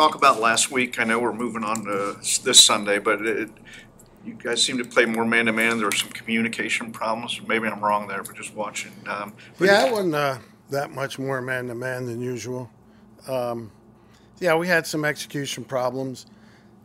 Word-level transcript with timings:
Talk 0.00 0.14
about 0.14 0.40
last 0.40 0.70
week? 0.70 0.98
I 0.98 1.04
know 1.04 1.18
we're 1.18 1.34
moving 1.34 1.62
on 1.62 1.84
to 1.84 2.16
this 2.42 2.58
Sunday, 2.58 2.98
but 2.98 3.20
it, 3.20 3.50
you 4.24 4.32
guys 4.32 4.62
seem 4.62 4.78
to 4.78 4.84
play 4.86 5.04
more 5.04 5.26
man 5.26 5.44
to 5.44 5.52
man. 5.52 5.76
There 5.76 5.84
were 5.88 5.92
some 5.92 6.08
communication 6.08 6.90
problems. 6.90 7.38
Maybe 7.46 7.68
I'm 7.68 7.84
wrong 7.84 8.08
there, 8.08 8.22
but 8.22 8.34
just 8.34 8.54
watching. 8.54 8.92
Um, 9.06 9.34
but 9.58 9.66
Yeah, 9.66 9.88
it 9.88 9.92
wasn't 9.92 10.14
uh, 10.14 10.38
that 10.70 10.90
much 10.92 11.18
more 11.18 11.42
man 11.42 11.66
to 11.66 11.74
man 11.74 12.06
than 12.06 12.22
usual. 12.22 12.70
Um, 13.28 13.70
yeah, 14.38 14.54
we 14.56 14.66
had 14.66 14.86
some 14.86 15.04
execution 15.04 15.64
problems. 15.64 16.24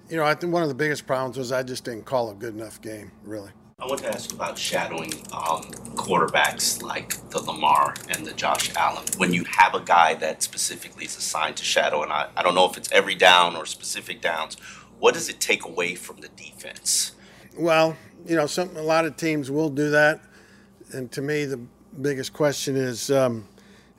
You 0.10 0.18
know, 0.18 0.26
I 0.26 0.34
think 0.34 0.52
one 0.52 0.64
of 0.64 0.68
the 0.68 0.76
biggest 0.76 1.08
problems 1.08 1.38
was 1.38 1.54
I 1.54 1.64
just 1.64 1.86
didn't 1.86 2.04
call 2.04 2.32
a 2.32 2.36
good 2.36 2.54
enough 2.54 2.82
game, 2.82 3.14
really. 3.24 3.52
I 3.86 3.88
want 3.88 4.00
to 4.00 4.08
ask 4.08 4.32
about 4.32 4.58
shadowing 4.58 5.14
um, 5.32 5.62
quarterbacks 5.94 6.82
like 6.82 7.30
the 7.30 7.40
Lamar 7.40 7.94
and 8.10 8.26
the 8.26 8.34
Josh 8.34 8.74
Allen. 8.76 9.04
When 9.18 9.32
you 9.32 9.44
have 9.44 9.76
a 9.76 9.80
guy 9.80 10.16
that 10.16 10.42
specifically 10.42 11.06
is 11.06 11.16
assigned 11.16 11.58
to 11.58 11.64
shadow, 11.64 12.02
and 12.02 12.12
I, 12.12 12.30
I 12.36 12.42
don't 12.42 12.56
know 12.56 12.68
if 12.68 12.78
it's 12.78 12.92
every 12.92 13.14
down 13.14 13.56
or 13.56 13.68
specific 13.68 14.22
downs, 14.22 14.56
what 14.98 15.14
does 15.14 15.30
it 15.30 15.40
take 15.40 15.66
away 15.66 15.94
from 15.94 16.18
the 16.22 16.30
defense? 16.30 17.12
Well, 17.56 17.96
you 18.26 18.36
know, 18.36 18.48
some 18.48 18.76
a 18.76 18.82
lot 18.82 19.06
of 19.06 19.18
teams 19.18 19.52
will 19.52 19.70
do 19.70 19.92
that, 19.92 20.20
and 20.92 21.12
to 21.12 21.22
me, 21.22 21.46
the 21.46 21.60
biggest 22.02 22.34
question 22.34 22.76
is: 22.76 23.12
um, 23.12 23.48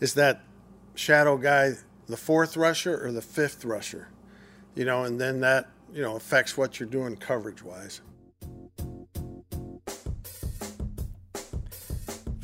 is 0.00 0.14
that 0.14 0.42
shadow 0.96 1.36
guy 1.36 1.74
the 2.08 2.16
fourth 2.16 2.56
rusher 2.56 3.06
or 3.06 3.12
the 3.12 3.22
fifth 3.22 3.64
rusher? 3.64 4.08
You 4.74 4.84
know, 4.84 5.04
and 5.04 5.20
then 5.20 5.40
that 5.40 5.68
you 5.92 6.02
know 6.02 6.16
affects 6.16 6.56
what 6.56 6.80
you're 6.80 6.88
doing 6.88 7.16
coverage 7.16 7.62
wise. 7.62 8.00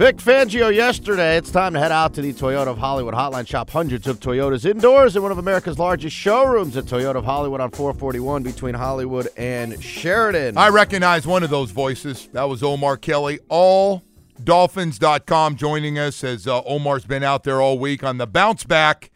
Vic 0.02 0.16
Fangio 0.16 0.74
yesterday. 0.74 1.36
It's 1.36 1.52
time 1.52 1.74
to 1.74 1.78
head 1.78 1.92
out 1.92 2.12
to 2.14 2.22
the 2.22 2.32
Toyota 2.32 2.66
of 2.66 2.76
Hollywood 2.76 3.14
Hotline 3.14 3.46
Shop. 3.46 3.70
Hundreds 3.70 4.08
of 4.08 4.18
Toyotas 4.18 4.68
indoors 4.68 5.14
in 5.14 5.22
one 5.22 5.30
of 5.30 5.38
America's 5.38 5.78
largest 5.78 6.16
showrooms 6.16 6.76
at 6.76 6.86
Toyota 6.86 7.14
of 7.14 7.24
Hollywood 7.24 7.60
on 7.60 7.70
441 7.70 8.42
between 8.42 8.74
Hollywood 8.74 9.28
and 9.36 9.80
Sheridan. 9.80 10.58
I 10.58 10.70
recognize 10.70 11.24
one 11.24 11.44
of 11.44 11.50
those 11.50 11.70
voices. 11.70 12.28
That 12.32 12.48
was 12.48 12.64
Omar 12.64 12.96
Kelly. 12.96 13.38
All 13.48 14.02
Dolphins.com 14.42 15.54
joining 15.54 16.00
us 16.00 16.24
as 16.24 16.48
uh, 16.48 16.64
Omar's 16.64 17.04
been 17.04 17.22
out 17.22 17.44
there 17.44 17.62
all 17.62 17.78
week 17.78 18.02
on 18.02 18.18
the 18.18 18.26
bounce 18.26 18.64
back 18.64 19.12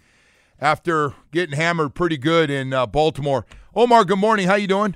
after 0.61 1.15
getting 1.33 1.57
hammered 1.57 1.97
pretty 1.97 2.17
good 2.17 2.49
in 2.49 2.73
uh, 2.73 2.87
Baltimore. 2.87 3.45
Omar, 3.75 4.05
good 4.05 4.21
morning. 4.21 4.47
How 4.47 4.55
you 4.55 4.69
doing? 4.69 4.95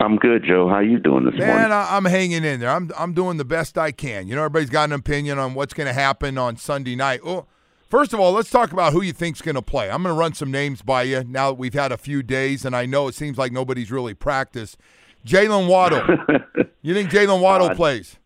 I'm 0.00 0.16
good, 0.16 0.44
Joe. 0.46 0.68
How 0.68 0.78
you 0.80 0.98
doing 0.98 1.24
this 1.24 1.34
Man, 1.34 1.48
morning? 1.48 1.72
I, 1.72 1.96
I'm 1.96 2.04
hanging 2.04 2.44
in 2.44 2.60
there. 2.60 2.70
I'm 2.70 2.90
I'm 2.96 3.12
doing 3.14 3.36
the 3.36 3.44
best 3.44 3.76
I 3.76 3.90
can. 3.90 4.28
You 4.28 4.36
know, 4.36 4.42
everybody's 4.44 4.70
got 4.70 4.84
an 4.84 4.92
opinion 4.92 5.38
on 5.38 5.54
what's 5.54 5.74
going 5.74 5.88
to 5.88 5.92
happen 5.92 6.38
on 6.38 6.56
Sunday 6.56 6.94
night. 6.94 7.24
Well, 7.24 7.48
first 7.88 8.12
of 8.12 8.20
all, 8.20 8.32
let's 8.32 8.50
talk 8.50 8.72
about 8.72 8.92
who 8.92 9.02
you 9.02 9.12
think's 9.12 9.42
going 9.42 9.56
to 9.56 9.62
play. 9.62 9.90
I'm 9.90 10.02
going 10.04 10.14
to 10.14 10.18
run 10.18 10.34
some 10.34 10.50
names 10.52 10.82
by 10.82 11.02
you 11.02 11.24
now 11.24 11.50
that 11.50 11.58
we've 11.58 11.74
had 11.74 11.90
a 11.90 11.96
few 11.96 12.22
days, 12.22 12.64
and 12.64 12.76
I 12.76 12.86
know 12.86 13.08
it 13.08 13.14
seems 13.16 13.38
like 13.38 13.50
nobody's 13.50 13.90
really 13.90 14.14
practiced. 14.14 14.78
Jaylen 15.26 15.68
Waddle. 15.68 16.02
you 16.82 16.94
think 16.94 17.10
Jaylen 17.10 17.40
Waddle 17.40 17.70
Uh, 17.70 17.74
plays? 17.74 18.18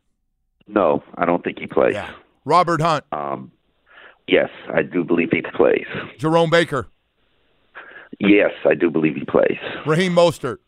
No, 0.69 1.03
I 1.17 1.25
don't 1.25 1.43
think 1.43 1.59
he 1.59 1.67
plays. 1.67 1.97
Robert 2.45 2.81
Hunt. 2.83 3.05
Um, 3.13 3.51
yes, 4.29 4.51
I 4.73 4.83
do 4.83 5.05
believe 5.05 5.31
he 5.33 5.43
plays. 5.55 5.87
Jerome 6.19 6.51
Baker. 6.51 6.89
Yes, 8.21 8.51
I 8.69 8.75
do 8.75 8.91
believe 8.91 9.17
he 9.17 9.25
plays. 9.25 9.57
Raheem 9.87 10.15
Mostert. 10.15 10.59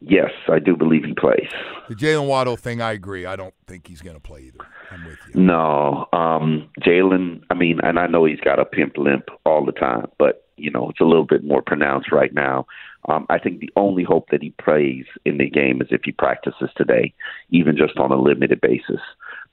Yes, 0.00 0.30
I 0.48 0.58
do 0.58 0.76
believe 0.76 1.04
he 1.04 1.14
plays. 1.14 1.48
The 1.88 1.94
Jaylen 1.94 2.26
Waddle 2.26 2.56
thing, 2.56 2.82
I 2.82 2.92
agree. 2.92 3.24
I 3.26 3.36
don't 3.36 3.54
think 3.66 3.86
he's 3.86 4.02
going 4.02 4.16
to 4.16 4.20
play 4.20 4.42
either. 4.42 4.66
I'm 4.90 5.04
with 5.04 5.18
you. 5.28 5.40
No, 5.40 6.06
um, 6.12 6.68
Jalen. 6.80 7.42
I 7.50 7.54
mean, 7.54 7.80
and 7.82 7.98
I 7.98 8.06
know 8.06 8.24
he's 8.24 8.40
got 8.40 8.58
a 8.58 8.64
pimp 8.64 8.98
limp 8.98 9.28
all 9.44 9.64
the 9.64 9.72
time, 9.72 10.06
but 10.18 10.44
you 10.56 10.70
know 10.70 10.90
it's 10.90 11.00
a 11.00 11.04
little 11.04 11.24
bit 11.24 11.44
more 11.44 11.62
pronounced 11.62 12.12
right 12.12 12.32
now. 12.32 12.66
Um, 13.08 13.26
I 13.30 13.38
think 13.38 13.60
the 13.60 13.70
only 13.76 14.02
hope 14.02 14.28
that 14.30 14.42
he 14.42 14.50
plays 14.62 15.04
in 15.24 15.38
the 15.38 15.48
game 15.48 15.80
is 15.80 15.88
if 15.90 16.02
he 16.04 16.12
practices 16.12 16.70
today, 16.76 17.14
even 17.50 17.76
just 17.76 17.98
on 17.98 18.10
a 18.10 18.20
limited 18.20 18.60
basis. 18.60 19.00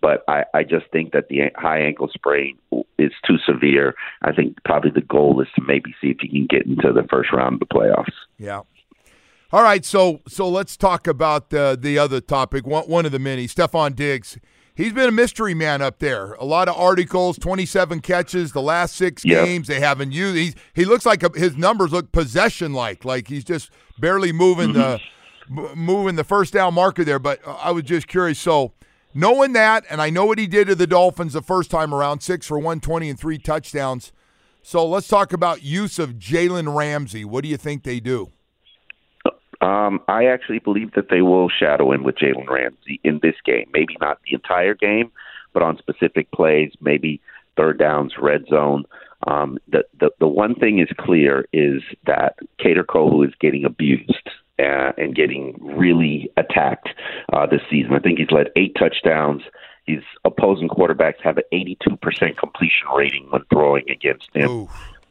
But 0.02 0.24
I, 0.28 0.44
I 0.53 0.64
just 0.64 0.88
think 0.92 1.14
that 1.14 1.30
the 1.30 1.52
high 1.56 1.80
ankle 1.80 2.09
sprain 2.14 2.58
is 2.98 3.12
too 3.26 3.38
severe. 3.46 3.94
I 4.24 4.34
think 4.34 4.58
probably 4.66 4.92
the 4.92 5.02
goal 5.02 5.40
is 5.40 5.48
to 5.56 5.62
maybe 5.66 5.96
see 6.02 6.08
if 6.08 6.18
he 6.20 6.28
can 6.28 6.48
get 6.48 6.66
into 6.66 6.92
the 6.92 7.08
first 7.09 7.32
round 7.32 7.53
of 7.53 7.59
the 7.59 7.74
playoffs. 7.74 8.12
Yeah. 8.38 8.62
All 9.53 9.62
right, 9.62 9.86
so 9.86 10.19
so 10.28 10.50
let's 10.50 10.75
talk 10.75 11.06
about 11.06 11.53
uh, 11.53 11.75
the 11.75 12.00
other 12.00 12.19
topic. 12.19 12.66
One, 12.66 12.86
one 12.86 13.06
of 13.06 13.12
the 13.12 13.19
many, 13.19 13.46
Stefon 13.47 13.96
Diggs. 13.96 14.36
He's 14.74 14.94
been 14.94 15.08
a 15.08 15.12
mystery 15.12 15.53
man 15.53 15.84
up 15.84 16.00
there. 16.00 16.34
A 16.34 16.44
lot 16.44 16.68
of 16.68 16.75
articles, 16.75 17.38
27 17.38 18.00
catches, 18.00 18.53
the 18.53 18.64
last 18.64 18.96
six 18.96 19.24
Yeah. 19.24 19.46
games 19.46 19.68
they 19.68 19.80
haven't 19.80 20.12
used. 20.12 20.36
He's, 20.36 20.56
he 20.74 20.86
looks 20.86 21.06
like 21.06 21.22
a, 21.22 21.30
his 21.40 21.56
numbers 21.56 21.91
look 21.91 22.12
possession 22.12 22.74
like, 22.74 23.06
like 23.06 23.28
he's 23.28 23.44
just 23.44 23.69
barely 24.00 24.31
moving 24.31 24.74
the 24.74 25.00
m- 25.47 25.78
moving 25.78 26.16
the 26.16 26.24
first 26.24 26.52
down 26.53 26.74
marker 26.74 27.03
there. 27.03 27.20
But 27.20 27.47
uh, 27.47 27.52
I 27.62 27.70
was 27.70 27.84
just 27.84 28.08
curious. 28.08 28.40
So 28.40 28.74
knowing 29.14 29.53
that, 29.53 29.85
and 29.88 30.02
I 30.02 30.09
know 30.09 30.25
what 30.25 30.40
he 30.40 30.47
did 30.47 30.66
to 30.66 30.74
the 30.74 30.88
Dolphins 30.88 31.34
the 31.34 31.44
first 31.44 31.70
time 31.70 31.94
around, 31.94 32.22
six 32.22 32.47
for 32.47 32.58
120 32.58 33.08
and 33.08 33.20
three 33.20 33.38
touchdowns. 33.38 34.12
So 34.64 34.84
let's 34.88 35.08
talk 35.08 35.31
about 35.31 35.62
use 35.62 36.00
of 36.00 36.14
Jalen 36.14 36.75
Ramsey. 36.75 37.24
What 37.24 37.44
do 37.44 37.50
you 37.50 37.58
think 37.58 37.84
they 37.84 38.00
do? 38.00 38.31
Um, 39.63 40.01
I 40.09 40.25
actually 40.25 40.59
believe 40.59 40.91
that 40.94 41.09
they 41.09 41.22
will 41.22 41.47
shadow 41.47 41.94
in 41.94 42.03
with 42.03 42.16
Jalen 42.16 42.50
Ramsey 42.50 43.00
in 43.03 43.19
this 43.24 43.35
game. 43.46 43.69
Maybe 43.72 43.96
not 44.01 44.19
the 44.25 44.34
entire 44.34 44.74
game, 44.74 45.09
but 45.53 45.63
on 45.63 45.78
specific 45.78 46.29
plays, 46.31 46.74
maybe 46.81 47.22
third 47.56 47.79
downs, 47.79 48.13
red 48.19 48.46
zone. 48.50 48.84
Um, 49.25 49.57
the, 49.69 49.85
the 49.97 50.09
the 50.19 50.28
one 50.28 50.56
thing 50.56 50.79
is 50.79 50.90
clear 51.00 51.46
is 51.53 51.81
that 52.06 52.35
Kader 52.59 52.84
Kohou 52.84 53.25
is 53.25 53.34
getting 53.40 53.63
abused 53.63 54.29
uh, 54.59 54.91
and 54.97 55.16
getting 55.16 55.57
really 55.62 56.29
attacked 56.35 56.90
uh, 57.31 57.46
this 57.46 57.62
season. 57.69 57.94
I 57.94 58.00
think 58.00 58.19
he's 58.19 58.31
led 58.31 58.50
eight 58.57 58.75
touchdowns. 58.78 59.44
His 59.85 60.03
opposing 60.25 60.68
quarterbacks 60.68 61.22
have 61.23 61.38
an 61.38 61.44
82% 61.53 62.38
completion 62.38 62.88
rating 62.96 63.28
when 63.29 63.44
throwing 63.50 63.90
against 63.90 64.29
him. 64.34 64.50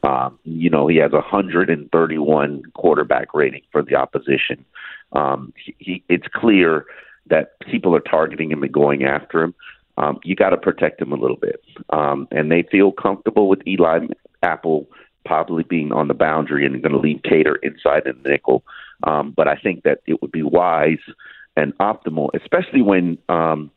Um, 0.03 0.37
you 0.43 0.69
know, 0.69 0.87
he 0.87 0.97
has 0.97 1.11
a 1.13 1.17
131 1.17 2.63
quarterback 2.73 3.33
rating 3.33 3.61
for 3.71 3.81
the 3.81 3.95
opposition. 3.95 4.65
Um, 5.13 5.53
he, 5.55 5.75
he, 5.79 6.03
it's 6.09 6.27
clear 6.33 6.85
that 7.27 7.57
people 7.71 7.95
are 7.95 8.01
targeting 8.01 8.51
him 8.51 8.63
and 8.63 8.71
going 8.71 9.03
after 9.03 9.41
him. 9.41 9.55
Um, 9.97 10.19
you 10.23 10.35
got 10.35 10.49
to 10.49 10.57
protect 10.57 11.01
him 11.01 11.11
a 11.11 11.15
little 11.17 11.37
bit. 11.37 11.61
Um, 11.91 12.27
and 12.31 12.51
they 12.51 12.63
feel 12.63 12.91
comfortable 12.91 13.47
with 13.47 13.65
Eli 13.67 14.07
Apple 14.41 14.87
probably 15.25 15.63
being 15.63 15.91
on 15.91 16.07
the 16.07 16.13
boundary 16.13 16.65
and 16.65 16.81
going 16.81 16.91
to 16.91 16.99
leave 16.99 17.21
Kader 17.23 17.55
inside 17.63 18.05
in 18.05 18.21
the 18.23 18.29
nickel. 18.29 18.63
Um, 19.03 19.33
but 19.35 19.47
I 19.47 19.55
think 19.55 19.83
that 19.83 19.99
it 20.05 20.21
would 20.21 20.31
be 20.31 20.43
wise 20.43 20.99
and 21.55 21.77
optimal, 21.77 22.29
especially 22.33 22.81
when 22.81 23.17
um, 23.29 23.71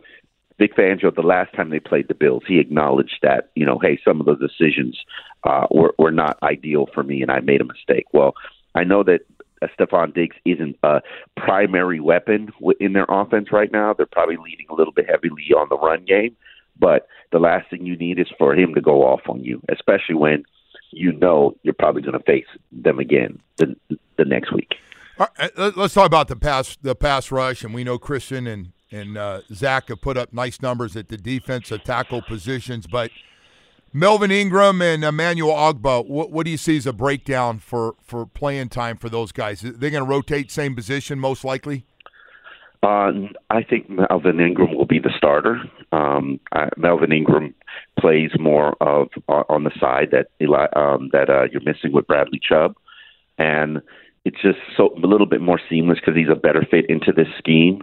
Vic 0.58 0.74
Fangio, 0.74 1.14
the 1.14 1.22
last 1.22 1.52
time 1.54 1.70
they 1.70 1.80
played 1.80 2.08
the 2.08 2.14
Bills, 2.14 2.42
he 2.46 2.58
acknowledged 2.58 3.18
that, 3.22 3.50
you 3.54 3.66
know, 3.66 3.78
hey, 3.78 3.98
some 4.04 4.20
of 4.20 4.26
those 4.26 4.40
decisions 4.40 4.98
uh, 5.44 5.66
were, 5.70 5.94
were 5.98 6.10
not 6.10 6.38
ideal 6.42 6.86
for 6.94 7.02
me 7.02 7.22
and 7.22 7.30
I 7.30 7.40
made 7.40 7.60
a 7.60 7.64
mistake. 7.64 8.06
Well, 8.12 8.34
I 8.74 8.84
know 8.84 9.02
that 9.04 9.20
uh, 9.62 9.66
Stefon 9.78 10.14
Diggs 10.14 10.36
isn't 10.44 10.76
a 10.82 11.00
primary 11.36 12.00
weapon 12.00 12.50
in 12.80 12.94
their 12.94 13.06
offense 13.08 13.52
right 13.52 13.70
now. 13.70 13.92
They're 13.92 14.06
probably 14.06 14.36
leaning 14.36 14.66
a 14.70 14.74
little 14.74 14.92
bit 14.92 15.08
heavily 15.08 15.52
on 15.56 15.68
the 15.68 15.78
run 15.78 16.04
game, 16.04 16.36
but 16.78 17.08
the 17.32 17.38
last 17.38 17.68
thing 17.70 17.84
you 17.84 17.96
need 17.96 18.18
is 18.18 18.28
for 18.38 18.54
him 18.54 18.74
to 18.74 18.80
go 18.80 19.02
off 19.02 19.22
on 19.28 19.42
you, 19.44 19.62
especially 19.70 20.14
when 20.14 20.44
you 20.90 21.12
know 21.12 21.56
you're 21.62 21.74
probably 21.74 22.02
going 22.02 22.18
to 22.18 22.24
face 22.24 22.46
them 22.72 22.98
again 22.98 23.40
the 23.56 23.74
the 24.16 24.24
next 24.24 24.52
week. 24.52 24.74
Right, 25.18 25.28
uh, 25.56 25.72
let's 25.76 25.94
talk 25.94 26.06
about 26.06 26.28
the 26.28 26.36
pass 26.36 26.76
the 26.80 26.94
pass 26.94 27.30
rush, 27.30 27.64
and 27.64 27.72
we 27.72 27.84
know 27.84 27.98
Christian 27.98 28.46
and 28.46 28.72
and 28.90 29.16
uh, 29.16 29.40
Zach 29.52 29.88
have 29.88 30.00
put 30.00 30.16
up 30.16 30.32
nice 30.32 30.62
numbers 30.62 30.96
at 30.96 31.08
the 31.08 31.16
defensive 31.16 31.84
tackle 31.84 32.22
positions, 32.22 32.86
but 32.86 33.10
Melvin 33.92 34.30
Ingram 34.30 34.82
and 34.82 35.04
Emmanuel 35.04 35.54
Ogbah, 35.54 36.06
what, 36.06 36.30
what 36.30 36.44
do 36.44 36.50
you 36.50 36.56
see 36.56 36.76
as 36.76 36.86
a 36.86 36.92
breakdown 36.92 37.58
for, 37.58 37.94
for 38.02 38.26
playing 38.26 38.68
time 38.68 38.96
for 38.96 39.08
those 39.08 39.32
guys? 39.32 39.60
They're 39.60 39.90
going 39.90 40.04
to 40.04 40.10
rotate 40.10 40.50
same 40.50 40.74
position 40.74 41.18
most 41.18 41.44
likely. 41.44 41.86
Uh, 42.82 43.12
I 43.50 43.62
think 43.62 43.88
Melvin 43.88 44.38
Ingram 44.38 44.74
will 44.74 44.86
be 44.86 44.98
the 44.98 45.10
starter. 45.16 45.62
Um, 45.92 46.38
uh, 46.52 46.68
Melvin 46.76 47.10
Ingram 47.10 47.54
plays 47.98 48.30
more 48.38 48.76
of 48.80 49.08
uh, 49.28 49.44
on 49.48 49.64
the 49.64 49.72
side 49.80 50.10
that 50.12 50.28
Eli, 50.40 50.66
um, 50.76 51.08
that 51.12 51.30
uh, 51.30 51.44
you're 51.50 51.64
missing 51.64 51.92
with 51.92 52.06
Bradley 52.06 52.38
Chubb, 52.38 52.76
and 53.38 53.80
it's 54.24 54.40
just 54.42 54.58
so 54.76 54.94
a 55.02 55.06
little 55.06 55.26
bit 55.26 55.40
more 55.40 55.60
seamless 55.70 55.98
because 55.98 56.16
he's 56.16 56.28
a 56.30 56.36
better 56.36 56.66
fit 56.70 56.84
into 56.88 57.12
this 57.12 57.28
scheme. 57.38 57.82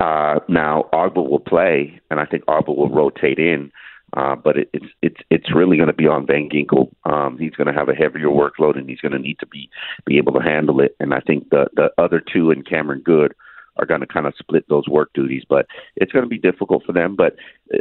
Uh, 0.00 0.40
now 0.48 0.88
Ogbah 0.92 1.28
will 1.28 1.40
play, 1.40 2.00
and 2.10 2.20
I 2.20 2.26
think 2.26 2.44
Ogbah 2.46 2.76
will 2.76 2.90
rotate 2.90 3.38
in. 3.38 3.72
Uh, 4.16 4.34
but 4.34 4.56
it, 4.56 4.70
it's 4.72 4.86
it's 5.02 5.20
it's 5.30 5.54
really 5.54 5.76
going 5.76 5.86
to 5.86 5.92
be 5.92 6.08
on 6.08 6.26
Van 6.26 6.48
Ginkel. 6.48 6.90
Um, 7.04 7.38
he's 7.38 7.52
going 7.52 7.68
to 7.68 7.72
have 7.72 7.88
a 7.88 7.94
heavier 7.94 8.26
workload, 8.26 8.76
and 8.76 8.88
he's 8.88 9.00
going 9.00 9.12
to 9.12 9.18
need 9.18 9.38
to 9.38 9.46
be 9.46 9.70
be 10.04 10.18
able 10.18 10.32
to 10.32 10.40
handle 10.40 10.80
it. 10.80 10.96
And 10.98 11.14
I 11.14 11.20
think 11.20 11.50
the 11.50 11.68
the 11.74 11.90
other 11.96 12.20
two 12.20 12.50
and 12.50 12.66
Cameron 12.66 13.02
Goode 13.04 13.34
are 13.76 13.86
going 13.86 14.00
to 14.00 14.06
kind 14.06 14.26
of 14.26 14.34
split 14.36 14.64
those 14.68 14.88
work 14.88 15.10
duties. 15.14 15.44
But 15.48 15.66
it's 15.94 16.10
going 16.10 16.24
to 16.24 16.28
be 16.28 16.38
difficult 16.38 16.84
for 16.84 16.92
them. 16.92 17.14
But 17.14 17.36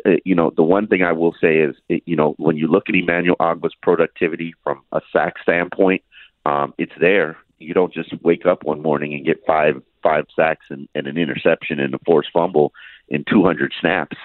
uh, 0.06 0.18
you 0.24 0.36
know, 0.36 0.52
the 0.56 0.64
one 0.64 0.86
thing 0.86 1.02
I 1.02 1.14
will 1.14 1.36
say 1.42 1.58
is, 1.58 1.76
you 2.06 2.16
know, 2.16 2.36
when 2.38 2.58
you 2.58 2.68
look 2.68 2.90
at 2.90 2.96
Emmanuel 2.96 3.38
Ogbah's 3.40 3.76
productivity 3.82 4.54
from 4.64 4.84
a 4.92 5.02
sack 5.12 5.34
standpoint, 5.42 6.04
um, 6.46 6.76
it's 6.78 6.94
there. 7.02 7.38
You 7.58 7.74
don't 7.74 7.94
just 7.94 8.14
wake 8.22 8.46
up 8.46 8.64
one 8.64 8.84
morning 8.84 9.14
and 9.14 9.26
get 9.26 9.44
five 9.48 9.82
five 10.02 10.26
sacks 10.36 10.66
and, 10.70 10.88
and 10.96 11.08
an 11.08 11.18
interception 11.18 11.80
and 11.80 11.94
a 11.94 12.00
forced 12.06 12.32
fumble 12.32 12.74
in 13.10 13.24
200 13.30 13.74
snaps. 13.80 14.18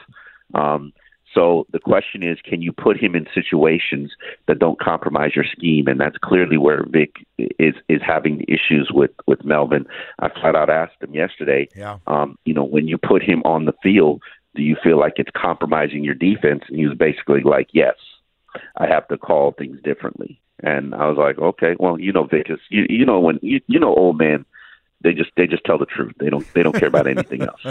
Um, 0.55 0.93
so 1.35 1.67
the 1.73 1.81
question 1.81 2.23
is, 2.23 2.39
can 2.45 2.63
you 2.63 2.73
put 2.73 2.97
him 2.97 3.17
in 3.17 3.27
situations 3.35 4.13
that 4.47 4.61
don't 4.61 4.81
compromise 4.81 5.33
your 5.35 5.45
scheme? 5.45 5.89
And 5.89 6.01
that's 6.01 6.17
clearly 6.23 6.57
where 6.57 6.85
Vic 6.89 7.27
is 7.39 7.75
is 7.89 8.01
having 8.07 8.43
issues 8.43 8.91
with 8.95 9.11
with 9.27 9.45
Melvin. 9.45 9.85
I 10.21 10.29
flat 10.29 10.55
out 10.55 10.71
asked 10.71 11.03
him 11.03 11.13
yesterday. 11.13 11.69
Yeah. 11.75 11.99
Um, 12.07 12.39
you 12.45 12.55
know, 12.55 12.65
when 12.65 12.87
you 12.87 12.99
put 12.99 13.23
him 13.23 13.43
on 13.45 13.65
the 13.65 13.75
field, 13.83 14.23
do 14.55 14.63
you 14.63 14.77
feel 14.81 14.99
like 14.99 15.15
it's 15.17 15.31
compromising 15.37 16.05
your 16.05 16.15
defense? 16.15 16.63
And 16.69 16.79
he 16.79 16.87
was 16.87 16.97
basically 16.97 17.43
like, 17.43 17.69
yes. 17.73 17.97
I 18.77 18.87
have 18.87 19.09
to 19.09 19.19
call 19.19 19.51
things 19.53 19.79
differently. 19.83 20.41
And 20.63 20.95
I 20.95 21.09
was 21.09 21.19
like, 21.19 21.39
okay, 21.39 21.75
well, 21.81 21.99
you 21.99 22.13
know, 22.13 22.25
Vic, 22.25 22.47
you 22.71 22.87
you 22.89 23.05
know 23.05 23.19
when 23.19 23.41
you 23.43 23.61
you 23.67 23.81
know 23.81 23.95
old 23.95 24.19
man 24.19 24.45
they 25.05 25.13
just 25.13 25.31
they 25.37 25.47
just 25.47 25.63
tell 25.65 25.79
the 25.79 25.87
truth. 25.87 26.15
They 26.19 26.31
don't 26.31 26.45
they 26.55 26.63
don't 26.63 26.75
care 26.75 26.89
about 26.89 27.07
anything 27.07 27.43
else. 27.43 27.63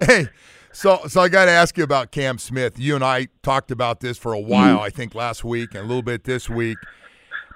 hey, 0.04 0.28
so, 0.76 1.00
so 1.08 1.22
I 1.22 1.30
got 1.30 1.46
to 1.46 1.52
ask 1.52 1.78
you 1.78 1.84
about 1.84 2.10
Cam 2.10 2.36
Smith. 2.36 2.78
You 2.78 2.96
and 2.96 3.02
I 3.02 3.28
talked 3.42 3.70
about 3.70 4.00
this 4.00 4.18
for 4.18 4.34
a 4.34 4.40
while. 4.40 4.78
I 4.78 4.90
think 4.90 5.14
last 5.14 5.42
week 5.42 5.74
and 5.74 5.84
a 5.84 5.86
little 5.86 6.02
bit 6.02 6.24
this 6.24 6.50
week. 6.50 6.76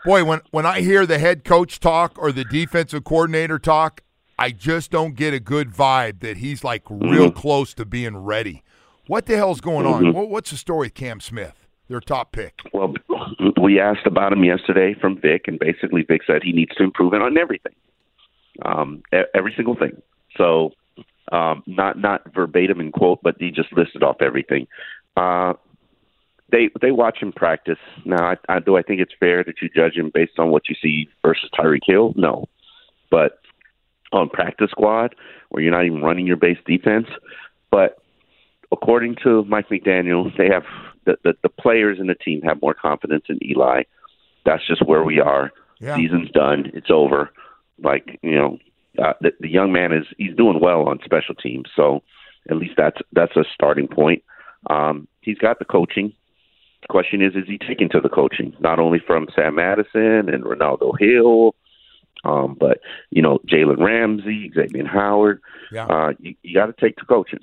Boy, 0.06 0.24
when 0.24 0.40
when 0.52 0.64
I 0.64 0.80
hear 0.80 1.04
the 1.04 1.18
head 1.18 1.44
coach 1.44 1.80
talk 1.80 2.12
or 2.16 2.32
the 2.32 2.44
defensive 2.44 3.04
coordinator 3.04 3.58
talk, 3.58 4.02
I 4.38 4.52
just 4.52 4.90
don't 4.90 5.14
get 5.14 5.34
a 5.34 5.40
good 5.40 5.68
vibe 5.68 6.20
that 6.20 6.38
he's 6.38 6.64
like 6.64 6.82
real 6.88 7.28
mm-hmm. 7.28 7.38
close 7.38 7.74
to 7.74 7.84
being 7.84 8.16
ready. 8.16 8.62
What 9.06 9.26
the 9.26 9.36
hell's 9.36 9.60
going 9.60 9.84
mm-hmm. 9.84 10.16
on? 10.16 10.30
What's 10.30 10.50
the 10.50 10.56
story 10.56 10.86
with 10.86 10.94
Cam 10.94 11.20
Smith, 11.20 11.66
their 11.88 12.00
top 12.00 12.32
pick? 12.32 12.62
Well, 12.72 12.94
we 13.62 13.78
asked 13.78 14.06
about 14.06 14.32
him 14.32 14.44
yesterday 14.44 14.94
from 14.98 15.20
Vic, 15.20 15.44
and 15.46 15.58
basically 15.58 16.04
Vic 16.04 16.22
said 16.26 16.42
he 16.42 16.52
needs 16.52 16.74
to 16.76 16.84
improve 16.84 17.12
it 17.12 17.20
on 17.20 17.36
everything, 17.36 17.74
um, 18.64 19.02
every 19.34 19.52
single 19.56 19.76
thing. 19.76 20.00
So 20.36 20.72
um, 21.32 21.62
not 21.66 21.98
not 21.98 22.22
verbatim 22.34 22.80
in 22.80 22.92
quote, 22.92 23.20
but 23.22 23.36
he 23.38 23.50
just 23.50 23.72
listed 23.72 24.02
off 24.02 24.16
everything. 24.20 24.66
Uh, 25.16 25.54
they 26.50 26.70
they 26.80 26.90
watch 26.90 27.18
him 27.18 27.32
practice. 27.32 27.78
Now, 28.04 28.32
I, 28.32 28.36
I, 28.48 28.58
do 28.60 28.76
I 28.76 28.82
think 28.82 29.00
it's 29.00 29.12
fair 29.18 29.44
that 29.44 29.62
you 29.62 29.68
judge 29.74 29.94
him 29.94 30.10
based 30.12 30.38
on 30.38 30.50
what 30.50 30.68
you 30.68 30.74
see 30.80 31.08
versus 31.24 31.50
Tyreek 31.58 31.82
Hill? 31.86 32.12
No, 32.16 32.46
but 33.10 33.38
on 34.12 34.28
practice 34.28 34.70
squad 34.70 35.14
where 35.50 35.62
you're 35.62 35.72
not 35.72 35.84
even 35.84 36.02
running 36.02 36.26
your 36.26 36.36
base 36.36 36.58
defense. 36.66 37.06
But 37.70 37.98
according 38.72 39.16
to 39.22 39.44
Mike 39.44 39.68
McDaniel, 39.68 40.36
they 40.36 40.48
have 40.48 40.64
the, 41.04 41.16
the, 41.22 41.34
the 41.42 41.48
players 41.48 41.98
in 42.00 42.06
the 42.06 42.14
team 42.14 42.42
have 42.42 42.60
more 42.60 42.74
confidence 42.74 43.24
in 43.28 43.38
Eli. 43.44 43.82
That's 44.44 44.66
just 44.66 44.86
where 44.86 45.04
we 45.04 45.20
are. 45.20 45.52
Yeah. 45.78 45.96
Season's 45.96 46.30
done. 46.30 46.70
It's 46.74 46.90
over. 46.90 47.30
Like 47.82 48.18
you 48.22 48.36
know, 48.36 48.58
uh, 49.02 49.14
the, 49.20 49.32
the 49.40 49.48
young 49.48 49.72
man 49.72 49.92
is 49.92 50.04
he's 50.18 50.36
doing 50.36 50.60
well 50.60 50.88
on 50.88 50.98
special 51.04 51.34
teams, 51.34 51.68
so 51.74 52.02
at 52.50 52.56
least 52.56 52.74
that's 52.76 52.98
that's 53.12 53.36
a 53.36 53.44
starting 53.54 53.88
point. 53.88 54.22
Um, 54.68 55.08
he's 55.20 55.38
got 55.38 55.58
the 55.58 55.64
coaching. 55.64 56.12
The 56.82 56.88
question 56.88 57.22
is, 57.22 57.34
is 57.34 57.44
he 57.46 57.58
taking 57.58 57.88
to 57.90 58.00
the 58.00 58.08
coaching 58.08 58.54
not 58.60 58.78
only 58.78 59.00
from 59.06 59.28
Sam 59.34 59.56
Madison 59.56 60.28
and 60.28 60.44
Renaldo 60.44 60.92
Hill, 60.98 61.54
um, 62.24 62.56
but 62.58 62.80
you 63.10 63.22
know 63.22 63.38
Jalen 63.46 63.78
Ramsey, 63.78 64.50
Xavier 64.54 64.86
Howard. 64.86 65.40
Yeah. 65.72 65.86
Uh, 65.86 66.12
you, 66.18 66.34
you 66.42 66.54
got 66.54 66.66
to 66.66 66.74
take 66.78 66.96
to 66.96 67.04
coaching. 67.04 67.40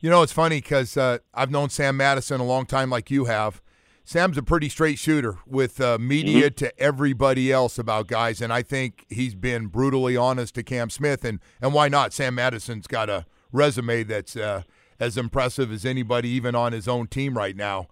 You 0.00 0.10
know, 0.10 0.22
it's 0.22 0.32
funny 0.32 0.60
because 0.60 0.96
uh, 0.96 1.18
I've 1.32 1.50
known 1.50 1.68
Sam 1.68 1.96
Madison 1.96 2.40
a 2.40 2.44
long 2.44 2.66
time, 2.66 2.90
like 2.90 3.10
you 3.10 3.26
have. 3.26 3.62
Sam's 4.04 4.36
a 4.36 4.42
pretty 4.42 4.68
straight 4.68 4.98
shooter 4.98 5.38
with 5.46 5.80
uh, 5.80 5.96
media 5.98 6.50
mm-hmm. 6.50 6.54
to 6.56 6.80
everybody 6.80 7.52
else 7.52 7.78
about 7.78 8.08
guys, 8.08 8.40
and 8.40 8.52
I 8.52 8.62
think 8.62 9.06
he's 9.08 9.34
been 9.34 9.66
brutally 9.66 10.16
honest 10.16 10.54
to 10.56 10.62
Cam 10.62 10.90
Smith, 10.90 11.24
and 11.24 11.38
and 11.60 11.72
why 11.72 11.88
not? 11.88 12.12
Sam 12.12 12.34
Madison's 12.34 12.86
got 12.86 13.08
a 13.08 13.26
resume 13.52 14.02
that's 14.02 14.36
uh, 14.36 14.62
as 14.98 15.16
impressive 15.16 15.70
as 15.70 15.84
anybody, 15.84 16.28
even 16.30 16.54
on 16.54 16.72
his 16.72 16.88
own 16.88 17.06
team 17.06 17.36
right 17.36 17.56
now. 17.56 17.86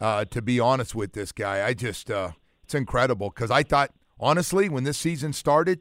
Uh, 0.00 0.24
to 0.26 0.40
be 0.40 0.60
honest 0.60 0.94
with 0.94 1.12
this 1.12 1.32
guy, 1.32 1.66
I 1.66 1.74
just 1.74 2.08
uh, 2.08 2.30
it's 2.62 2.74
incredible 2.74 3.30
because 3.30 3.50
I 3.50 3.64
thought 3.64 3.90
honestly 4.20 4.68
when 4.68 4.84
this 4.84 4.96
season 4.96 5.32
started, 5.32 5.80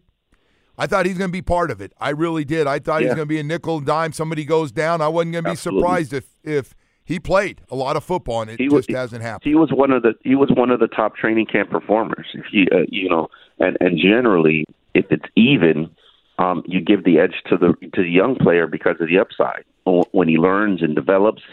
I 0.76 0.88
thought 0.88 1.06
he's 1.06 1.20
going 1.20 1.30
to 1.30 1.34
be 1.34 1.44
part 1.44 1.70
of 1.70 1.82
it. 1.82 1.94
I 2.00 2.10
really 2.10 2.44
did. 2.44 2.66
I 2.66 2.80
thought 2.80 3.02
yeah. 3.02 3.10
he's 3.10 3.16
going 3.16 3.28
to 3.28 3.34
be 3.34 3.40
a 3.40 3.44
nickel 3.44 3.78
and 3.78 3.86
dime. 3.86 4.14
Somebody 4.14 4.44
goes 4.44 4.72
down, 4.72 5.02
I 5.02 5.08
wasn't 5.08 5.34
going 5.34 5.44
to 5.44 5.50
be 5.50 5.52
Absolutely. 5.52 5.82
surprised 5.82 6.14
if 6.14 6.26
if 6.44 6.76
he 7.08 7.22
played 7.22 7.62
a 7.72 7.76
lot 7.76 7.96
of 7.96 8.04
football, 8.04 8.42
and 8.42 8.52
it 8.52 8.60
he 8.60 8.68
just 8.68 8.92
hasn't 8.92 9.22
happened. 9.22 9.50
He 9.50 9.56
was 9.56 9.70
one 9.72 9.92
of 9.92 10.04
the 10.04 10.14
he 10.24 10.36
was 10.36 10.52
one 10.52 10.72
of 10.72 10.82
the 10.82 10.90
top 10.90 11.16
training 11.16 11.46
camp 11.46 11.70
performers. 11.70 12.28
If 12.34 12.46
you 12.52 12.68
uh, 12.70 12.84
you 12.90 13.10
know, 13.10 13.30
and 13.60 13.78
and 13.80 13.98
generally, 13.98 14.66
if 14.94 15.06
it's 15.10 15.26
even, 15.38 15.90
um, 16.38 16.64
you 16.66 16.82
give 16.82 17.06
the 17.06 17.18
edge 17.18 17.36
to 17.46 17.56
the 17.56 17.74
to 17.94 18.02
the 18.02 18.10
young 18.10 18.36
player 18.36 18.68
because 18.68 18.98
of 19.00 19.08
the 19.08 19.20
upside 19.20 19.64
when 20.12 20.28
he 20.28 20.38
learns 20.38 20.82
and 20.82 20.96
develops. 20.96 21.44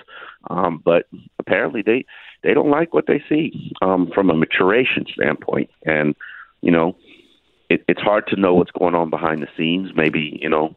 Um, 0.50 0.82
but 0.84 1.06
apparently, 1.38 1.82
they 1.82 2.04
they 2.42 2.52
don't 2.52 2.70
like 2.70 2.92
what 2.92 3.06
they 3.06 3.22
see 3.28 3.72
um, 3.80 4.10
from 4.12 4.30
a 4.30 4.34
maturation 4.34 5.06
standpoint, 5.14 5.70
and 5.86 6.16
you 6.62 6.72
know, 6.72 6.96
it, 7.70 7.84
it's 7.86 8.00
hard 8.00 8.26
to 8.26 8.40
know 8.40 8.54
what's 8.54 8.72
going 8.72 8.96
on 8.96 9.08
behind 9.08 9.40
the 9.40 9.48
scenes. 9.56 9.92
Maybe 9.94 10.36
you 10.42 10.48
know, 10.48 10.74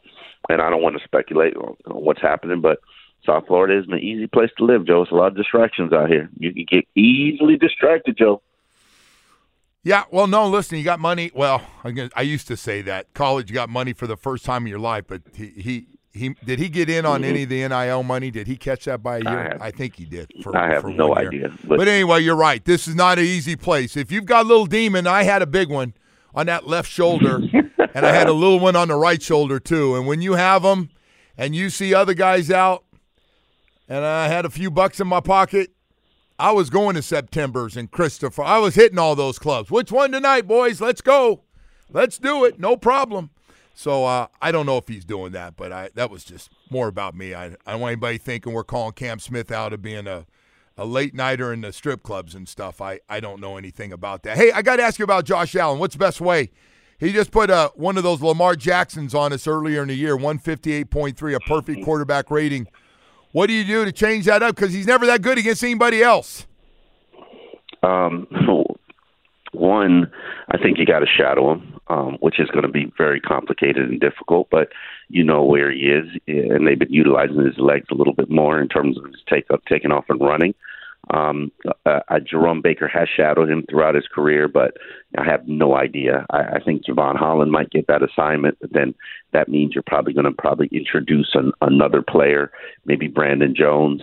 and 0.50 0.62
I 0.62 0.70
don't 0.70 0.84
want 0.84 1.00
to 1.00 1.04
speculate 1.04 1.56
on, 1.56 1.76
on 1.88 2.04
what's 2.04 2.22
happening, 2.22 2.62
but 2.62 2.78
South 3.26 3.48
Florida 3.48 3.78
isn't 3.80 3.94
an 3.94 4.00
easy 4.00 4.28
place 4.28 4.50
to 4.58 4.66
live, 4.66 4.86
Joe. 4.86 5.02
It's 5.02 5.12
a 5.12 5.16
lot 5.16 5.28
of 5.28 5.36
distractions 5.36 5.92
out 5.92 6.10
here. 6.10 6.30
You 6.38 6.54
can 6.54 6.66
get 6.70 6.88
easily 6.96 7.58
distracted, 7.58 8.18
Joe. 8.18 8.42
Yeah, 9.84 10.04
well, 10.12 10.28
no, 10.28 10.48
listen, 10.50 10.78
you 10.78 10.84
got 10.84 11.00
money. 11.00 11.32
Well, 11.34 11.62
I 12.14 12.22
used 12.22 12.48
to 12.48 12.58
say 12.58 12.82
that 12.84 13.14
college 13.14 13.50
you 13.50 13.54
got 13.54 13.70
money 13.70 13.94
for 13.94 14.06
the 14.06 14.18
first 14.18 14.44
time 14.44 14.64
in 14.64 14.70
your 14.70 14.80
life, 14.80 15.06
but 15.08 15.22
he 15.34 15.48
he, 15.48 15.88
he 16.12 16.36
did 16.44 16.60
he 16.60 16.68
get 16.68 16.90
in 16.90 17.06
on 17.06 17.22
mm-hmm. 17.22 17.30
any 17.30 17.44
of 17.44 17.50
the 17.50 17.68
NIL 17.68 18.04
money? 18.04 18.30
Did 18.30 18.48
he 18.48 18.58
catch 18.58 18.86
that 18.86 19.02
by 19.02 19.18
a 19.18 19.20
year? 19.22 19.40
I, 19.40 19.44
have, 19.44 19.62
I 19.62 19.72
think 19.72 19.96
he 19.96 20.04
did. 20.04 20.30
For, 20.44 20.58
I 20.58 20.74
have 20.74 20.84
no 20.86 21.16
idea. 21.16 21.54
But, 21.64 21.78
but 21.78 21.88
anyway, 21.88 22.22
you're 22.22 22.36
right. 22.36 22.64
This 22.66 22.88
is 22.88 22.96
not 22.96 23.18
an 23.18 23.24
easy 23.24 23.56
place. 23.56 23.96
If 23.96 24.12
you've 24.12 24.26
got 24.26 24.46
a 24.46 24.48
little 24.48 24.66
demon, 24.66 25.08
I 25.08 25.24
had 25.24 25.42
a 25.42 25.48
big 25.48 25.70
one 25.70 25.94
on 26.36 26.48
that 26.48 26.68
left 26.68 26.90
shoulder, 26.92 27.38
and 27.94 28.06
I 28.06 28.12
had 28.12 28.28
a 28.28 28.34
little 28.34 28.60
one 28.60 28.76
on 28.76 28.90
the 28.90 28.96
right 28.96 29.22
shoulder 29.22 29.60
too. 29.60 29.96
And 29.96 30.06
when 30.06 30.22
you 30.22 30.34
have 30.34 30.64
them, 30.64 30.90
and 31.38 31.56
you 31.56 31.70
see 31.70 31.94
other 31.94 32.14
guys 32.14 32.52
out 32.52 32.84
and 33.88 34.06
I 34.06 34.28
had 34.28 34.46
a 34.46 34.50
few 34.50 34.70
bucks 34.70 35.00
in 35.00 35.08
my 35.08 35.20
pocket, 35.20 35.72
I 36.40 36.52
was 36.52 36.70
going 36.70 36.96
to 36.96 37.02
September's 37.02 37.76
and 37.76 37.90
Christopher. 37.90 38.44
I 38.44 38.60
was 38.60 38.76
hitting 38.76 39.00
all 39.00 39.16
those 39.16 39.40
clubs. 39.40 39.72
Which 39.72 39.92
one 39.92 40.12
tonight, 40.12 40.48
boys? 40.48 40.80
Let's 40.80 41.02
go. 41.02 41.42
Let's 41.92 42.18
do 42.18 42.46
it. 42.46 42.60
No 42.60 42.78
problem. 42.78 43.32
So 43.74 44.06
uh, 44.06 44.28
I 44.42 44.52
don't 44.52 44.66
know 44.66 44.78
if 44.78 44.88
he's 44.88 45.06
doing 45.06 45.32
that, 45.34 45.56
but 45.56 45.72
I 45.72 45.90
that 45.94 46.10
was 46.10 46.24
just 46.24 46.50
more 46.70 46.88
about 46.88 47.16
me. 47.16 47.34
I, 47.34 47.46
I 47.66 47.72
don't 47.72 47.82
want 47.82 47.92
anybody 47.92 48.18
thinking 48.18 48.54
we're 48.54 48.64
calling 48.64 48.94
Cam 48.94 49.20
Smith 49.20 49.52
out 49.52 49.72
of 49.72 49.82
being 49.84 50.08
a, 50.08 50.26
a 50.78 50.86
late 50.86 51.14
nighter 51.14 51.54
in 51.54 51.62
the 51.62 51.72
strip 51.72 52.02
clubs 52.02 52.34
and 52.34 52.48
stuff. 52.50 52.82
I, 52.82 53.00
I 53.08 53.20
don't 53.20 53.40
know 53.40 53.56
anything 53.56 53.94
about 53.94 54.24
that. 54.24 54.38
Hey, 54.38 54.52
I 54.52 54.64
got 54.64 54.78
to 54.78 54.84
ask 54.84 54.98
you 54.98 55.04
about 55.04 55.26
Josh 55.26 55.56
Allen. 55.56 55.80
What's 55.80 55.94
the 55.94 56.00
best 56.00 56.20
way? 56.20 56.50
He 57.00 57.14
just 57.14 57.30
put 57.30 57.52
uh, 57.52 57.70
one 57.76 57.98
of 57.98 58.04
those 58.04 58.22
Lamar 58.22 58.56
Jacksons 58.56 59.14
on 59.14 59.32
us 59.32 59.46
earlier 59.46 59.84
in 59.84 59.90
the 59.90 59.96
year, 59.96 60.18
158.3, 60.18 61.36
a 61.36 61.40
perfect 61.42 61.84
quarterback 61.84 62.32
rating. 62.32 62.68
What 63.32 63.48
do 63.48 63.54
you 63.54 63.64
do 63.64 63.86
to 63.86 63.92
change 63.92 64.26
that 64.26 64.42
up? 64.42 64.56
Because 64.56 64.74
he's 64.74 64.88
never 64.88 65.06
that 65.06 65.22
good 65.22 65.38
against 65.38 65.64
anybody 65.64 66.02
else. 66.02 66.46
Um, 67.84 68.28
one, 69.54 70.12
I 70.50 70.58
think 70.58 70.78
you 70.78 70.86
got 70.86 71.00
to 71.00 71.06
shadow 71.08 71.54
him, 71.54 71.80
um, 71.88 72.18
which 72.20 72.40
is 72.40 72.50
going 72.50 72.64
to 72.64 72.72
be 72.72 72.92
very 72.98 73.20
complicated 73.20 73.90
and 73.90 74.00
difficult. 74.00 74.48
But 74.50 74.70
you 75.10 75.24
know 75.24 75.44
where 75.44 75.72
he 75.72 75.80
is, 75.80 76.06
and 76.28 76.68
they've 76.68 76.80
been 76.80 76.92
utilizing 76.94 77.44
his 77.44 77.58
legs 77.58 77.88
a 77.92 77.96
little 77.96 78.14
bit 78.14 78.30
more 78.30 78.62
in 78.62 78.68
terms 78.68 78.98
of 78.98 79.06
his 79.06 79.22
take 79.30 79.50
up, 79.52 79.62
taking 79.68 79.92
off 79.92 80.06
and 80.10 80.22
running. 80.22 80.54
Um, 81.14 81.52
uh, 81.86 82.00
uh, 82.10 82.20
Jerome 82.20 82.62
Baker 82.62 82.88
has 82.88 83.08
shadowed 83.08 83.50
him 83.50 83.64
throughout 83.70 83.96
his 83.96 84.08
career, 84.14 84.48
but 84.48 84.78
I 85.18 85.24
have 85.24 85.48
no 85.48 85.76
idea. 85.76 86.26
I, 86.30 86.56
I 86.56 86.60
think 86.64 86.86
Jevon 86.86 87.18
Holland 87.18 87.52
might 87.52 87.70
get 87.70 87.88
that 87.88 88.04
assignment, 88.04 88.58
but 88.60 88.74
then 88.74 88.94
that 89.32 89.48
means 89.48 89.74
you're 89.74 89.84
probably 89.86 90.14
going 90.14 90.26
to 90.26 90.32
probably 90.32 90.68
introduce 90.72 91.32
an, 91.34 91.52
another 91.62 92.02
player, 92.02 92.52
maybe 92.86 93.08
Brandon 93.08 93.56
Jones, 93.56 94.02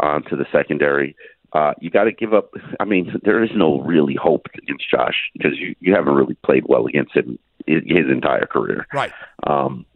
uh, 0.00 0.20
to 0.20 0.36
the 0.36 0.46
secondary. 0.52 1.16
Uh, 1.52 1.72
you 1.80 1.90
got 1.90 2.04
to 2.04 2.12
give 2.12 2.34
up. 2.34 2.52
I 2.80 2.84
mean, 2.84 3.12
there 3.24 3.42
is 3.42 3.50
no 3.54 3.80
really 3.82 4.16
hope 4.20 4.46
against 4.56 4.90
Josh 4.90 5.30
because 5.34 5.56
you, 5.58 5.74
you 5.80 5.94
haven't 5.94 6.14
really 6.14 6.36
played 6.44 6.64
well 6.68 6.86
against 6.86 7.16
him 7.16 7.38
his, 7.66 7.82
his 7.86 8.06
entire 8.10 8.46
career. 8.46 8.86
Right. 8.92 9.12
Um, 9.46 9.86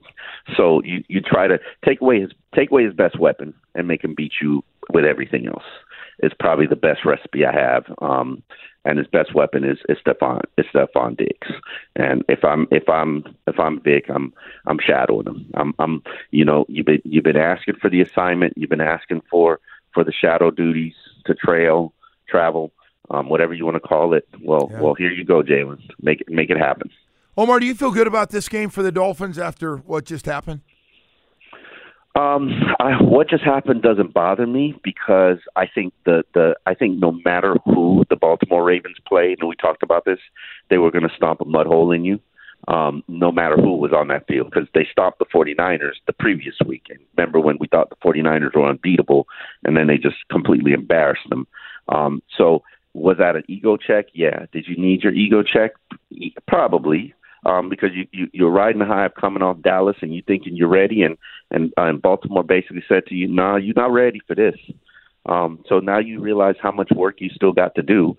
so 0.57 0.83
you 0.85 1.05
you 1.09 1.21
try 1.21 1.47
to 1.47 1.59
take 1.85 2.00
away 2.00 2.21
his 2.21 2.31
take 2.55 2.71
away 2.71 2.85
his 2.85 2.95
best 2.95 3.19
weapon 3.19 3.55
and 3.75 3.88
make 3.88 4.02
him 4.02 4.14
beat 4.14 4.33
you 4.40 4.62
with 4.90 5.05
everything 5.05 5.47
else. 5.47 5.64
It's 6.21 6.35
probably 6.38 6.67
the 6.67 6.76
best 6.76 7.05
recipe 7.05 7.45
I 7.45 7.52
have. 7.52 7.85
Um, 8.00 8.43
and 8.85 8.99
his 8.99 9.07
best 9.07 9.35
weapon 9.35 9.64
is 9.64 9.78
is 9.88 9.99
Stefon 10.05 10.40
is 10.57 10.67
Stefon 10.75 11.17
Diggs. 11.17 11.49
And 11.97 12.25
if 12.28 12.45
I'm 12.45 12.67
if 12.71 12.88
I'm 12.88 13.25
if 13.47 13.59
I'm 13.61 13.81
Vic, 13.81 14.07
I'm 14.09 14.33
I'm 14.67 14.78
shadowing 14.85 15.26
him. 15.26 15.50
I'm 15.55 15.75
I'm 15.78 16.02
you 16.31 16.45
know 16.45 16.64
you've 16.69 16.87
been 16.87 17.02
you've 17.05 17.25
been 17.25 17.37
asking 17.37 17.75
for 17.81 17.90
the 17.90 18.00
assignment. 18.00 18.55
You've 18.57 18.71
been 18.71 18.81
asking 18.81 19.23
for 19.31 19.61
for 19.93 20.05
the 20.05 20.12
shadow 20.12 20.50
duties 20.50 20.95
to 21.26 21.35
trail 21.35 21.93
travel, 22.28 22.73
um, 23.11 23.28
whatever 23.28 23.55
you 23.55 23.64
want 23.64 23.75
to 23.76 23.81
call 23.81 24.14
it. 24.14 24.26
Well, 24.43 24.69
Yeah. 24.71 24.81
well, 24.81 24.95
here 24.95 25.11
you 25.11 25.25
go, 25.25 25.43
Jalen. 25.43 25.81
Make 26.00 26.21
it 26.23 26.31
make 26.31 26.50
it 26.50 26.59
happen. 26.59 26.90
Omar, 27.38 27.61
do 27.61 27.66
you 27.66 27.75
feel 27.76 27.92
good 27.92 28.09
about 28.09 28.30
this 28.30 28.49
game 28.49 28.68
for 28.68 28.83
the 28.83 28.90
Dolphins 28.90 29.38
after 29.38 29.76
what 29.76 30.04
just 30.04 30.26
happened? 30.26 30.61
Um, 32.16 32.50
I, 32.80 33.00
what 33.00 33.30
just 33.30 33.45
happened 33.45 33.80
doesn't 33.80 34.12
bother 34.12 34.45
me 34.45 34.75
because 34.83 35.38
I 35.54 35.66
think 35.73 35.95
the 36.04 36.25
the 36.35 36.57
I 36.66 36.75
think 36.75 36.99
no 36.99 37.12
matter 37.25 37.54
who 37.64 38.02
the 38.11 38.16
Baltimore 38.16 38.64
Ravens 38.64 38.97
played, 39.07 39.38
and 39.38 39.49
we 39.49 39.54
talked 39.54 39.85
about 39.85 40.04
this, 40.04 40.18
they 40.68 40.78
were 40.78 40.90
going 40.90 41.09
to 41.09 41.14
stomp 41.14 41.40
a 41.40 41.45
mud 41.45 41.68
hole 41.68 41.92
in 41.92 42.04
you. 42.04 42.18
Um, 42.66 43.04
no 43.07 43.30
matter 43.30 43.54
who 43.54 43.76
was 43.76 43.92
on 43.92 44.09
that 44.09 44.26
field, 44.26 44.50
because 44.50 44.68
they 44.75 44.85
stopped 44.90 45.21
the 45.21 45.25
49ers 45.26 45.92
the 46.09 46.12
previous 46.12 46.57
weekend. 46.66 46.99
Remember 47.16 47.38
when 47.38 47.57
we 47.61 47.68
thought 47.68 47.88
the 47.88 47.97
49ers 48.04 48.57
were 48.57 48.68
unbeatable, 48.68 49.28
and 49.62 49.76
then 49.76 49.87
they 49.87 49.97
just 49.97 50.16
completely 50.28 50.73
embarrassed 50.73 51.28
them. 51.30 51.47
Um, 51.88 52.21
so 52.37 52.64
was 52.95 53.18
that 53.18 53.37
an 53.37 53.45
ego 53.49 53.76
check? 53.76 54.07
Yeah. 54.12 54.47
Did 54.52 54.66
you 54.66 54.76
need 54.76 55.04
your 55.04 55.12
ego 55.12 55.45
check? 55.45 55.73
Probably, 56.49 57.14
um, 57.47 57.68
because 57.68 57.90
you, 57.95 58.07
you 58.12 58.28
you're 58.33 58.50
riding 58.50 58.80
high 58.80 59.09
coming 59.09 59.42
off 59.42 59.62
Dallas 59.62 59.97
and 60.02 60.14
you 60.14 60.23
thinking 60.26 60.57
you're 60.57 60.68
ready, 60.68 61.02
and 61.02 61.16
and 61.50 61.73
uh, 61.78 61.85
and 61.85 62.02
Baltimore 62.02 62.45
basically 62.45 62.85
said 62.88 63.07
to 63.07 63.14
you, 63.14 63.28
"No, 63.28 63.52
nah, 63.52 63.57
you're 63.57 63.75
not 63.75 63.92
ready 63.92 64.21
for 64.26 64.35
this." 64.35 64.57
Um, 65.26 65.62
so 65.68 65.78
now 65.78 65.99
you 65.99 66.21
realize 66.21 66.57
how 66.61 66.73
much 66.73 66.90
work 66.95 67.21
you 67.21 67.28
still 67.28 67.52
got 67.52 67.75
to 67.75 67.83
do 67.83 68.16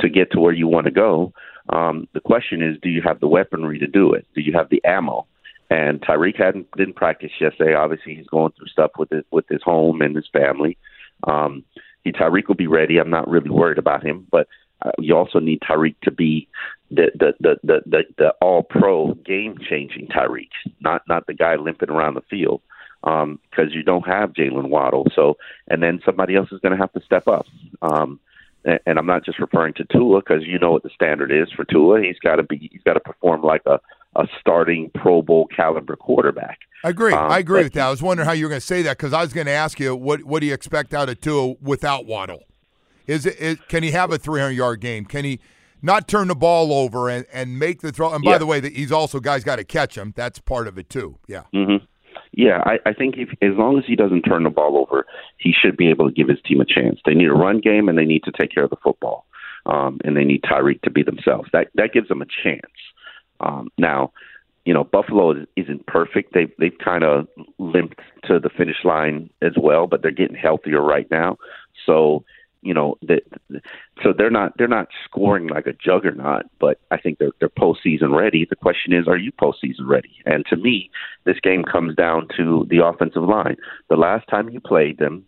to 0.00 0.08
get 0.08 0.32
to 0.32 0.40
where 0.40 0.54
you 0.54 0.66
want 0.66 0.86
to 0.86 0.90
go. 0.90 1.32
Um, 1.68 2.08
the 2.14 2.20
question 2.20 2.62
is, 2.62 2.78
do 2.80 2.88
you 2.88 3.02
have 3.02 3.20
the 3.20 3.28
weaponry 3.28 3.78
to 3.78 3.86
do 3.86 4.14
it? 4.14 4.26
Do 4.34 4.40
you 4.40 4.52
have 4.54 4.70
the 4.70 4.82
ammo? 4.84 5.26
And 5.68 6.00
Tyreek 6.00 6.38
hadn't 6.38 6.68
didn't 6.76 6.94
practice 6.94 7.32
yesterday. 7.40 7.74
Obviously, 7.74 8.14
he's 8.14 8.26
going 8.28 8.52
through 8.52 8.68
stuff 8.68 8.92
with 8.98 9.10
his, 9.10 9.24
with 9.30 9.46
his 9.48 9.62
home 9.62 10.00
and 10.00 10.14
his 10.14 10.28
family. 10.32 10.78
Um, 11.24 11.64
he 12.04 12.12
Tyreek 12.12 12.46
will 12.46 12.54
be 12.54 12.68
ready. 12.68 12.98
I'm 12.98 13.10
not 13.10 13.28
really 13.28 13.50
worried 13.50 13.78
about 13.78 14.06
him, 14.06 14.26
but 14.30 14.46
uh, 14.84 14.90
you 14.98 15.16
also 15.16 15.38
need 15.38 15.60
Tyreek 15.60 15.96
to 16.02 16.10
be 16.10 16.48
the 16.90 17.10
the 17.14 17.32
the 17.40 17.56
the, 17.62 17.80
the, 17.86 18.02
the 18.18 18.28
all 18.40 18.62
pro 18.62 19.14
game 19.14 19.56
changing 19.68 20.08
Tyreek, 20.08 20.50
not 20.80 21.02
not 21.08 21.26
the 21.26 21.34
guy 21.34 21.56
limping 21.56 21.90
around 21.90 22.14
the 22.14 22.22
field 22.22 22.62
um, 23.04 23.38
because 23.50 23.72
you 23.74 23.82
don't 23.82 24.06
have 24.06 24.32
Jaylen 24.32 24.68
Waddle. 24.68 25.06
So 25.14 25.36
and 25.68 25.82
then 25.82 26.00
somebody 26.04 26.36
else 26.36 26.52
is 26.52 26.60
going 26.60 26.72
to 26.72 26.78
have 26.78 26.92
to 26.92 27.00
step 27.00 27.26
up. 27.26 27.46
Um, 27.82 28.20
and, 28.64 28.80
and 28.86 28.98
I'm 28.98 29.06
not 29.06 29.24
just 29.24 29.38
referring 29.38 29.74
to 29.74 29.84
Tua 29.84 30.20
because 30.20 30.44
you 30.44 30.58
know 30.58 30.72
what 30.72 30.82
the 30.82 30.90
standard 30.90 31.32
is 31.32 31.50
for 31.52 31.64
Tua. 31.64 32.02
He's 32.02 32.18
got 32.18 32.36
to 32.36 32.42
be 32.42 32.68
he's 32.70 32.82
got 32.84 32.94
to 32.94 33.00
perform 33.00 33.42
like 33.42 33.62
a 33.66 33.80
a 34.16 34.26
starting 34.40 34.90
Pro 34.94 35.22
Bowl 35.22 35.46
caliber 35.54 35.94
quarterback. 35.94 36.60
I 36.84 36.90
agree. 36.90 37.12
Um, 37.12 37.30
I 37.30 37.38
agree 37.38 37.60
but- 37.60 37.64
with 37.64 37.72
that. 37.74 37.86
I 37.86 37.90
was 37.90 38.02
wondering 38.02 38.26
how 38.26 38.32
you 38.32 38.44
were 38.44 38.50
going 38.50 38.60
to 38.60 38.66
say 38.66 38.82
that 38.82 38.96
because 38.96 39.12
I 39.12 39.20
was 39.22 39.32
going 39.32 39.46
to 39.46 39.52
ask 39.52 39.80
you 39.80 39.94
what 39.94 40.24
what 40.24 40.40
do 40.40 40.46
you 40.46 40.54
expect 40.54 40.94
out 40.94 41.08
of 41.08 41.20
Tua 41.20 41.54
without 41.62 42.06
Waddle? 42.06 42.42
Is 43.06 43.26
it 43.26 43.36
is, 43.38 43.58
can 43.68 43.82
he 43.82 43.90
have 43.92 44.12
a 44.12 44.18
300 44.18 44.50
yard 44.52 44.80
game? 44.80 45.04
Can 45.04 45.24
he 45.24 45.40
not 45.82 46.08
turn 46.08 46.28
the 46.28 46.34
ball 46.34 46.72
over 46.72 47.08
and, 47.08 47.26
and 47.32 47.58
make 47.58 47.80
the 47.80 47.92
throw? 47.92 48.12
And 48.12 48.24
by 48.24 48.32
Yeah. 48.32 48.38
the 48.38 48.46
way, 48.46 48.60
that 48.60 48.72
he's 48.72 48.92
also 48.92 49.20
guys 49.20 49.44
got 49.44 49.56
to 49.56 49.64
catch 49.64 49.96
him. 49.96 50.12
That's 50.16 50.38
part 50.38 50.66
of 50.68 50.78
it 50.78 50.88
too. 50.88 51.18
Yeah. 51.28 51.42
hmm 51.52 51.76
Yeah, 52.32 52.62
I, 52.66 52.78
I 52.86 52.92
think 52.92 53.16
if 53.18 53.28
as 53.42 53.56
long 53.56 53.78
as 53.78 53.84
he 53.86 53.96
doesn't 53.96 54.22
turn 54.22 54.42
the 54.44 54.50
ball 54.50 54.76
over, 54.76 55.06
he 55.38 55.52
should 55.52 55.76
be 55.76 55.88
able 55.88 56.08
to 56.08 56.14
give 56.14 56.28
his 56.28 56.38
team 56.46 56.60
a 56.60 56.64
chance. 56.64 56.98
They 57.04 57.14
need 57.14 57.28
a 57.28 57.32
run 57.34 57.60
game 57.60 57.88
and 57.88 57.96
they 57.98 58.04
need 58.04 58.24
to 58.24 58.32
take 58.32 58.52
care 58.52 58.64
of 58.64 58.70
the 58.70 58.76
football, 58.82 59.26
um, 59.66 59.98
and 60.04 60.16
they 60.16 60.24
need 60.24 60.42
Tyreek 60.42 60.82
to 60.82 60.90
be 60.90 61.02
themselves. 61.02 61.48
That 61.52 61.68
that 61.74 61.92
gives 61.92 62.08
them 62.08 62.22
a 62.22 62.26
chance. 62.42 62.62
Um, 63.40 63.68
now, 63.78 64.12
you 64.64 64.72
know, 64.74 64.82
Buffalo 64.82 65.32
is, 65.32 65.46
isn't 65.56 65.86
perfect. 65.86 66.32
They 66.34 66.46
they've 66.58 66.76
kind 66.82 67.04
of 67.04 67.28
limped 67.58 68.00
to 68.24 68.38
the 68.40 68.48
finish 68.50 68.82
line 68.84 69.30
as 69.42 69.52
well, 69.56 69.86
but 69.86 70.02
they're 70.02 70.10
getting 70.10 70.36
healthier 70.36 70.82
right 70.82 71.08
now. 71.10 71.36
So 71.84 72.24
you 72.66 72.74
know, 72.74 72.96
the, 73.02 73.20
so 74.02 74.12
they're 74.16 74.30
not 74.30 74.52
they're 74.58 74.68
not 74.68 74.88
scoring 75.04 75.46
like 75.46 75.66
a 75.66 75.72
juggernaut, 75.72 76.46
but 76.58 76.80
I 76.90 76.98
think 76.98 77.18
they're 77.18 77.32
they're 77.38 77.48
postseason 77.48 78.16
ready. 78.16 78.46
The 78.48 78.56
question 78.56 78.92
is, 78.92 79.06
are 79.06 79.16
you 79.16 79.32
postseason 79.32 79.86
ready? 79.86 80.10
And 80.24 80.44
to 80.46 80.56
me, 80.56 80.90
this 81.24 81.38
game 81.40 81.62
comes 81.62 81.94
down 81.94 82.28
to 82.36 82.66
the 82.68 82.84
offensive 82.84 83.22
line. 83.22 83.56
The 83.88 83.96
last 83.96 84.28
time 84.28 84.48
you 84.48 84.60
played 84.60 84.98
them, 84.98 85.24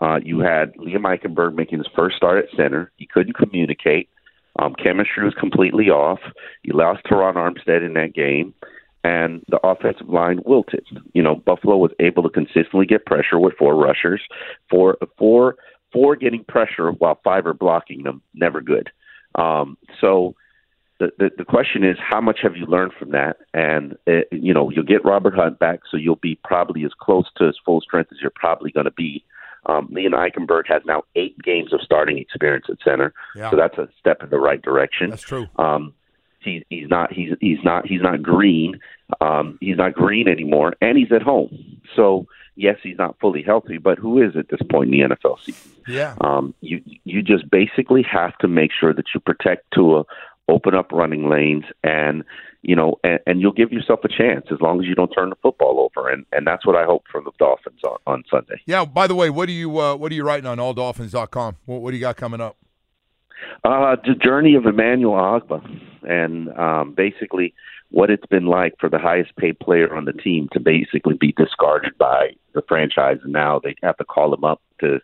uh, 0.00 0.20
you 0.22 0.40
had 0.40 0.74
Liam 0.76 1.02
Eichenberg 1.02 1.54
making 1.54 1.78
his 1.78 1.88
first 1.94 2.16
start 2.16 2.38
at 2.44 2.56
center. 2.56 2.90
He 2.96 3.06
couldn't 3.06 3.36
communicate. 3.36 4.08
Um, 4.58 4.74
chemistry 4.74 5.24
was 5.24 5.34
completely 5.34 5.90
off. 5.90 6.20
You 6.62 6.74
lost 6.74 7.04
Terron 7.04 7.34
Armstead 7.34 7.84
in 7.84 7.94
that 7.94 8.14
game, 8.14 8.52
and 9.04 9.42
the 9.48 9.60
offensive 9.64 10.08
line 10.08 10.40
wilted. 10.44 10.86
You 11.12 11.22
know, 11.22 11.36
Buffalo 11.36 11.76
was 11.76 11.92
able 12.00 12.22
to 12.22 12.30
consistently 12.30 12.86
get 12.86 13.06
pressure 13.06 13.38
with 13.38 13.54
four 13.58 13.76
rushers, 13.76 14.22
four 14.68 14.96
four 15.18 15.56
four 15.92 16.16
getting 16.16 16.44
pressure 16.44 16.90
while 16.90 17.20
five 17.24 17.46
are 17.46 17.54
blocking 17.54 18.02
them. 18.04 18.22
Never 18.34 18.60
good. 18.60 18.90
Um, 19.34 19.76
so 20.00 20.34
the, 20.98 21.10
the 21.18 21.30
the 21.38 21.44
question 21.44 21.84
is, 21.84 21.96
how 21.98 22.20
much 22.20 22.40
have 22.42 22.56
you 22.56 22.66
learned 22.66 22.92
from 22.98 23.10
that? 23.12 23.38
And 23.54 23.96
uh, 24.06 24.22
you 24.32 24.52
know, 24.52 24.70
you'll 24.70 24.84
get 24.84 25.04
Robert 25.04 25.34
Hunt 25.34 25.58
back, 25.58 25.80
so 25.90 25.96
you'll 25.96 26.16
be 26.16 26.38
probably 26.44 26.84
as 26.84 26.92
close 27.00 27.26
to 27.36 27.44
his 27.46 27.58
full 27.64 27.80
strength 27.80 28.10
as 28.12 28.18
you're 28.20 28.32
probably 28.34 28.70
going 28.70 28.84
to 28.84 28.90
be. 28.92 29.24
Um, 29.66 29.88
Liam 29.88 30.12
Eichenberg 30.14 30.62
has 30.68 30.82
now 30.86 31.02
eight 31.16 31.36
games 31.42 31.72
of 31.74 31.80
starting 31.82 32.16
experience 32.18 32.64
at 32.70 32.78
center, 32.82 33.12
Yeah. 33.36 33.50
so 33.50 33.56
that's 33.56 33.76
a 33.76 33.88
step 33.98 34.22
in 34.22 34.30
the 34.30 34.38
right 34.38 34.60
direction. 34.62 35.10
That's 35.10 35.22
true. 35.22 35.48
Um, 35.56 35.92
he, 36.42 36.64
he's 36.70 36.88
not 36.88 37.12
he's 37.12 37.30
he's 37.40 37.58
not 37.64 37.86
he's 37.86 38.02
not 38.02 38.22
green. 38.22 38.80
Um, 39.20 39.58
he's 39.60 39.76
not 39.76 39.94
green 39.94 40.28
anymore, 40.28 40.74
and 40.80 40.96
he's 40.96 41.12
at 41.12 41.22
home. 41.22 41.80
So 41.96 42.26
yes, 42.56 42.76
he's 42.82 42.98
not 42.98 43.18
fully 43.20 43.42
healthy, 43.42 43.78
but 43.78 43.98
who 43.98 44.22
is 44.22 44.36
at 44.36 44.48
this 44.48 44.60
point 44.70 44.92
in 44.94 45.08
the 45.08 45.16
NFL 45.16 45.42
season? 45.44 45.72
Yeah. 45.88 46.14
Um, 46.20 46.54
you 46.60 46.82
you 47.04 47.22
just 47.22 47.50
basically 47.50 48.02
have 48.10 48.36
to 48.38 48.48
make 48.48 48.70
sure 48.78 48.92
that 48.94 49.06
you 49.14 49.20
protect 49.20 49.66
Tua, 49.74 50.04
open 50.48 50.74
up 50.74 50.92
running 50.92 51.28
lanes, 51.28 51.64
and 51.82 52.24
you 52.62 52.76
know, 52.76 52.98
and, 53.02 53.20
and 53.26 53.40
you'll 53.40 53.52
give 53.52 53.72
yourself 53.72 54.00
a 54.04 54.08
chance 54.08 54.46
as 54.52 54.60
long 54.60 54.80
as 54.80 54.86
you 54.86 54.94
don't 54.94 55.10
turn 55.10 55.30
the 55.30 55.36
football 55.36 55.80
over, 55.80 56.08
and 56.08 56.26
and 56.32 56.46
that's 56.46 56.66
what 56.66 56.76
I 56.76 56.84
hope 56.84 57.04
from 57.10 57.24
the 57.24 57.32
Dolphins 57.38 57.80
on, 57.84 57.98
on 58.06 58.24
Sunday. 58.30 58.60
Yeah. 58.66 58.84
By 58.84 59.06
the 59.06 59.14
way, 59.14 59.30
what 59.30 59.46
do 59.46 59.52
you 59.52 59.78
uh, 59.78 59.96
what 59.96 60.12
are 60.12 60.14
you 60.14 60.24
writing 60.24 60.46
on 60.46 60.58
alldolphins.com? 60.58 61.56
What, 61.64 61.82
what 61.82 61.90
do 61.90 61.96
you 61.96 62.00
got 62.00 62.16
coming 62.16 62.40
up? 62.40 62.56
Uh, 63.64 63.96
the 64.06 64.14
journey 64.14 64.54
of 64.54 64.66
Emmanuel 64.66 65.14
Ogbah, 65.14 65.62
and 66.02 66.48
um, 66.58 66.92
basically 66.92 67.54
what 67.90 68.10
it's 68.10 68.26
been 68.26 68.46
like 68.46 68.74
for 68.78 68.88
the 68.88 68.98
highest 68.98 69.34
paid 69.36 69.58
player 69.58 69.94
on 69.94 70.04
the 70.04 70.12
team 70.12 70.48
to 70.52 70.60
basically 70.60 71.14
be 71.14 71.32
discarded 71.32 71.96
by 71.98 72.30
the 72.54 72.62
franchise, 72.68 73.18
and 73.22 73.32
now 73.32 73.58
they 73.62 73.74
have 73.82 73.96
to 73.96 74.04
call 74.04 74.32
him 74.32 74.44
up 74.44 74.60
to 74.80 75.00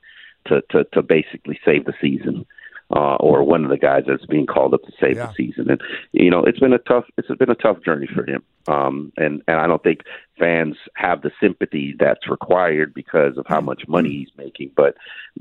to 0.46 0.62
to, 0.70 0.84
to 0.92 1.02
basically 1.02 1.58
save 1.64 1.84
the 1.84 1.94
season. 2.00 2.46
Uh, 2.94 3.16
or 3.16 3.42
one 3.42 3.64
of 3.64 3.70
the 3.70 3.76
guys 3.76 4.04
that's 4.06 4.24
being 4.26 4.46
called 4.46 4.72
up 4.72 4.80
to 4.84 4.92
save 5.00 5.16
Yeah. 5.16 5.26
the 5.26 5.32
season, 5.34 5.68
and 5.68 5.80
you 6.12 6.30
know 6.30 6.44
it's 6.44 6.60
been 6.60 6.72
a 6.72 6.78
tough 6.78 7.04
it's 7.18 7.26
been 7.36 7.50
a 7.50 7.56
tough 7.56 7.82
journey 7.84 8.06
for 8.06 8.24
him. 8.24 8.44
Um, 8.68 9.12
and 9.16 9.42
and 9.46 9.58
I 9.58 9.66
don't 9.66 9.82
think 9.82 10.00
fans 10.38 10.76
have 10.94 11.22
the 11.22 11.30
sympathy 11.40 11.94
that's 11.98 12.28
required 12.28 12.92
because 12.94 13.38
of 13.38 13.46
how 13.46 13.60
much 13.60 13.84
money 13.86 14.10
he's 14.10 14.36
making. 14.36 14.72
But 14.76 14.96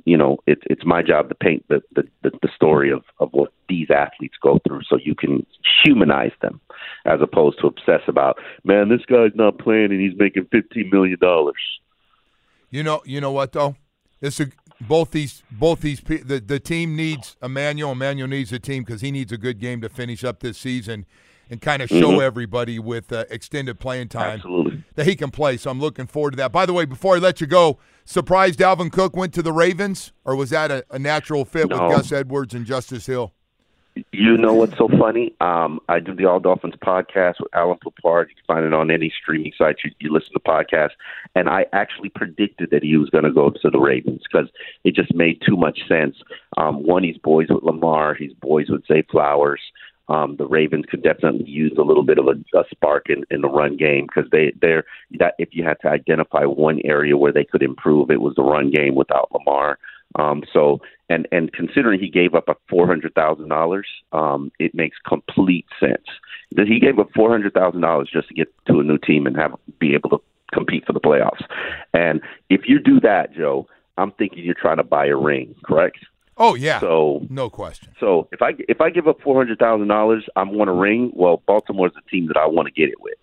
you 0.06 0.18
know, 0.18 0.38
it's 0.46 0.62
it's 0.66 0.86
my 0.86 1.02
job 1.02 1.30
to 1.30 1.36
paint 1.36 1.66
the 1.68 1.82
the, 1.96 2.04
the, 2.24 2.32
the 2.42 2.50
story 2.56 2.92
of, 2.92 3.04
of 3.20 3.30
what 3.32 3.52
these 3.68 3.90
athletes 3.90 4.36
go 4.42 4.60
through, 4.68 4.82
so 4.88 4.98
you 5.04 5.16
can 5.16 5.46
humanize 5.84 6.34
them, 6.42 6.62
as 7.06 7.20
opposed 7.22 7.60
to 7.60 7.68
obsess 7.68 8.02
about, 8.08 8.38
man, 8.64 8.90
this 8.90 9.06
guy's 9.06 9.32
not 9.34 9.58
playing 9.58 9.92
and 9.92 10.00
he's 10.00 10.18
making 10.18 10.46
fifteen 10.52 10.90
million 10.92 11.18
dollars. 11.20 11.56
You 12.70 12.84
know, 12.84 13.02
you 13.06 13.22
know 13.22 13.32
what 13.32 13.54
though? 13.54 13.76
This 14.20 14.40
is 14.40 14.50
both 14.82 15.12
these 15.12 15.42
both 15.50 15.82
these 15.82 16.00
the 16.02 16.44
the 16.46 16.60
team 16.60 16.96
needs 16.96 17.38
Emmanuel. 17.42 17.94
Emmanuel 17.94 18.28
needs 18.28 18.52
the 18.52 18.60
team 18.60 18.84
because 18.84 19.02
he 19.02 19.12
needs 19.12 19.32
a 19.32 19.38
good 19.38 19.60
game 19.60 19.82
to 19.82 19.90
finish 19.90 20.24
up 20.24 20.42
this 20.42 20.58
season 20.60 21.06
and 21.50 21.62
kind 21.62 21.82
of 21.82 21.90
show 21.90 22.12
Mhm. 22.14 22.22
everybody 22.22 22.80
with 22.80 23.12
uh, 23.12 23.26
extended 23.30 23.80
playing 23.80 24.08
time 24.10 24.34
Absolutely. 24.36 24.84
that 24.96 25.06
he 25.06 25.16
can 25.16 25.32
play. 25.32 25.58
So 25.58 25.70
I'm 25.70 25.80
looking 25.80 26.08
forward 26.08 26.32
to 26.32 26.38
that. 26.38 26.52
By 26.52 26.66
the 26.66 26.74
way, 26.74 26.86
before 26.86 27.16
I 27.16 27.20
let 27.20 27.42
you 27.42 27.48
go, 27.48 27.78
surprised 28.04 28.60
Dalvin 28.60 28.92
Cook 28.92 29.16
went 29.16 29.34
to 29.36 29.42
the 29.42 29.54
Ravens, 29.54 30.12
or 30.24 30.36
was 30.36 30.50
that 30.52 30.72
a, 30.72 30.84
a 30.92 31.00
natural 31.00 31.46
fit 31.46 31.70
No. 31.70 31.88
with 31.88 31.96
Gus 31.98 32.12
Edwards 32.12 32.54
and 32.54 32.66
Justice 32.66 33.06
Hill? 33.06 33.34
You 34.12 34.36
know 34.36 34.54
what's 34.54 34.78
so 34.78 34.90
funny? 34.90 35.34
Um, 35.40 35.80
I 35.88 36.02
do 36.02 36.14
the 36.14 36.26
All 36.26 36.42
Dolphins 36.42 36.74
podcast 36.86 37.36
with 37.40 37.48
Alain 37.56 37.78
Poupart. 37.82 38.28
You 38.28 38.36
can 38.36 38.44
find 38.46 38.66
it 38.66 38.74
on 38.74 38.92
any 38.92 39.10
streaming 39.22 39.54
site 39.58 39.78
you, 39.86 39.92
you 40.00 40.12
listen 40.12 40.34
to 40.34 40.40
podcasts. 40.40 40.90
And 41.34 41.48
I 41.48 41.66
actually 41.72 42.10
predicted 42.10 42.72
that 42.72 42.84
he 42.84 42.98
was 42.98 43.10
going 43.10 43.24
to 43.24 43.32
go 43.32 43.52
to 43.52 43.70
the 43.70 43.80
Ravens 43.80 44.24
because 44.30 44.50
it 44.84 44.96
just 44.96 45.14
made 45.16 45.42
too 45.48 45.56
much 45.56 45.88
sense. 45.88 46.18
Um, 46.58 46.84
one, 46.84 47.04
he's 47.04 47.18
boys 47.20 47.48
with 47.50 47.64
Lamar. 47.64 48.16
He's 48.16 48.34
boys 48.34 48.68
with 48.70 48.86
Zay 48.86 49.04
Flowers. 49.10 49.62
Um, 50.08 50.36
the 50.38 50.48
Ravens 50.48 50.86
could 50.90 51.04
definitely 51.04 51.50
use 51.50 51.74
a 51.78 51.84
little 51.84 52.04
bit 52.04 52.20
of 52.20 52.28
a, 52.28 52.58
a 52.58 52.64
spark 52.70 53.10
in, 53.10 53.24
in 53.32 53.42
the 53.42 53.50
run 53.50 53.76
game 53.78 54.08
because 54.08 54.30
they 54.32 54.54
they're 54.62 54.86
that 55.20 55.36
if 55.40 55.50
you 55.52 55.64
had 55.64 55.80
to 55.82 55.88
identify 55.90 56.46
one 56.46 56.80
area 56.84 57.18
where 57.18 57.32
they 57.32 57.44
could 57.46 57.64
improve, 57.64 58.12
it 58.12 58.22
was 58.22 58.36
the 58.36 58.44
run 58.44 58.70
game 58.72 58.96
without 58.96 59.32
Lamar. 59.32 59.80
Um, 60.18 60.44
so 60.54 60.80
and 61.10 61.28
and 61.32 61.52
considering 61.54 62.00
he 62.00 62.10
gave 62.10 62.36
up 62.36 62.48
a 62.48 62.56
four 62.70 62.88
hundred 62.88 63.14
thousand 63.16 63.50
dollars, 63.50 63.88
um, 64.12 64.52
it 64.60 64.74
makes 64.74 64.98
complete 65.08 65.66
sense 65.80 66.06
that 66.56 66.68
he 66.68 66.80
gave 66.80 67.00
up 67.00 67.10
four 67.16 67.30
hundred 67.30 67.54
thousand 67.54 67.82
dollars 67.82 68.10
just 68.12 68.28
to 68.30 68.34
get 68.34 68.48
to 68.68 68.80
a 68.80 68.84
new 68.84 68.98
team 68.98 69.28
and 69.28 69.36
have 69.36 69.56
be 69.80 69.94
able 69.94 70.10
to 70.12 70.22
compete 70.54 70.86
for 70.86 70.94
the 70.94 71.02
playoffs. 71.02 71.44
And 71.94 72.22
if 72.50 72.62
you 72.68 72.80
do 72.80 73.00
that, 73.02 73.34
Joe, 73.34 73.68
I'm 73.98 74.12
thinking 74.12 74.44
you're 74.44 74.54
trying 74.54 74.78
to 74.78 74.84
buy 74.84 75.08
a 75.08 75.16
ring, 75.16 75.56
correct? 75.66 75.98
Oh 76.38 76.56
yeah, 76.56 76.82
So 76.82 77.26
no 77.30 77.50
question. 77.50 77.94
so 78.00 78.28
if 78.32 78.42
I 78.42 78.52
if 78.68 78.82
I 78.82 78.90
give 78.90 79.08
up 79.08 79.22
four 79.22 79.36
hundred 79.38 79.58
thousand 79.58 79.88
dollars, 79.88 80.26
I 80.36 80.44
want 80.44 80.70
a 80.70 80.74
ring. 80.74 81.12
Well, 81.14 81.42
Baltimore's 81.48 81.94
the 81.94 82.02
team 82.12 82.28
that 82.28 82.36
I 82.38 82.46
want 82.46 82.68
to 82.68 82.74
get 82.74 82.90
it 82.90 83.00
with. 83.02 83.14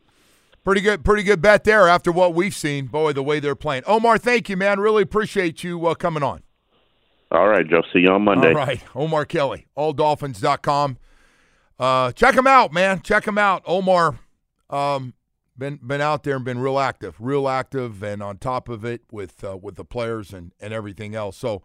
Pretty 0.64 0.80
good, 0.80 1.04
pretty 1.04 1.22
good 1.22 1.42
bet 1.42 1.64
there 1.64 1.88
after 1.88 2.10
what 2.12 2.34
we've 2.34 2.54
seen. 2.54 2.86
Boy, 2.86 3.12
the 3.12 3.22
way 3.22 3.38
they're 3.40 3.54
playing. 3.56 3.82
Omar, 3.86 4.16
thank 4.16 4.48
you, 4.48 4.56
man. 4.56 4.80
Really 4.80 5.02
appreciate 5.02 5.62
you 5.64 5.84
uh, 5.86 5.94
coming 5.94 6.22
on. 6.22 6.42
All 7.32 7.48
right, 7.48 7.68
Joe. 7.68 7.82
See 7.92 7.98
you 8.00 8.10
on 8.12 8.22
Monday. 8.22 8.48
All 8.48 8.54
right, 8.54 8.80
Omar 8.94 9.24
Kelly, 9.26 9.66
alldolphins.com. 9.76 10.98
Uh, 11.78 12.12
check 12.12 12.34
him 12.34 12.46
out, 12.46 12.72
man. 12.72 13.00
Check 13.02 13.26
him 13.26 13.38
out. 13.38 13.62
Omar, 13.66 14.18
um, 14.70 15.14
been 15.58 15.78
been 15.82 16.00
out 16.00 16.22
there 16.22 16.36
and 16.36 16.44
been 16.44 16.58
real 16.60 16.78
active, 16.78 17.16
real 17.18 17.48
active, 17.48 18.02
and 18.02 18.22
on 18.22 18.38
top 18.38 18.68
of 18.68 18.84
it 18.84 19.02
with 19.10 19.42
uh, 19.44 19.56
with 19.56 19.74
the 19.74 19.84
players 19.84 20.32
and 20.32 20.52
and 20.60 20.72
everything 20.72 21.14
else. 21.14 21.36
So. 21.36 21.62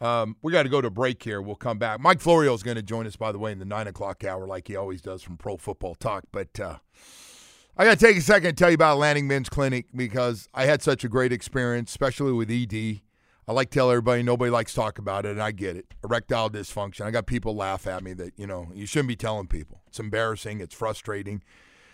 Um, 0.00 0.36
we 0.42 0.52
got 0.52 0.64
to 0.64 0.68
go 0.68 0.80
to 0.80 0.90
break 0.90 1.22
here. 1.22 1.40
We'll 1.40 1.54
come 1.56 1.78
back. 1.78 2.00
Mike 2.00 2.20
Florio 2.20 2.52
is 2.52 2.62
going 2.62 2.76
to 2.76 2.82
join 2.82 3.06
us, 3.06 3.16
by 3.16 3.32
the 3.32 3.38
way, 3.38 3.52
in 3.52 3.58
the 3.58 3.64
nine 3.64 3.86
o'clock 3.86 4.24
hour, 4.24 4.46
like 4.46 4.68
he 4.68 4.76
always 4.76 5.00
does 5.00 5.22
from 5.22 5.36
Pro 5.36 5.56
Football 5.56 5.94
Talk. 5.94 6.24
But 6.32 6.58
uh, 6.60 6.78
I 7.76 7.84
got 7.84 7.98
to 7.98 8.06
take 8.06 8.16
a 8.16 8.20
second 8.20 8.50
to 8.50 8.52
tell 8.54 8.70
you 8.70 8.74
about 8.74 8.94
Atlantic 8.94 9.24
Men's 9.24 9.48
Clinic 9.48 9.86
because 9.94 10.48
I 10.52 10.66
had 10.66 10.82
such 10.82 11.04
a 11.04 11.08
great 11.08 11.32
experience, 11.32 11.90
especially 11.90 12.32
with 12.32 12.50
ED. 12.50 13.00
I 13.46 13.52
like 13.52 13.70
to 13.70 13.78
tell 13.78 13.90
everybody 13.90 14.22
nobody 14.22 14.50
likes 14.50 14.72
to 14.72 14.80
talk 14.80 14.98
about 14.98 15.26
it, 15.26 15.32
and 15.32 15.42
I 15.42 15.52
get 15.52 15.76
it. 15.76 15.86
Erectile 16.02 16.50
dysfunction. 16.50 17.02
I 17.02 17.10
got 17.10 17.26
people 17.26 17.54
laugh 17.54 17.86
at 17.86 18.02
me 18.02 18.14
that, 18.14 18.32
you 18.36 18.46
know, 18.46 18.68
you 18.74 18.86
shouldn't 18.86 19.08
be 19.08 19.16
telling 19.16 19.48
people. 19.48 19.82
It's 19.86 20.00
embarrassing. 20.00 20.60
It's 20.60 20.74
frustrating. 20.74 21.42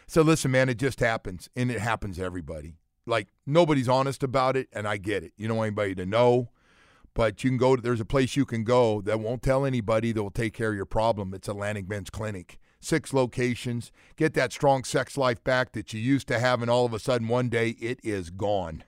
So 0.07 0.23
listen, 0.23 0.51
man, 0.51 0.69
it 0.69 0.77
just 0.77 1.01
happens, 1.01 1.49
and 1.57 1.71
it 1.71 1.81
happens 1.81 2.17
to 2.17 2.25
everybody. 2.25 2.77
Like 3.07 3.29
nobody's 3.47 3.89
honest 3.89 4.23
about 4.23 4.57
it, 4.57 4.69
and 4.73 4.87
I 4.87 4.97
get 4.97 5.25
it. 5.25 5.33
You 5.37 5.49
don't 5.49 5.57
want 5.57 5.69
anybody 5.69 5.95
to 5.97 6.07
know, 6.07 6.51
but 7.15 7.43
you 7.45 7.51
can 7.51 7.57
go. 7.57 7.77
To, 7.77 7.83
there's 7.83 8.01
a 8.01 8.05
place 8.05 8.37
you 8.37 8.45
can 8.45 8.65
go 8.65 9.01
that 9.03 9.21
won't 9.21 9.43
tell 9.43 9.65
anybody. 9.65 10.13
That 10.13 10.23
will 10.23 10.31
take 10.31 10.55
care 10.55 10.71
of 10.71 10.77
your 10.77 10.87
problem. 10.87 11.35
It's 11.35 11.49
Atlantic 11.49 11.89
Men's 11.89 12.11
Clinic. 12.11 12.59
Six 12.81 13.13
locations. 13.13 13.93
Get 14.17 14.35
that 14.35 14.53
strong 14.53 14.85
sex 14.85 15.17
life 15.17 15.43
back 15.45 15.73
that 15.73 15.93
you 15.93 16.01
used 16.01 16.29
to 16.29 16.39
have, 16.39 16.63
and 16.63 16.71
all 16.71 16.87
of 16.87 16.95
a 16.95 16.99
sudden 16.99 17.29
one 17.29 17.49
day 17.49 17.71
it 17.81 18.01
is 18.03 18.31
gone. 18.31 18.85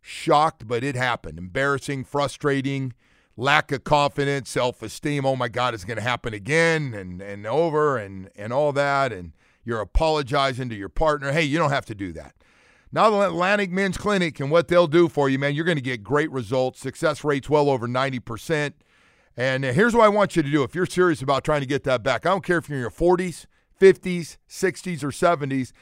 Shocked, 0.00 0.66
but 0.66 0.82
it 0.82 0.96
happened. 0.96 1.38
Embarrassing, 1.38 2.04
frustrating, 2.04 2.94
lack 3.36 3.70
of 3.70 3.84
confidence, 3.84 4.50
self 4.50 4.82
esteem. 4.82 5.24
Oh 5.24 5.36
my 5.36 5.48
God, 5.48 5.74
it's 5.74 5.84
going 5.84 5.98
to 5.98 6.02
happen 6.02 6.34
again 6.34 6.94
and, 6.94 7.22
and 7.22 7.46
over 7.46 7.96
and, 7.96 8.28
and 8.34 8.52
all 8.52 8.72
that. 8.72 9.12
And 9.12 9.32
you're 9.64 9.80
apologizing 9.80 10.68
to 10.70 10.74
your 10.74 10.88
partner. 10.88 11.32
Hey, 11.32 11.42
you 11.42 11.58
don't 11.58 11.70
have 11.70 11.86
to 11.86 11.94
do 11.94 12.12
that. 12.14 12.34
Now, 12.94 13.08
the 13.08 13.26
Atlantic 13.26 13.70
Men's 13.70 13.96
Clinic 13.96 14.38
and 14.38 14.50
what 14.50 14.68
they'll 14.68 14.86
do 14.86 15.08
for 15.08 15.30
you, 15.30 15.38
man, 15.38 15.54
you're 15.54 15.64
going 15.64 15.78
to 15.78 15.82
get 15.82 16.02
great 16.02 16.30
results. 16.30 16.78
Success 16.78 17.24
rates 17.24 17.48
well 17.48 17.70
over 17.70 17.88
90%. 17.88 18.74
And 19.34 19.64
here's 19.64 19.94
what 19.94 20.04
I 20.04 20.08
want 20.08 20.36
you 20.36 20.42
to 20.42 20.50
do 20.50 20.62
if 20.62 20.74
you're 20.74 20.84
serious 20.84 21.22
about 21.22 21.42
trying 21.42 21.62
to 21.62 21.66
get 21.66 21.84
that 21.84 22.02
back. 22.02 22.26
I 22.26 22.28
don't 22.28 22.44
care 22.44 22.58
if 22.58 22.68
you're 22.68 22.76
in 22.76 22.82
your 22.82 22.90
40s, 22.90 23.46
50s, 23.80 24.36
60s, 24.46 25.02
or 25.02 25.08
70s, 25.08 25.72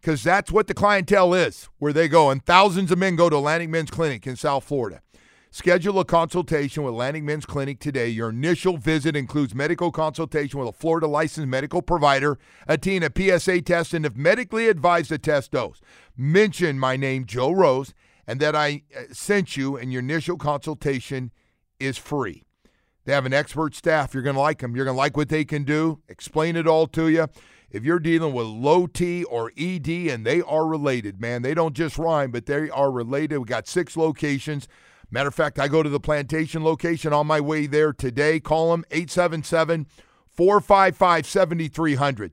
because 0.00 0.22
that's 0.22 0.52
what 0.52 0.68
the 0.68 0.74
clientele 0.74 1.34
is, 1.34 1.68
where 1.78 1.92
they 1.92 2.06
go. 2.06 2.30
And 2.30 2.44
thousands 2.46 2.92
of 2.92 2.98
men 2.98 3.16
go 3.16 3.28
to 3.28 3.36
Atlantic 3.36 3.68
Men's 3.68 3.90
Clinic 3.90 4.24
in 4.24 4.36
South 4.36 4.62
Florida. 4.62 5.02
Schedule 5.56 5.98
a 6.00 6.04
consultation 6.04 6.82
with 6.82 6.92
Atlantic 6.92 7.24
Men's 7.24 7.46
Clinic 7.46 7.80
today. 7.80 8.08
Your 8.08 8.28
initial 8.28 8.76
visit 8.76 9.16
includes 9.16 9.54
medical 9.54 9.90
consultation 9.90 10.60
with 10.60 10.68
a 10.68 10.72
Florida 10.72 11.06
licensed 11.06 11.48
medical 11.48 11.80
provider, 11.80 12.38
a 12.68 12.76
T 12.76 12.94
and 12.94 13.02
a 13.06 13.38
PSA 13.38 13.62
test, 13.62 13.94
and 13.94 14.04
if 14.04 14.14
medically 14.14 14.68
advised, 14.68 15.10
a 15.12 15.16
test 15.16 15.52
dose. 15.52 15.80
Mention 16.14 16.78
my 16.78 16.98
name, 16.98 17.24
Joe 17.24 17.52
Rose, 17.52 17.94
and 18.26 18.38
that 18.38 18.54
I 18.54 18.82
uh, 18.94 19.04
sent 19.12 19.56
you, 19.56 19.78
and 19.78 19.90
your 19.90 20.00
initial 20.00 20.36
consultation 20.36 21.32
is 21.80 21.96
free. 21.96 22.44
They 23.06 23.14
have 23.14 23.24
an 23.24 23.32
expert 23.32 23.74
staff. 23.74 24.12
You're 24.12 24.22
going 24.22 24.36
to 24.36 24.42
like 24.42 24.58
them. 24.58 24.76
You're 24.76 24.84
going 24.84 24.94
to 24.94 24.98
like 24.98 25.16
what 25.16 25.30
they 25.30 25.46
can 25.46 25.64
do. 25.64 26.02
Explain 26.06 26.56
it 26.56 26.66
all 26.66 26.86
to 26.88 27.08
you. 27.08 27.28
If 27.70 27.82
you're 27.82 27.98
dealing 27.98 28.34
with 28.34 28.46
low 28.46 28.86
T 28.86 29.24
or 29.24 29.50
ED, 29.56 29.88
and 29.88 30.26
they 30.26 30.42
are 30.42 30.66
related, 30.66 31.18
man, 31.18 31.40
they 31.40 31.54
don't 31.54 31.74
just 31.74 31.96
rhyme, 31.96 32.30
but 32.30 32.44
they 32.44 32.68
are 32.68 32.90
related. 32.90 33.38
We 33.38 33.46
got 33.46 33.66
six 33.66 33.96
locations. 33.96 34.68
Matter 35.10 35.28
of 35.28 35.34
fact, 35.34 35.58
I 35.58 35.68
go 35.68 35.82
to 35.82 35.88
the 35.88 36.00
plantation 36.00 36.64
location 36.64 37.12
on 37.12 37.26
my 37.26 37.40
way 37.40 37.66
there 37.66 37.92
today. 37.92 38.40
Call 38.40 38.70
them 38.72 38.84
877 38.90 39.86
455 40.28 41.26
7300. 41.26 42.32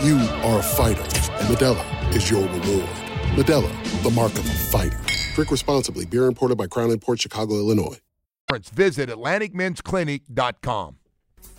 You 0.00 0.16
are 0.44 0.60
a 0.60 0.62
fighter, 0.62 1.02
and 1.02 1.48
Modelo 1.48 2.14
is 2.14 2.30
your 2.30 2.42
reward. 2.42 2.88
Modelo, 3.34 4.02
the 4.04 4.10
mark 4.10 4.30
of 4.32 4.46
a 4.46 4.48
fighter. 4.48 5.00
Drink 5.34 5.50
responsibly. 5.50 6.06
Beer 6.06 6.26
imported 6.26 6.56
by 6.56 6.68
Crown 6.68 6.96
Port 7.00 7.20
Chicago, 7.20 7.54
Illinois. 7.56 7.98
Visit 8.72 9.08
AtlanticMen'sClinic.com. 9.10 10.96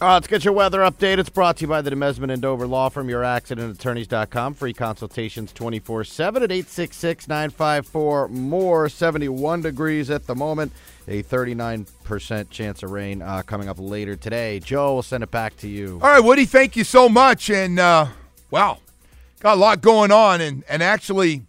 All 0.02 0.08
right, 0.08 0.14
let's 0.14 0.28
get 0.28 0.46
your 0.46 0.54
weather 0.54 0.80
update. 0.80 1.18
It's 1.18 1.30
brought 1.30 1.58
to 1.58 1.64
you 1.64 1.68
by 1.68 1.82
the 1.82 1.92
Demesmin 1.92 2.32
and 2.32 2.42
Dover 2.42 2.66
Law 2.66 2.88
Firm, 2.88 3.10
your 3.10 3.24
accidentattorneys.com. 3.24 4.54
Free 4.54 4.72
consultations 4.74 5.52
24 5.52 6.06
7 6.06 6.42
at 6.42 6.50
866 6.50 7.28
954 7.28 8.30
more. 8.30 8.88
71 8.88 9.64
degrees 9.64 10.10
at 10.10 10.26
the 10.26 10.36
moment. 10.36 10.72
A 11.10 11.22
39% 11.24 12.50
chance 12.50 12.84
of 12.84 12.92
rain 12.92 13.22
uh, 13.22 13.42
coming 13.42 13.68
up 13.68 13.78
later 13.78 14.16
today. 14.16 14.62
Joe, 14.62 14.94
we'll 14.94 15.04
send 15.04 15.24
it 15.24 15.32
back 15.32 15.58
to 15.58 15.68
you. 15.68 16.00
All 16.02 16.10
right, 16.10 16.24
Woody, 16.24 16.46
thank 16.46 16.78
you 16.78 16.86
so 16.86 17.10
much. 17.10 17.50
And, 17.50 17.78
uh, 17.78 18.08
wow, 18.52 18.80
got 19.40 19.58
a 19.58 19.60
lot 19.60 19.82
going 19.82 20.12
on. 20.12 20.42
And, 20.42 20.64
and 20.70 20.84
actually, 20.84 21.44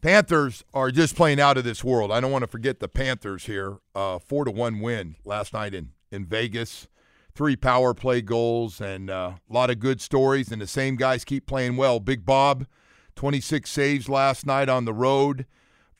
Panthers 0.00 0.64
are 0.72 0.90
just 0.90 1.16
playing 1.16 1.40
out 1.40 1.56
of 1.56 1.64
this 1.64 1.82
world. 1.82 2.12
I 2.12 2.20
don't 2.20 2.30
want 2.30 2.42
to 2.42 2.48
forget 2.48 2.80
the 2.80 2.88
Panthers 2.88 3.46
here. 3.46 3.78
Uh, 3.94 4.18
four 4.18 4.44
to 4.44 4.50
one 4.50 4.80
win 4.80 5.16
last 5.24 5.52
night 5.52 5.74
in, 5.74 5.90
in 6.10 6.26
Vegas 6.26 6.88
three 7.36 7.54
power 7.54 7.92
play 7.92 8.22
goals 8.22 8.80
and 8.80 9.10
uh, 9.10 9.32
a 9.48 9.52
lot 9.52 9.70
of 9.70 9.78
good 9.78 10.00
stories. 10.00 10.50
And 10.50 10.60
the 10.60 10.66
same 10.66 10.96
guys 10.96 11.24
keep 11.24 11.46
playing 11.46 11.76
well. 11.76 12.00
Big 12.00 12.24
Bob, 12.24 12.66
26 13.14 13.70
saves 13.70 14.08
last 14.08 14.46
night 14.46 14.68
on 14.68 14.86
the 14.86 14.94
road. 14.94 15.46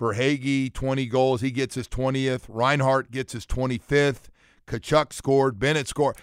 Verhaeghe, 0.01 0.73
20 0.73 1.07
goals. 1.07 1.41
He 1.43 1.51
gets 1.51 1.75
his 1.75 1.89
20th. 1.89 2.43
Reinhart 2.49 3.11
gets 3.11 3.33
his 3.33 3.47
25th. 3.47 4.29
Tkachuk 4.67 5.13
scored. 5.13 5.59
Bennett 5.59 5.89
scored. 5.89 6.17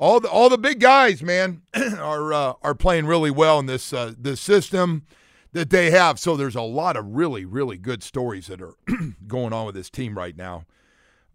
All 0.00 0.18
the 0.18 0.30
all 0.30 0.48
the 0.48 0.56
big 0.56 0.80
guys, 0.80 1.22
man, 1.22 1.60
are 1.74 2.32
uh, 2.32 2.54
are 2.62 2.74
playing 2.74 3.04
really 3.04 3.30
well 3.30 3.58
in 3.58 3.66
this 3.66 3.92
uh, 3.92 4.14
this 4.18 4.40
system 4.40 5.04
that 5.52 5.68
they 5.68 5.90
have. 5.90 6.18
So 6.18 6.38
there's 6.38 6.56
a 6.56 6.62
lot 6.62 6.96
of 6.96 7.04
really 7.04 7.44
really 7.44 7.76
good 7.76 8.02
stories 8.02 8.46
that 8.46 8.62
are 8.62 8.76
going 9.26 9.52
on 9.52 9.66
with 9.66 9.74
this 9.74 9.90
team 9.90 10.16
right 10.16 10.34
now, 10.34 10.64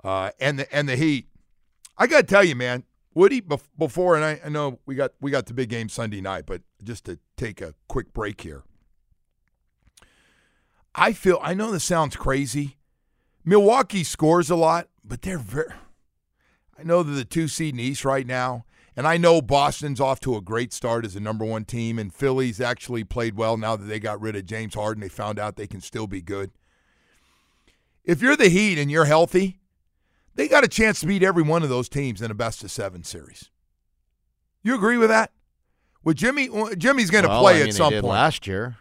uh, 0.04 0.32
and 0.39 0.58
the 0.58 0.75
and 0.75 0.89
the 0.89 0.95
Heat. 0.95 1.28
I 1.95 2.08
got 2.08 2.21
to 2.21 2.23
tell 2.23 2.43
you, 2.43 2.56
man, 2.56 2.86
Woody, 3.13 3.39
before, 3.39 4.15
and 4.15 4.25
I, 4.25 4.41
I, 4.43 4.49
know 4.49 4.80
we 4.88 4.95
got 4.95 5.12
we 5.21 5.30
got 5.30 5.45
the 5.45 5.54
big 5.54 5.69
game 5.69 5.88
Sunday 5.88 6.19
night, 6.19 6.45
but 6.47 6.63
just 6.84 7.06
to 7.06 7.19
take 7.38 7.62
a 7.62 7.75
quick 7.88 8.13
break 8.13 8.41
here, 8.41 8.63
I 10.95 11.13
feel 11.13 11.38
I 11.39 11.54
know 11.54 11.71
this 11.71 11.84
sounds 11.84 12.15
crazy. 12.15 12.78
Milwaukee 13.43 14.04
scores 14.04 14.49
a 14.49 14.56
lot, 14.56 14.88
but 15.04 15.21
they're 15.21 15.38
very. 15.38 15.71
I 16.77 16.83
know 16.83 17.03
they're 17.03 17.15
the 17.15 17.25
two 17.25 17.47
seed 17.47 17.73
in 17.73 17.77
the 17.77 17.83
East 17.83 18.03
right 18.03 18.27
now, 18.27 18.65
and 18.95 19.07
I 19.07 19.17
know 19.17 19.41
Boston's 19.41 20.01
off 20.01 20.19
to 20.21 20.35
a 20.35 20.41
great 20.41 20.73
start 20.73 21.05
as 21.05 21.15
a 21.15 21.19
number 21.19 21.45
one 21.45 21.65
team, 21.65 21.97
and 21.97 22.13
Philly's 22.13 22.59
actually 22.59 23.03
played 23.03 23.35
well 23.35 23.57
now 23.57 23.75
that 23.75 23.85
they 23.85 23.99
got 23.99 24.21
rid 24.21 24.35
of 24.35 24.45
James 24.45 24.75
Harden. 24.75 25.01
They 25.01 25.09
found 25.09 25.39
out 25.39 25.55
they 25.55 25.67
can 25.67 25.81
still 25.81 26.07
be 26.07 26.21
good. 26.21 26.51
If 28.03 28.21
you're 28.21 28.35
the 28.35 28.49
Heat 28.49 28.77
and 28.77 28.91
you're 28.91 29.05
healthy, 29.05 29.59
they 30.35 30.47
got 30.47 30.63
a 30.63 30.67
chance 30.67 30.99
to 30.99 31.07
beat 31.07 31.23
every 31.23 31.43
one 31.43 31.63
of 31.63 31.69
those 31.69 31.89
teams 31.89 32.21
in 32.21 32.29
a 32.29 32.35
best 32.35 32.63
of 32.63 32.71
seven 32.71 33.03
series. 33.03 33.49
You 34.63 34.75
agree 34.75 34.97
with 34.97 35.09
that? 35.09 35.31
Well, 36.03 36.13
Jimmy, 36.13 36.49
uh, 36.49 36.75
Jimmy's 36.75 37.09
going 37.09 37.23
to 37.23 37.29
well, 37.29 37.41
play 37.41 37.55
I 37.55 37.59
mean, 37.59 37.67
at 37.69 37.73
some 37.73 37.93
point. 37.93 38.05
Last 38.05 38.45
year. 38.45 38.77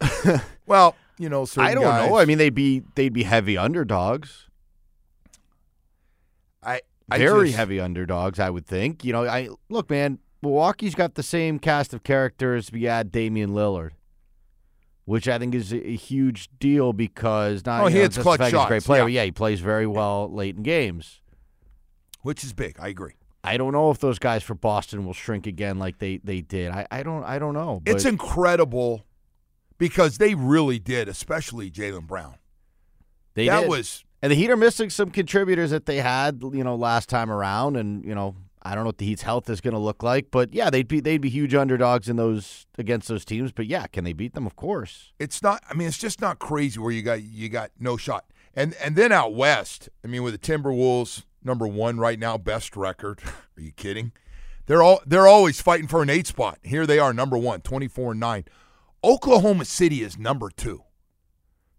well, 0.66 0.94
you 1.18 1.28
know, 1.28 1.46
I 1.56 1.72
don't 1.72 1.84
guys, 1.84 2.10
know. 2.10 2.18
I 2.18 2.26
mean, 2.26 2.36
they'd 2.36 2.54
be 2.54 2.82
they'd 2.94 3.12
be 3.12 3.22
heavy 3.22 3.56
underdogs. 3.56 4.48
I 6.62 6.82
very 7.10 7.46
just, 7.48 7.56
heavy 7.56 7.80
underdogs. 7.80 8.40
I 8.40 8.50
would 8.50 8.66
think. 8.66 9.04
You 9.04 9.12
know, 9.12 9.26
I 9.26 9.48
look, 9.68 9.90
man. 9.90 10.18
Milwaukee's 10.42 10.94
got 10.94 11.14
the 11.14 11.22
same 11.22 11.58
cast 11.58 11.94
of 11.94 12.02
characters. 12.02 12.70
We 12.70 12.86
add 12.86 13.10
Damian 13.10 13.50
Lillard 13.50 13.92
which 15.06 15.28
I 15.28 15.38
think 15.38 15.54
is 15.54 15.72
a 15.72 15.96
huge 15.96 16.50
deal 16.58 16.92
because 16.92 17.64
not 17.64 17.84
oh, 17.84 17.86
he 17.86 17.98
hits 17.98 18.18
clutch 18.18 18.40
shots. 18.40 18.52
He's 18.52 18.60
a 18.60 18.66
great 18.66 18.84
player. 18.84 19.08
Yeah. 19.08 19.20
yeah, 19.22 19.24
he 19.26 19.32
plays 19.32 19.60
very 19.60 19.86
well 19.86 20.30
late 20.30 20.56
in 20.56 20.62
games, 20.62 21.20
which 22.22 22.44
is 22.44 22.52
big. 22.52 22.76
I 22.78 22.88
agree. 22.88 23.14
I 23.42 23.56
don't 23.56 23.72
know 23.72 23.92
if 23.92 24.00
those 24.00 24.18
guys 24.18 24.42
for 24.42 24.54
Boston 24.54 25.06
will 25.06 25.14
shrink 25.14 25.46
again 25.46 25.78
like 25.78 25.98
they, 25.98 26.18
they 26.18 26.40
did. 26.40 26.72
I, 26.72 26.86
I 26.90 27.02
don't 27.04 27.22
I 27.22 27.38
don't 27.38 27.54
know. 27.54 27.80
It's 27.86 28.04
incredible 28.04 29.06
because 29.78 30.18
they 30.18 30.34
really 30.34 30.80
did, 30.80 31.08
especially 31.08 31.70
Jaylen 31.70 32.08
Brown. 32.08 32.34
They 33.34 33.46
that 33.46 33.60
did. 33.60 33.70
was 33.70 34.04
and 34.22 34.32
the 34.32 34.36
Heat 34.36 34.50
are 34.50 34.56
missing 34.56 34.90
some 34.90 35.10
contributors 35.10 35.70
that 35.70 35.86
they 35.86 35.98
had, 35.98 36.40
you 36.42 36.64
know, 36.64 36.74
last 36.74 37.08
time 37.08 37.30
around, 37.30 37.76
and 37.76 38.04
you 38.04 38.14
know 38.14 38.36
I 38.66 38.74
don't 38.74 38.82
know 38.82 38.88
what 38.88 38.98
the 38.98 39.06
Heat's 39.06 39.22
health 39.22 39.48
is 39.48 39.60
going 39.60 39.74
to 39.74 39.80
look 39.80 40.02
like, 40.02 40.32
but 40.32 40.52
yeah, 40.52 40.70
they'd 40.70 40.88
be 40.88 40.98
they'd 40.98 41.20
be 41.20 41.28
huge 41.28 41.54
underdogs 41.54 42.08
in 42.08 42.16
those 42.16 42.66
against 42.76 43.06
those 43.06 43.24
teams. 43.24 43.52
But 43.52 43.66
yeah, 43.66 43.86
can 43.86 44.02
they 44.02 44.12
beat 44.12 44.34
them? 44.34 44.44
Of 44.44 44.56
course. 44.56 45.12
It's 45.20 45.40
not. 45.40 45.62
I 45.70 45.74
mean, 45.74 45.86
it's 45.86 45.98
just 45.98 46.20
not 46.20 46.40
crazy 46.40 46.80
where 46.80 46.90
you 46.90 47.02
got 47.02 47.22
you 47.22 47.48
got 47.48 47.70
no 47.78 47.96
shot. 47.96 48.24
And 48.54 48.74
and 48.82 48.96
then 48.96 49.12
out 49.12 49.34
west, 49.34 49.88
I 50.04 50.08
mean, 50.08 50.24
with 50.24 50.32
the 50.32 50.38
Timberwolves 50.38 51.22
number 51.44 51.68
one 51.68 51.98
right 51.98 52.18
now, 52.18 52.36
best 52.38 52.76
record. 52.76 53.20
Are 53.56 53.60
you 53.60 53.70
kidding? 53.70 54.10
They're 54.66 54.82
all 54.82 55.00
they're 55.06 55.28
always 55.28 55.60
fighting 55.60 55.86
for 55.86 56.02
an 56.02 56.10
eight 56.10 56.26
spot. 56.26 56.58
Here 56.62 56.86
they 56.86 56.98
are, 56.98 57.12
number 57.12 57.38
one, 57.38 57.60
24 57.60 58.12
and 58.12 58.20
nine. 58.20 58.44
Oklahoma 59.04 59.64
City 59.64 60.02
is 60.02 60.18
number 60.18 60.50
two, 60.50 60.82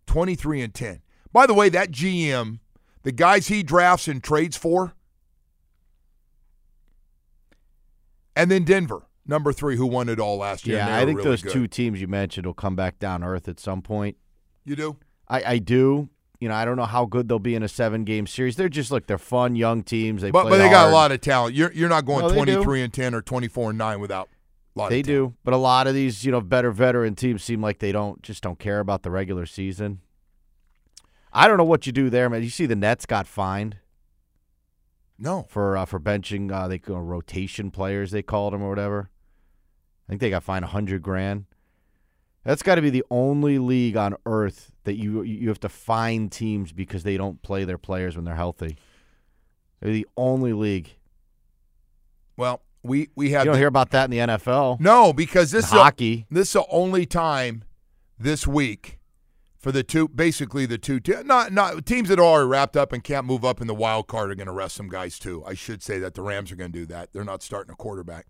23 0.05 0.61
and 0.61 0.73
10. 0.73 1.01
By 1.33 1.45
the 1.45 1.53
way, 1.53 1.69
that 1.69 1.91
GM, 1.91 2.59
the 3.03 3.11
guys 3.11 3.47
he 3.47 3.63
drafts 3.63 4.07
and 4.07 4.23
trades 4.23 4.57
for, 4.57 4.93
And 8.35 8.51
then 8.51 8.65
Denver, 8.65 9.01
number 9.25 9.51
three, 9.51 9.77
who 9.77 9.87
won 9.87 10.09
it 10.09 10.19
all 10.19 10.37
last 10.37 10.67
year. 10.67 10.77
Yeah, 10.77 10.95
I 10.95 11.05
think 11.05 11.17
really 11.17 11.29
those 11.31 11.41
good. 11.41 11.51
two 11.51 11.67
teams 11.67 11.99
you 11.99 12.07
mentioned 12.07 12.45
will 12.45 12.53
come 12.53 12.75
back 12.75 12.99
down 12.99 13.23
earth 13.23 13.47
at 13.47 13.59
some 13.59 13.81
point. 13.81 14.15
You 14.63 14.75
do? 14.75 14.97
I, 15.27 15.43
I 15.43 15.57
do. 15.57 16.09
You 16.39 16.47
know, 16.47 16.53
I 16.53 16.63
don't 16.65 16.77
know 16.77 16.85
how 16.85 17.05
good 17.05 17.27
they'll 17.27 17.39
be 17.39 17.55
in 17.55 17.63
a 17.63 17.67
seven 17.67 18.03
game 18.03 18.27
series. 18.27 18.55
They're 18.57 18.69
just 18.69 18.91
like 18.91 19.07
they're 19.07 19.17
fun 19.17 19.55
young 19.55 19.81
teams. 19.81 20.21
They 20.21 20.29
but 20.29 20.43
play 20.43 20.51
but 20.51 20.57
they 20.57 20.69
hard. 20.69 20.73
got 20.73 20.89
a 20.89 20.93
lot 20.93 21.11
of 21.11 21.19
talent. 21.19 21.55
You're 21.55 21.71
you're 21.73 21.89
not 21.89 22.05
going 22.05 22.19
No, 22.21 22.29
they 22.29 22.35
twenty 22.35 22.51
do. 22.51 22.71
and 22.73 22.93
ten 22.93 23.15
or 23.15 23.23
twenty 23.23 23.47
four 23.47 23.71
and 23.71 23.77
nine 23.79 23.99
without 23.99 24.29
a 24.75 24.79
lot 24.79 24.89
They 24.91 25.01
do, 25.01 25.33
but 25.43 25.55
a 25.55 25.57
lot 25.57 25.87
of 25.87 25.95
these, 25.95 26.23
you 26.23 26.31
know, 26.31 26.39
better 26.39 26.69
veteran 26.69 27.15
teams 27.15 27.43
seem 27.43 27.59
like 27.59 27.79
they 27.79 27.91
don't 27.91 28.21
just 28.21 28.43
don't 28.43 28.59
care 28.59 28.79
about 28.79 29.01
the 29.01 29.09
regular 29.09 29.47
season. 29.47 30.01
I 31.37 31.47
don't 31.47 31.57
know 31.57 31.63
what 31.63 31.85
you 31.85 31.91
do 31.91 32.09
there, 32.09 32.29
man. 32.29 32.41
You 32.41 32.49
see, 32.49 32.65
the 32.65 32.75
Nets 32.75 33.05
got 33.05 33.27
fined 33.27 33.77
No. 35.19 35.45
for 35.49 35.77
uh, 35.77 35.85
for 35.85 35.99
benching 35.99 36.51
uh, 36.51 36.67
they 36.67 36.79
call 36.79 36.99
rotation 37.01 37.69
players 37.71 38.11
they 38.11 38.23
called 38.23 38.53
them 38.53 38.63
or 38.63 38.69
whatever. 38.69 39.09
I 40.07 40.11
think 40.11 40.21
they 40.21 40.29
got 40.29 40.43
fined 40.43 40.65
a 40.65 40.69
hundred 40.69 41.01
grand. 41.01 41.45
That's 42.43 42.63
got 42.63 42.75
to 42.75 42.81
be 42.81 42.89
the 42.89 43.03
only 43.11 43.59
league 43.59 43.97
on 43.97 44.15
earth 44.25 44.71
that 44.85 44.95
you 44.95 45.21
you 45.21 45.47
have 45.49 45.59
to 45.61 45.69
fine 45.69 46.29
teams 46.29 46.71
because 46.71 47.03
they 47.03 47.17
don't 47.17 47.41
play 47.41 47.65
their 47.65 47.77
players 47.77 48.15
when 48.15 48.25
they're 48.25 48.35
healthy. 48.35 48.77
They're 49.79 49.91
the 49.93 50.07
only 50.17 50.53
league. 50.53 50.89
Well, 52.37 52.61
we 52.83 53.09
we 53.15 53.29
You 53.29 53.35
don't 53.43 53.47
the- 53.53 53.57
hear 53.57 53.67
about 53.67 53.91
that 53.91 54.05
in 54.05 54.11
the 54.11 54.19
NFL. 54.19 54.79
No, 54.79 55.11
because 55.13 55.51
this 55.51 55.65
is 55.65 55.71
hockey. 55.71 56.25
this 56.31 56.47
is 56.47 56.53
the 56.53 56.65
only 56.69 57.05
time 57.05 57.63
this 58.17 58.47
week 58.47 58.96
for 59.59 59.71
the 59.71 59.83
two, 59.83 60.07
basically 60.07 60.65
the 60.65 60.77
two, 60.77 60.99
te- 60.99 61.23
not 61.23 61.51
not 61.51 61.85
teams 61.85 62.09
that 62.09 62.19
are 62.19 62.23
already 62.25 62.47
wrapped 62.47 62.77
up 62.77 62.93
and 62.93 63.03
can't 63.03 63.25
move 63.25 63.43
up 63.43 63.59
in 63.61 63.67
the 63.67 63.73
wild 63.75 64.07
card 64.07 64.31
are 64.31 64.35
going 64.35 64.47
to 64.47 64.53
rest 64.53 64.75
some 64.75 64.87
guys 64.89 65.17
too. 65.19 65.43
I 65.45 65.53
should 65.55 65.81
say 65.81 65.99
that 65.99 66.13
the 66.13 66.21
Rams 66.21 66.51
are 66.51 66.55
going 66.55 66.71
to 66.71 66.79
do 66.79 66.85
that. 66.87 67.11
They're 67.13 67.23
not 67.23 67.41
starting 67.43 67.71
a 67.73 67.75
quarterback, 67.75 68.27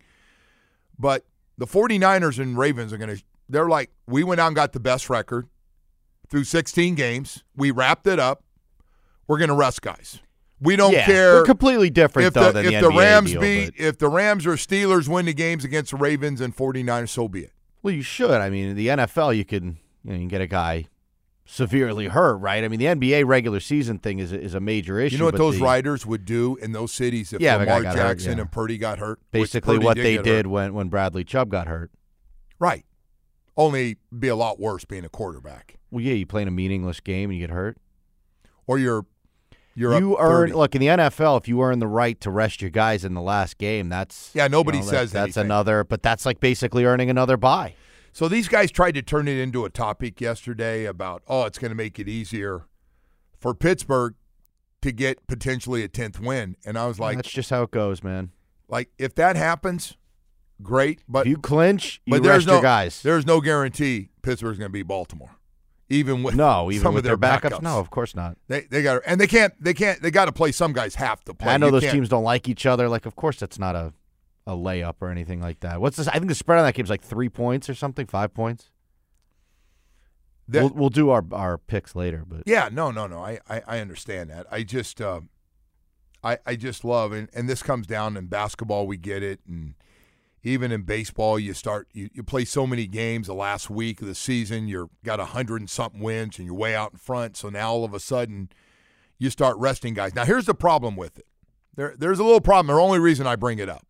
but 0.98 1.26
the 1.58 1.68
49ers 1.68 2.40
and 2.40 2.58
Ravens 2.58 2.94
are 2.94 2.98
going 2.98 3.16
to. 3.18 3.24
They're 3.50 3.68
like 3.70 3.92
we 4.08 4.24
went 4.24 4.40
out 4.42 4.48
and 4.48 4.56
got 4.56 4.74
the 4.74 4.80
best 4.80 5.10
record 5.10 5.48
through 6.30 6.44
16 6.46 6.96
games. 6.96 7.44
We 7.56 7.72
wrapped 7.72 8.08
it 8.08 8.20
up. 8.20 8.44
We're 9.28 9.38
going 9.38 9.50
to 9.50 9.56
rest 9.56 9.82
guys. 9.82 10.20
We 10.60 10.76
don't 10.76 10.92
Yeah, 10.94 11.06
care. 11.06 11.34
they're 11.36 11.44
completely 11.46 11.90
different, 11.90 12.28
if 12.30 12.34
though, 12.34 12.52
the, 12.52 12.64
than 12.64 12.74
if 12.74 12.82
the 12.82 12.90
the 12.90 12.98
Rams 12.98 13.32
deal, 13.32 13.42
beat, 13.42 13.76
but- 13.78 13.80
if 13.86 13.98
the 14.00 14.08
Rams 14.10 14.48
or 14.48 14.54
Steelers 14.54 15.08
win 15.08 15.26
the 15.28 15.34
games 15.34 15.64
against 15.64 15.92
the 15.92 15.98
Ravens 15.98 16.42
and 16.42 16.56
49ers, 16.56 17.10
so 17.10 17.28
be 17.28 17.42
it. 17.42 17.52
Well, 17.84 17.94
you 17.94 18.02
should. 18.02 18.32
I 18.32 18.50
mean, 18.50 18.70
in 18.70 18.76
the 18.76 18.88
NFL, 18.88 19.38
you 19.38 19.46
can 19.46 19.78
you, 20.04 20.10
know, 20.12 20.14
you 20.14 20.20
can 20.22 20.28
get 20.30 20.42
a 20.42 20.48
guy 20.48 20.88
severely 21.48 22.08
hurt, 22.08 22.36
right? 22.38 22.64
I 22.64 22.68
mean, 22.68 22.80
the 22.80 22.86
NBA 22.86 23.26
regular 23.26 23.60
season 23.60 23.98
thing 24.00 24.20
is 24.20 24.32
a, 24.32 24.40
is 24.40 24.54
a 24.54 24.60
major 24.60 25.00
issue. 25.00 25.16
You 25.16 25.20
know 25.20 25.26
what 25.26 25.38
those 25.38 25.58
the- 25.58 25.64
riders 25.64 26.06
would 26.06 26.26
do 26.26 26.58
in 26.58 26.74
those 26.74 26.92
cities 26.94 27.34
if 27.34 27.42
Yeah, 27.42 27.56
if 27.56 27.62
a 27.62 27.66
guy 27.66 27.78
Lamar 27.78 27.94
got 27.94 27.98
hurt, 27.98 28.08
Jackson 28.10 28.38
yeah. 28.38 28.42
and 28.42 28.52
Purdy 28.52 28.78
got 28.78 29.00
hurt? 29.00 29.20
Basically, 29.32 29.80
what 29.80 29.96
did 29.96 30.06
they 30.06 30.18
did 30.18 30.46
hurt. 30.46 30.52
when 30.52 30.74
when 30.74 30.90
Bradley 30.90 31.24
Chubb 31.24 31.50
got 31.50 31.68
hurt. 31.68 31.90
Right. 32.60 32.86
Only 33.56 33.98
be 34.18 34.28
a 34.28 34.36
lot 34.36 34.60
worse 34.60 34.86
being 34.86 35.06
a 35.06 35.10
quarterback. 35.10 35.78
Well, 35.90 36.04
yeah, 36.04 36.14
you 36.14 36.26
play 36.28 36.44
in 36.44 36.48
a 36.48 36.52
meaningless 36.52 37.00
game 37.00 37.30
and 37.32 37.40
you 37.40 37.48
get 37.48 37.54
hurt. 37.54 37.78
Or 38.68 38.78
you're 38.78 39.06
you're 39.74 39.98
you 39.98 40.18
earn 40.20 40.50
30. 40.50 40.54
look 40.54 40.76
in 40.76 40.82
the 40.82 40.88
NFL 40.88 41.40
if 41.40 41.48
you 41.48 41.62
earn 41.62 41.80
the 41.80 41.88
right 41.88 42.20
to 42.22 42.32
rest 42.32 42.62
your 42.62 42.72
guys 42.72 43.06
in 43.06 43.14
the 43.14 43.22
last 43.22 43.58
game. 43.58 43.90
That's 43.90 44.32
Yeah, 44.34 44.48
nobody 44.48 44.80
you 44.80 44.84
know, 44.84 44.90
says 44.90 45.12
that, 45.14 45.26
that's 45.26 45.38
another, 45.38 45.84
but 45.84 46.02
that's 46.02 46.26
like 46.26 46.40
basically 46.40 46.84
earning 46.84 47.10
another 47.10 47.38
bye. 47.38 47.76
So 48.18 48.28
these 48.28 48.48
guys 48.48 48.72
tried 48.72 48.94
to 48.94 49.04
turn 49.04 49.28
it 49.28 49.38
into 49.38 49.64
a 49.64 49.70
topic 49.70 50.20
yesterday 50.20 50.86
about 50.86 51.22
oh, 51.28 51.44
it's 51.44 51.60
going 51.60 51.70
to 51.70 51.76
make 51.76 52.00
it 52.00 52.10
easier 52.10 52.64
for 53.40 53.54
Pittsburgh 53.54 54.16
to 54.82 54.92
get 54.92 55.28
potentially 55.28 55.84
a 55.84 55.88
tenth 55.88 56.20
win, 56.20 56.56
and 56.66 56.80
I 56.80 56.88
was 56.88 57.00
like, 57.00 57.18
that's 57.18 57.30
just 57.30 57.52
how 57.52 57.62
it 57.62 57.70
goes, 57.70 58.02
man. 58.02 58.32
like 58.68 58.90
if 58.98 59.14
that 59.16 59.36
happens, 59.36 59.98
great. 60.64 61.04
But 61.08 61.28
If 61.28 61.30
you 61.30 61.38
clinch, 61.38 62.02
you 62.08 62.14
but 62.16 62.24
there's 62.24 62.48
no 62.48 62.54
your 62.54 62.64
guys. 62.64 63.04
There's 63.04 63.28
no 63.28 63.40
guarantee 63.40 64.10
Pittsburgh's 64.24 64.58
going 64.58 64.70
to 64.70 64.74
beat 64.74 64.88
Baltimore. 64.88 65.36
even 65.88 66.24
with 66.24 66.34
No, 66.34 66.72
even 66.72 66.82
some 66.82 66.96
with 66.96 67.06
of 67.06 67.10
their, 67.10 67.18
backups. 67.20 67.52
backups. 67.52 67.62
No, 67.62 67.78
of 67.78 67.92
course 67.92 68.16
not. 68.16 68.36
They 68.48 68.62
they 68.62 68.82
got 68.82 69.04
and 69.06 69.22
they 69.22 69.28
can't 69.28 69.54
they 69.64 69.76
can't 69.76 70.02
they 70.02 70.10
got 70.10 70.26
to 70.26 70.32
play. 70.32 70.52
Some 70.52 70.74
guys 70.74 70.96
have 70.96 71.24
to 71.26 71.36
play. 71.36 71.54
I 71.54 71.58
know 71.58 71.68
You 71.68 71.74
those 71.74 71.82
can't- 71.84 71.94
teams 71.94 72.10
don't 72.10 72.24
like 72.24 72.50
each 72.50 72.66
other. 72.66 72.90
Like, 72.90 73.06
of 73.06 73.16
course, 73.16 73.38
that's 73.40 73.60
not 73.60 73.76
a, 73.76 73.94
a 74.48 74.52
layup 74.56 74.96
or 75.02 75.10
anything 75.12 75.42
like 75.42 75.60
that. 75.60 75.80
What's 75.82 75.98
this? 75.98 76.08
I 76.08 76.14
think 76.14 76.30
the 76.30 76.36
spread 76.36 76.58
on 76.58 76.66
that 76.66 76.74
game 76.74 76.86
is 76.86 76.90
like 76.90 77.04
three 77.04 77.30
points 77.30 77.70
or 77.70 77.76
something, 77.76 78.08
five 78.08 78.34
points. 78.34 78.72
That- 80.48 80.64
we'll, 80.64 80.74
we'll 80.74 80.90
do 80.90 81.10
our 81.10 81.24
our 81.32 81.58
picks 81.58 81.96
later, 81.96 82.24
but 82.28 82.44
Yeah, 82.46 82.70
no, 82.72 82.90
no, 82.92 83.06
no. 83.08 83.20
I, 83.20 83.40
I, 83.50 83.62
I 83.68 83.80
understand 83.80 84.30
that. 84.30 84.48
I 84.50 84.64
just, 84.64 85.02
uh, 85.02 85.22
I, 86.24 86.38
I 86.46 86.56
just 86.56 86.86
love, 86.86 87.12
and, 87.12 87.30
and 87.34 87.48
this 87.50 87.62
comes 87.62 87.86
down 87.86 88.16
in 88.18 88.28
basketball. 88.28 88.88
We 88.88 88.98
get 88.98 89.22
it, 89.22 89.42
and 89.48 89.76
even 90.44 90.72
in 90.72 90.84
baseball, 90.84 91.38
you 91.38 91.54
start, 91.54 91.90
you, 91.92 92.10
you 92.14 92.24
play 92.24 92.46
so 92.46 92.66
many 92.66 92.88
games 92.88 93.28
the 93.28 93.34
last 93.34 93.70
week 93.70 94.02
of 94.02 94.08
the 94.08 94.16
season. 94.16 94.68
You're 94.70 94.90
got 95.04 95.20
a 95.20 95.26
hundred 95.26 95.60
and 95.62 95.70
something 95.70 96.00
wins, 96.02 96.38
and 96.38 96.46
you're 96.46 96.56
way 96.56 96.74
out 96.76 96.94
in 96.94 96.98
front. 96.98 97.36
So 97.36 97.50
now 97.50 97.70
all 97.72 97.84
of 97.84 97.94
a 97.94 98.00
sudden, 98.00 98.50
you 99.20 99.30
start 99.30 99.58
resting 99.58 99.94
guys. 99.94 100.16
Now 100.16 100.24
here's 100.24 100.46
the 100.46 100.56
problem 100.56 100.96
with 100.96 101.18
it. 101.20 101.26
There, 101.76 101.94
there's 101.98 102.20
a 102.20 102.24
little 102.24 102.42
problem. 102.42 102.74
The 102.74 102.82
only 102.82 103.00
reason 103.00 103.28
I 103.28 103.36
bring 103.36 103.60
it 103.60 103.68
up. 103.70 103.86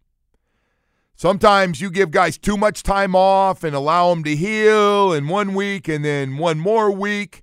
Sometimes 1.20 1.82
you 1.82 1.90
give 1.90 2.12
guys 2.12 2.38
too 2.38 2.58
much 2.58 2.84
time 2.84 3.16
off 3.16 3.64
and 3.64 3.76
allow 3.76 4.12
them 4.12 4.24
to 4.24 4.36
heal 4.36 5.12
in 5.12 5.28
one 5.28 5.56
week 5.56 5.88
and 5.88 6.06
then 6.06 6.38
one 6.38 6.60
more 6.60 6.92
week. 6.92 7.42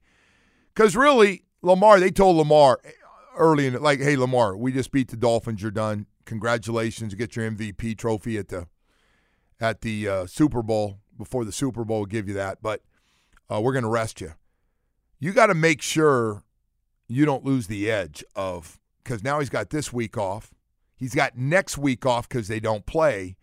Because 0.73 0.95
really, 0.95 1.43
Lamar, 1.61 1.99
they 1.99 2.13
told 2.13 2.37
Lamar 2.37 2.79
early 3.37 3.67
in 3.67 3.75
it, 3.75 3.83
like, 3.83 3.99
hey, 3.99 4.15
Lamar, 4.15 4.57
we 4.57 4.71
just 4.71 4.93
beat 4.93 5.09
the 5.09 5.17
Dolphins. 5.17 5.61
You're 5.61 5.73
done. 5.73 6.07
Congratulations. 6.25 7.13
You 7.13 7.19
get 7.19 7.35
your 7.35 7.51
MVP 7.51 7.99
trophy 7.99 8.39
at 8.39 8.47
the 8.47 8.69
at 9.61 9.81
the 9.81 10.09
uh, 10.09 10.27
Super 10.27 10.63
Bowl. 10.63 11.01
Before 11.19 11.45
the 11.45 11.51
Super 11.51 11.85
Bowl, 11.85 11.99
we'll 11.99 12.07
give 12.07 12.29
you 12.29 12.35
that. 12.35 12.63
But 12.63 12.81
uh, 13.53 13.61
we're 13.61 13.73
going 13.73 13.83
to 13.83 13.91
rest 13.91 14.21
you. 14.21 14.35
You 15.19 15.33
got 15.33 15.47
to 15.47 15.55
make 15.55 15.83
sure 15.83 16.45
you 17.09 17.25
don't 17.25 17.45
lose 17.45 17.67
the 17.67 17.91
edge 17.91 18.23
of 18.37 18.79
because 19.03 19.25
now 19.25 19.41
he's 19.41 19.51
got 19.51 19.71
this 19.71 19.93
week 19.93 20.17
off. 20.17 20.55
He's 20.95 21.15
got 21.17 21.37
next 21.37 21.77
week 21.77 22.07
off 22.07 22.29
because 22.29 22.47
they 22.47 22.61
don't 22.61 22.87
play. 22.87 23.35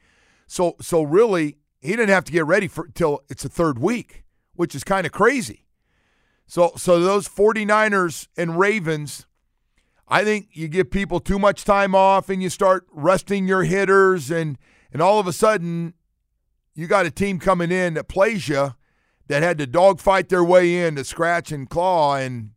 So 0.51 0.75
so 0.81 1.01
really, 1.01 1.55
he 1.79 1.91
didn't 1.91 2.09
have 2.09 2.25
to 2.25 2.31
get 2.33 2.45
ready 2.45 2.67
for 2.67 2.89
till 2.93 3.21
it's 3.29 3.43
the 3.43 3.47
third 3.47 3.79
week, 3.79 4.25
which 4.53 4.75
is 4.75 4.83
kind 4.83 5.05
of 5.05 5.13
crazy. 5.13 5.65
So 6.45 6.73
so 6.75 6.99
those 6.99 7.29
49ers 7.29 8.27
and 8.35 8.59
Ravens, 8.59 9.27
I 10.09 10.25
think 10.25 10.49
you 10.51 10.67
give 10.67 10.91
people 10.91 11.21
too 11.21 11.39
much 11.39 11.63
time 11.63 11.95
off 11.95 12.27
and 12.27 12.43
you 12.43 12.49
start 12.49 12.85
resting 12.91 13.47
your 13.47 13.63
hitters 13.63 14.29
and 14.29 14.57
and 14.91 15.01
all 15.01 15.21
of 15.21 15.25
a 15.25 15.31
sudden 15.31 15.93
you 16.75 16.85
got 16.85 17.05
a 17.05 17.11
team 17.11 17.39
coming 17.39 17.71
in 17.71 17.93
that 17.93 18.09
plays 18.09 18.49
you 18.49 18.73
that 19.27 19.43
had 19.43 19.57
to 19.59 19.65
dogfight 19.65 20.27
their 20.27 20.43
way 20.43 20.85
in 20.85 20.97
to 20.97 21.05
scratch 21.05 21.53
and 21.53 21.69
claw 21.69 22.15
and 22.15 22.49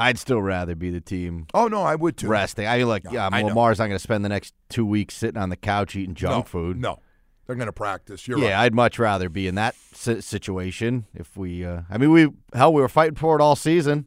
I'd 0.00 0.18
still 0.18 0.40
rather 0.40 0.74
be 0.74 0.90
the 0.90 1.00
team 1.00 1.46
oh 1.54 1.68
no, 1.68 1.82
I 1.82 1.94
would 1.94 2.16
too. 2.16 2.28
resting. 2.28 2.66
I 2.66 2.78
mean, 2.78 2.88
like, 2.88 3.04
yeah, 3.10 3.28
I 3.30 3.42
know. 3.42 3.48
Lamar's 3.48 3.78
not 3.78 3.86
going 3.86 3.96
to 3.96 4.02
spend 4.02 4.24
the 4.24 4.28
next 4.28 4.54
two 4.68 4.86
weeks 4.86 5.14
sitting 5.14 5.40
on 5.40 5.50
the 5.50 5.56
couch 5.56 5.94
eating 5.94 6.14
junk 6.14 6.46
no, 6.46 6.48
food. 6.48 6.80
No, 6.80 6.98
they're 7.46 7.56
going 7.56 7.66
to 7.66 7.72
practice. 7.72 8.26
You're 8.26 8.38
yeah, 8.38 8.54
right. 8.54 8.64
I'd 8.64 8.74
much 8.74 8.98
rather 8.98 9.28
be 9.28 9.46
in 9.46 9.56
that 9.56 9.74
si- 9.92 10.20
situation. 10.22 11.06
If 11.14 11.36
we, 11.36 11.64
uh, 11.64 11.82
I 11.90 11.98
mean, 11.98 12.10
we 12.12 12.28
hell, 12.54 12.72
we 12.72 12.80
were 12.80 12.88
fighting 12.88 13.16
for 13.16 13.36
it 13.38 13.42
all 13.42 13.56
season. 13.56 14.06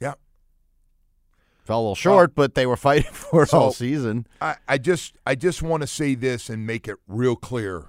Yeah. 0.00 0.14
Fell 1.64 1.78
a 1.78 1.82
little 1.82 1.94
short, 1.94 2.34
but 2.34 2.54
they 2.54 2.66
were 2.66 2.76
fighting 2.76 3.10
for 3.12 3.42
it 3.42 3.48
So- 3.48 3.58
all 3.58 3.72
season. 3.72 4.26
I, 4.40 4.56
I 4.68 4.78
just 4.78 5.16
I 5.26 5.34
just 5.34 5.62
want 5.62 5.80
to 5.82 5.86
say 5.86 6.14
this 6.14 6.48
and 6.48 6.66
make 6.66 6.86
it 6.86 6.96
real 7.08 7.36
clear. 7.36 7.86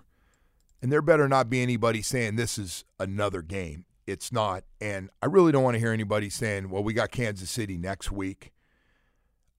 And 0.81 0.91
there 0.91 1.01
better 1.01 1.27
not 1.27 1.49
be 1.49 1.62
anybody 1.63 2.01
saying 2.01 2.36
this 2.36 2.58
is 2.58 2.86
another 2.99 3.41
game. 3.41 3.86
It's 4.08 4.32
not. 4.32 4.63
And 4.80 5.10
I 5.22 5.26
really 5.26 5.52
don't 5.52 5.63
want 5.63 5.76
to 5.76 5.80
hear 5.80 5.91
anybody 5.91 6.30
saying, 6.30 6.70
well, 6.70 6.84
we 6.84 6.94
got 6.94 7.12
Kansas 7.12 7.50
City 7.50 7.78
next 7.78 8.12
week. 8.12 8.52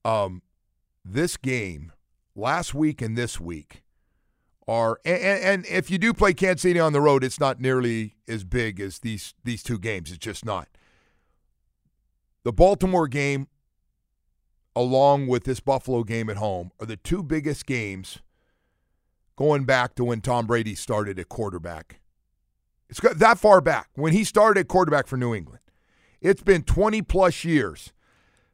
Um, 0.04 0.42
this 1.04 1.36
game, 1.36 1.92
last 2.34 2.74
week 2.74 3.02
and 3.02 3.16
this 3.16 3.40
week, 3.40 3.82
are 4.68 5.00
and, 5.04 5.42
and, 5.42 5.66
if 5.66 5.90
you 5.90 5.98
do 5.98 6.12
play 6.12 6.34
Kansas 6.34 6.62
City 6.62 6.80
on 6.80 6.92
the 6.92 7.00
road, 7.00 7.22
it's 7.22 7.38
not 7.38 7.60
nearly 7.60 8.16
as 8.26 8.42
big 8.44 8.80
as 8.80 8.98
these 8.98 9.34
these 9.44 9.62
two 9.62 9.78
games. 9.78 10.10
It's 10.10 10.18
just 10.18 10.44
not. 10.44 10.68
The 12.42 12.52
Baltimore 12.52 13.08
game 13.08 13.48
along 14.76 15.26
with 15.26 15.44
this 15.44 15.58
Buffalo 15.58 16.04
game 16.04 16.28
at 16.28 16.36
home 16.36 16.70
are 16.78 16.86
the 16.86 16.96
two 16.96 17.22
biggest 17.22 17.64
games 17.66 18.18
going 19.36 19.64
back 19.64 19.94
to 19.94 20.04
when 20.04 20.20
Tom 20.20 20.46
Brady 20.46 20.74
started 20.74 21.18
at 21.18 21.28
quarterback. 21.28 22.00
It's 22.88 23.00
got 23.00 23.18
that 23.18 23.38
far 23.38 23.60
back 23.60 23.88
when 23.94 24.12
he 24.12 24.24
started 24.24 24.60
at 24.60 24.68
quarterback 24.68 25.06
for 25.06 25.16
New 25.16 25.34
England. 25.34 25.60
It's 26.20 26.42
been 26.42 26.62
20 26.62 27.02
plus 27.02 27.44
years 27.44 27.92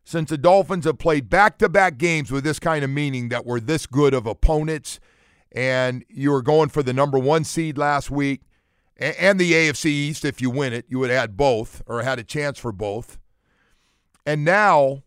since 0.04 0.30
the 0.30 0.38
Dolphins 0.38 0.84
have 0.84 0.98
played 0.98 1.28
back 1.28 1.58
to 1.58 1.68
back 1.68 1.98
games 1.98 2.30
with 2.30 2.44
this 2.44 2.58
kind 2.58 2.84
of 2.84 2.90
meaning 2.90 3.28
that 3.28 3.46
were 3.46 3.60
this 3.60 3.86
good 3.86 4.14
of 4.14 4.26
opponents. 4.26 4.98
And 5.52 6.04
you 6.08 6.30
were 6.30 6.42
going 6.42 6.70
for 6.70 6.82
the 6.82 6.92
number 6.92 7.18
one 7.18 7.44
seed 7.44 7.76
last 7.76 8.10
week 8.10 8.42
and 8.96 9.38
the 9.38 9.52
AFC 9.52 9.86
East. 9.86 10.24
If 10.24 10.40
you 10.40 10.50
win 10.50 10.72
it, 10.72 10.86
you 10.88 10.98
would 10.98 11.10
have 11.10 11.20
had 11.20 11.36
both 11.36 11.82
or 11.86 12.02
had 12.02 12.18
a 12.18 12.24
chance 12.24 12.58
for 12.58 12.72
both. 12.72 13.18
And 14.24 14.44
now 14.44 15.02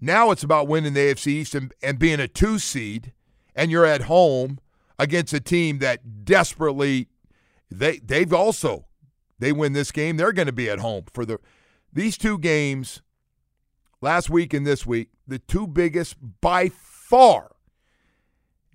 now 0.00 0.30
it's 0.30 0.42
about 0.42 0.68
winning 0.68 0.92
the 0.92 1.00
AFC 1.00 1.26
East 1.28 1.54
and, 1.54 1.72
and 1.82 1.98
being 1.98 2.20
a 2.20 2.28
two 2.28 2.58
seed, 2.58 3.12
and 3.54 3.70
you're 3.70 3.86
at 3.86 4.02
home 4.02 4.58
against 4.98 5.32
a 5.32 5.40
team 5.40 5.78
that 5.78 6.24
desperately 6.24 7.08
they 7.70 7.98
they've 7.98 8.32
also 8.32 8.86
they 9.38 9.52
win 9.52 9.72
this 9.72 9.92
game, 9.92 10.16
they're 10.16 10.32
going 10.32 10.46
to 10.46 10.52
be 10.52 10.70
at 10.70 10.78
home 10.78 11.04
for 11.12 11.24
the 11.24 11.38
these 11.92 12.16
two 12.18 12.38
games 12.38 13.02
last 14.00 14.30
week 14.30 14.52
and 14.54 14.66
this 14.66 14.86
week, 14.86 15.08
the 15.26 15.38
two 15.38 15.66
biggest 15.66 16.16
by 16.40 16.68
far. 16.68 17.52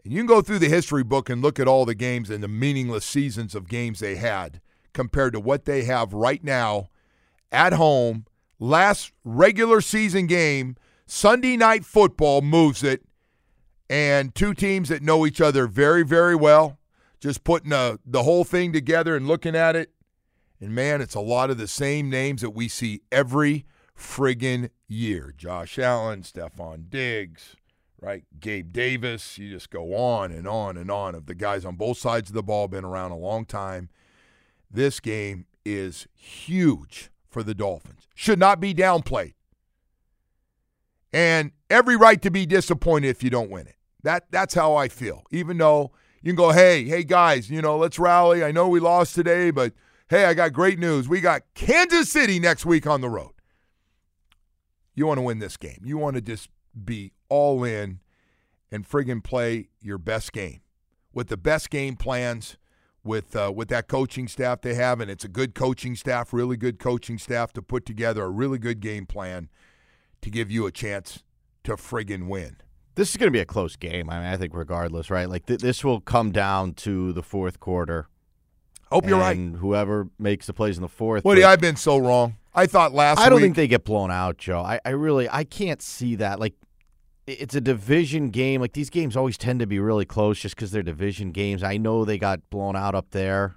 And 0.04 0.12
you 0.12 0.20
can 0.20 0.28
go 0.28 0.42
through 0.42 0.60
the 0.60 0.70
history 0.70 1.04
book 1.04 1.30
and 1.30 1.42
look 1.42 1.60
at 1.60 1.68
all 1.68 1.86
the 1.86 1.96
games 1.96 2.30
and 2.30 2.44
the 2.44 2.48
meaningless 2.48 3.06
seasons 3.06 3.54
of 3.54 3.68
games 3.68 4.00
they 4.00 4.16
had 4.16 4.60
compared 4.94 5.34
to 5.34 5.40
what 5.40 5.66
they 5.66 5.84
have 5.84 6.14
right 6.14 6.44
now 6.44 6.90
at 7.52 7.74
home. 7.74 8.26
Last 8.60 9.12
regular 9.24 9.82
season 9.82 10.28
game 10.28 10.76
Sunday 11.06 11.58
night 11.58 11.84
football 11.84 12.42
moves 12.42 12.84
it, 12.84 13.04
and 13.90 14.34
two 14.34 14.54
teams 14.54 14.88
that 14.90 15.02
know 15.02 15.26
each 15.26 15.42
other 15.42 15.68
very, 15.68 16.04
very 16.04 16.36
well, 16.36 16.80
just 17.22 17.46
putting 17.46 17.72
uh 17.72 17.98
the 18.06 18.24
whole 18.24 18.44
thing 18.44 18.74
together 18.74 19.16
and 19.16 19.28
looking 19.28 19.56
at 19.56 19.76
it. 19.76 19.92
And 20.60 20.76
man, 20.76 21.02
it's 21.02 21.16
a 21.16 21.22
lot 21.22 21.50
of 21.50 21.58
the 21.58 21.68
same 21.68 22.10
names 22.10 22.42
that 22.42 22.50
we 22.50 22.68
see 22.68 23.02
every 23.12 23.66
friggin' 23.98 24.70
year. 24.88 25.34
Josh 25.36 25.80
Allen, 25.80 26.24
Stefon 26.24 26.90
Diggs, 26.90 27.56
right? 28.00 28.26
Gabe 28.40 28.74
Davis. 28.74 29.38
You 29.38 29.50
just 29.50 29.70
go 29.70 29.96
on 29.96 30.32
and 30.32 30.48
on 30.48 30.76
and 30.76 30.92
on 30.92 31.16
of 31.16 31.28
the 31.28 31.36
guys 31.36 31.64
on 31.64 31.76
both 31.76 31.98
sides 31.98 32.30
of 32.30 32.34
the 32.34 32.44
ball, 32.44 32.68
been 32.68 32.84
around 32.84 33.12
a 33.12 33.18
long 33.18 33.46
time. 33.46 33.90
This 34.70 35.00
game 35.00 35.46
is 35.64 36.08
huge 36.14 37.10
for 37.30 37.44
the 37.44 37.56
Dolphins. 37.56 38.08
Should 38.14 38.40
not 38.40 38.60
be 38.60 38.74
downplayed 38.74 39.34
and 41.14 41.52
every 41.70 41.96
right 41.96 42.22
to 42.22 42.32
be 42.32 42.46
disappointed 42.46 43.10
if 43.10 43.24
you 43.24 43.30
don't 43.30 43.50
win 43.50 43.68
it. 43.68 43.76
That 44.04 44.26
that's 44.32 44.54
how 44.54 44.76
I 44.76 44.88
feel. 44.88 45.24
Even 45.32 45.58
though 45.58 45.92
you 46.22 46.32
can 46.32 46.36
go, 46.36 46.52
hey, 46.52 46.84
hey 46.84 47.04
guys, 47.04 47.50
you 47.50 47.62
know, 47.62 47.78
let's 47.78 48.00
rally. 48.00 48.44
I 48.44 48.52
know 48.52 48.68
we 48.68 48.80
lost 48.80 49.16
today, 49.16 49.52
but 49.52 49.74
hey, 50.10 50.26
I 50.26 50.34
got 50.34 50.54
great 50.54 50.78
news. 50.78 51.10
We 51.10 51.22
got 51.22 51.42
Kansas 51.56 52.12
City 52.12 52.40
next 52.40 52.66
week 52.66 52.86
on 52.86 53.02
the 53.02 53.10
road. 53.10 53.32
You 54.94 55.08
want 55.08 55.18
to 55.18 55.24
win 55.24 55.40
this 55.40 55.58
game. 55.58 55.82
You 55.84 55.98
want 55.98 56.16
to 56.16 56.22
just 56.22 56.50
be 56.86 57.14
all 57.30 57.64
in 57.64 58.00
and 58.72 58.88
friggin' 58.88 59.24
play 59.24 59.70
your 59.82 59.98
best 59.98 60.32
game 60.32 60.62
with 61.14 61.28
the 61.28 61.38
best 61.38 61.70
game 61.70 61.96
plans 61.96 62.58
with 63.04 63.36
uh, 63.36 63.52
with 63.54 63.68
that 63.70 63.88
coaching 63.88 64.28
staff 64.28 64.62
they 64.62 64.76
have, 64.76 65.00
and 65.00 65.10
it's 65.10 65.26
a 65.26 65.30
good 65.30 65.56
coaching 65.56 65.96
staff, 65.96 66.34
really 66.34 66.56
good 66.56 66.78
coaching 66.78 67.18
staff 67.18 67.52
to 67.54 67.62
put 67.62 67.86
together 67.86 68.24
a 68.24 68.30
really 68.30 68.60
good 68.60 68.80
game 68.80 69.06
plan 69.06 69.50
to 70.22 70.30
give 70.30 70.52
you 70.52 70.68
a 70.68 70.72
chance 70.72 71.24
to 71.64 71.76
friggin' 71.76 72.28
win. 72.28 72.58
This 73.02 73.10
is 73.10 73.18
going 73.18 73.30
to 73.30 73.32
be 73.32 73.40
a 73.40 73.46
close 73.46 73.76
game. 73.76 74.12
I 74.12 74.20
mean, 74.20 74.28
I 74.28 74.38
think 74.38 74.54
regardless, 74.54 75.10
right? 75.10 75.28
Like 75.28 75.48
th- 75.48 75.60
this 75.60 75.84
will 75.84 76.02
come 76.02 76.32
down 76.32 76.76
to 76.76 77.12
the 77.14 77.24
fourth 77.24 77.60
quarter. 77.60 78.08
Hope 78.92 79.08
you're 79.08 79.18
right. 79.18 79.36
Whoever 79.36 80.10
makes 80.20 80.46
the 80.46 80.54
plays 80.54 80.78
in 80.78 80.84
the 80.84 80.88
fourth. 80.88 81.26
Woody, 81.26 81.44
I've 81.44 81.60
been 81.60 81.78
so 81.78 81.98
wrong. 81.98 82.36
I 82.54 82.68
thought 82.68 82.94
last 82.94 83.18
I 83.18 83.30
don't 83.30 83.38
week. 83.38 83.46
think 83.46 83.56
they 83.56 83.68
get 83.68 83.86
blown 83.86 84.12
out, 84.12 84.38
Joe. 84.38 84.62
I, 84.62 84.80
I 84.86 84.92
really 84.92 85.28
I 85.28 85.46
can't 85.46 85.82
see 85.82 86.14
that. 86.18 86.40
Like 86.40 86.54
it's 87.26 87.56
a 87.56 87.62
division 87.62 88.30
game. 88.30 88.62
Like 88.62 88.74
these 88.74 88.92
games 88.92 89.18
always 89.18 89.36
tend 89.36 89.62
to 89.62 89.66
be 89.66 89.80
really 89.80 90.06
close 90.06 90.40
just 90.40 90.56
because 90.56 90.70
they're 90.70 90.84
division 90.84 91.32
games. 91.32 91.64
I 91.64 91.78
know 91.78 92.06
they 92.06 92.20
got 92.20 92.48
blown 92.52 92.76
out 92.76 92.94
up 92.94 93.10
there, 93.10 93.56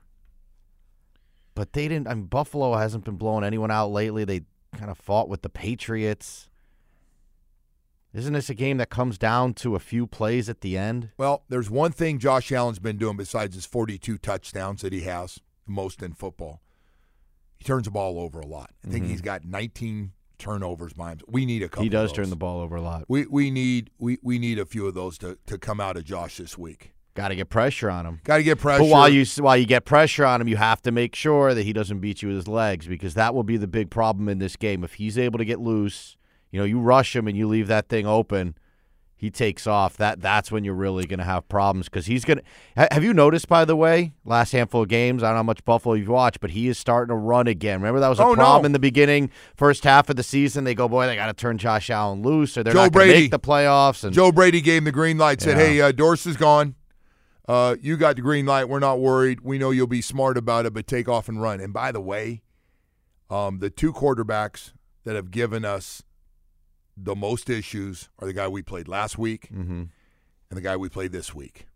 but 1.54 1.74
they 1.74 1.87
didn't. 1.87 2.09
I 2.09 2.14
mean, 2.14 2.28
Buffalo 2.28 2.74
hasn't 2.76 3.04
been 3.04 3.16
blowing 3.16 3.44
anyone 3.44 3.70
out 3.70 3.88
lately. 3.88 4.24
They 4.24 4.40
kind 4.74 4.90
of 4.90 4.96
fought 4.96 5.28
with 5.28 5.42
the 5.42 5.50
Patriots. 5.50 6.48
Isn't 8.14 8.33
this 8.33 8.48
a 8.48 8.55
game 8.55 8.77
that 8.79 8.90
comes 8.90 9.18
down 9.18 9.55
to 9.55 9.74
a 9.74 9.81
few 9.81 10.07
plays 10.07 10.48
at 10.48 10.61
the 10.61 10.79
end? 10.79 11.11
Well, 11.18 11.42
there's 11.48 11.68
one 11.68 11.90
thing 11.92 12.18
Josh 12.20 12.53
Allen's 12.53 12.79
been 12.79 12.96
doing 12.96 13.16
besides 13.16 13.57
his 13.57 13.66
42 13.66 14.18
touchdowns 14.18 14.83
that 14.83 14.92
he 14.92 15.00
has, 15.00 15.40
most 15.66 16.00
in 16.03 16.12
football. 16.14 16.62
He 17.59 17.64
turns 17.64 17.85
the 17.87 17.90
ball 17.90 18.20
over 18.20 18.38
a 18.40 18.46
lot. 18.46 18.70
I 18.87 18.90
think 18.90 19.07
Mhm. 19.07 19.09
he's 19.09 19.20
got 19.20 19.44
19 19.44 20.12
turnovers 20.38 20.92
by 20.92 21.12
him. 21.12 21.18
We 21.27 21.44
need 21.46 21.62
a 21.62 21.68
couple. 21.68 21.83
He 21.85 21.88
does 21.88 22.12
turn 22.12 22.31
the 22.31 22.37
ball 22.37 22.61
over 22.61 22.77
a 22.77 22.83
lot. 22.83 23.05
We 23.09 23.27
we 23.27 23.50
need 23.50 23.90
we 23.98 24.18
we 24.22 24.38
need 24.38 24.59
a 24.59 24.66
few 24.66 24.87
of 24.87 24.94
those 24.94 25.18
to 25.18 25.38
to 25.46 25.59
come 25.59 25.81
out 25.81 25.96
of 25.96 26.05
Josh 26.05 26.37
this 26.37 26.57
week. 26.59 26.92
Got 27.14 27.29
to 27.29 27.37
get 27.37 27.48
pressure 27.48 27.88
on 27.90 28.07
him. 28.07 28.20
Got 28.24 28.38
to 28.38 28.42
get 28.42 28.59
pressure. 28.59 28.83
But 28.83 28.88
while 28.90 29.09
you 29.09 29.24
while 29.38 29.57
you 29.57 29.66
get 29.66 29.85
pressure 29.85 30.24
on 30.24 30.40
him, 30.40 30.48
you 30.48 30.57
have 30.57 30.83
to 30.83 30.90
make 30.92 31.14
sure 31.14 31.55
that 31.55 31.62
he 31.62 31.72
doesn't 31.72 32.00
beat 32.00 32.22
you 32.22 32.29
with 32.29 32.37
his 32.38 32.48
legs 32.48 32.87
because 32.88 33.14
that 33.14 33.35
will 33.35 33.44
be 33.44 33.57
the 33.57 33.68
big 33.68 33.90
problem 33.90 34.29
in 34.29 34.38
this 34.38 34.57
game. 34.57 34.83
If 34.85 34.94
he's 34.94 35.16
able 35.16 35.38
to 35.38 35.44
get 35.44 35.61
loose, 35.61 36.16
you 36.54 36.60
know, 36.60 36.64
you 36.64 36.78
rush 36.78 37.16
him 37.16 37.26
and 37.26 37.36
you 37.36 37.48
leave 37.48 37.66
that 37.66 37.88
thing 37.88 38.06
open, 38.06 38.54
he 39.16 39.28
takes 39.28 39.66
off. 39.66 39.96
That 39.96 40.20
that's 40.20 40.52
when 40.52 40.62
you're 40.62 40.72
really 40.76 41.04
going 41.04 41.18
to 41.18 41.24
have 41.24 41.48
problems 41.48 41.86
because 41.88 42.06
he's 42.06 42.24
going 42.24 42.38
to. 42.76 42.88
Have 42.92 43.02
you 43.02 43.12
noticed, 43.12 43.48
by 43.48 43.64
the 43.64 43.74
way, 43.74 44.12
last 44.24 44.52
handful 44.52 44.82
of 44.82 44.88
games? 44.88 45.24
I 45.24 45.26
don't 45.28 45.34
know 45.34 45.38
how 45.38 45.42
much 45.42 45.64
Buffalo 45.64 45.96
you've 45.96 46.06
watched, 46.08 46.38
but 46.38 46.50
he 46.52 46.68
is 46.68 46.78
starting 46.78 47.08
to 47.12 47.16
run 47.16 47.48
again. 47.48 47.80
Remember 47.80 47.98
that 47.98 48.08
was 48.08 48.20
a 48.20 48.22
Oh, 48.22 48.28
no. 48.28 48.34
problem 48.36 48.66
in 48.66 48.70
the 48.72 48.78
beginning, 48.78 49.30
first 49.56 49.82
half 49.82 50.08
of 50.10 50.14
the 50.14 50.22
season. 50.22 50.62
They 50.62 50.76
go, 50.76 50.88
boy, 50.88 51.06
they 51.06 51.16
got 51.16 51.26
to 51.26 51.32
turn 51.32 51.58
Josh 51.58 51.90
Allen 51.90 52.22
loose, 52.22 52.56
or 52.56 52.62
they're 52.62 52.72
Joe 52.72 52.84
not 52.84 52.92
going 52.92 53.08
to 53.08 53.14
make 53.14 53.30
the 53.32 53.40
playoffs. 53.40 54.04
And 54.04 54.12
Joe 54.14 54.30
Brady 54.30 54.60
gave 54.60 54.78
him 54.78 54.84
the 54.84 54.92
green 54.92 55.18
light. 55.18 55.40
Said, 55.40 55.58
Yeah. 55.58 55.64
"Hey, 55.66 55.80
uh, 55.80 55.90
Dorsey's 55.90 56.36
gone. 56.36 56.76
Uh, 57.48 57.74
you 57.80 57.96
got 57.96 58.14
the 58.14 58.22
green 58.22 58.46
light. 58.46 58.68
We're 58.68 58.78
not 58.78 59.00
worried. 59.00 59.40
We 59.40 59.58
know 59.58 59.72
you'll 59.72 59.88
be 59.88 60.02
smart 60.02 60.38
about 60.38 60.66
it, 60.66 60.72
but 60.72 60.86
take 60.86 61.08
off 61.08 61.28
and 61.28 61.42
run." 61.42 61.58
And 61.60 61.72
by 61.72 61.90
the 61.90 62.00
way, 62.00 62.42
um, 63.28 63.58
the 63.58 63.70
two 63.70 63.92
quarterbacks 63.92 64.70
that 65.02 65.16
have 65.16 65.32
given 65.32 65.64
us 65.64 66.04
the 66.96 67.14
most 67.16 67.50
issues 67.50 68.09
are 68.18 68.26
the 68.26 68.33
guy 68.33 68.46
we 68.48 68.62
played 68.62 68.87
last 68.88 69.18
week 69.18 69.48
Mhm. 69.52 69.88
and 70.50 70.57
the 70.57 70.61
guy 70.61 70.76
we 70.76 70.88
played 70.88 71.12
this 71.12 71.35
week. 71.35 71.66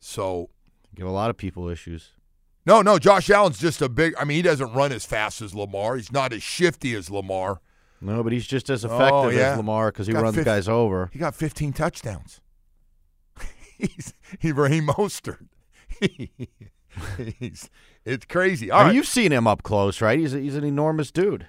So 0.00 0.50
give 0.94 1.06
a 1.06 1.10
lot 1.10 1.30
of 1.30 1.36
people 1.36 1.68
issues. 1.68 2.12
no, 2.66 2.82
no, 2.82 2.98
Josh 2.98 3.30
Allen's 3.30 3.58
just 3.58 3.80
a 3.82 3.88
big. 3.88 4.14
I 4.18 4.24
mean, 4.24 4.36
he 4.36 4.42
doesn't 4.42 4.72
run 4.74 4.92
as 4.92 5.04
fast 5.04 5.40
as 5.42 5.54
Lamar. 5.54 5.96
He's 5.96 6.12
not 6.12 6.32
as 6.32 6.42
shifty 6.42 6.94
as 6.94 7.10
Lamar. 7.10 7.60
No, 8.00 8.22
but 8.22 8.32
he's 8.32 8.46
just 8.46 8.70
as 8.70 8.84
effective 8.84 9.12
Oh, 9.12 9.28
yeah. 9.30 9.52
as 9.52 9.56
Lamar 9.56 9.90
because 9.90 10.06
he 10.06 10.12
Got 10.12 10.22
runs 10.22 10.36
fif- 10.36 10.44
guys 10.44 10.68
over. 10.68 11.10
He 11.12 11.18
got 11.18 11.34
15 11.34 11.72
touchdowns. 11.72 12.40
he's 13.78 14.12
he's 14.38 14.52
Raheem 14.52 14.86
Mostert. 14.86 15.46
he's, 17.38 17.70
it's 18.04 18.24
crazy. 18.26 18.70
All 18.70 18.78
I 18.78 18.82
mean, 18.82 18.86
right. 18.88 18.94
you've 18.96 19.06
seen 19.06 19.32
him 19.32 19.46
up 19.46 19.62
close, 19.62 20.00
right? 20.00 20.18
He's 20.18 20.34
a, 20.34 20.38
he's 20.38 20.54
an 20.56 20.64
enormous 20.64 21.10
dude. 21.10 21.46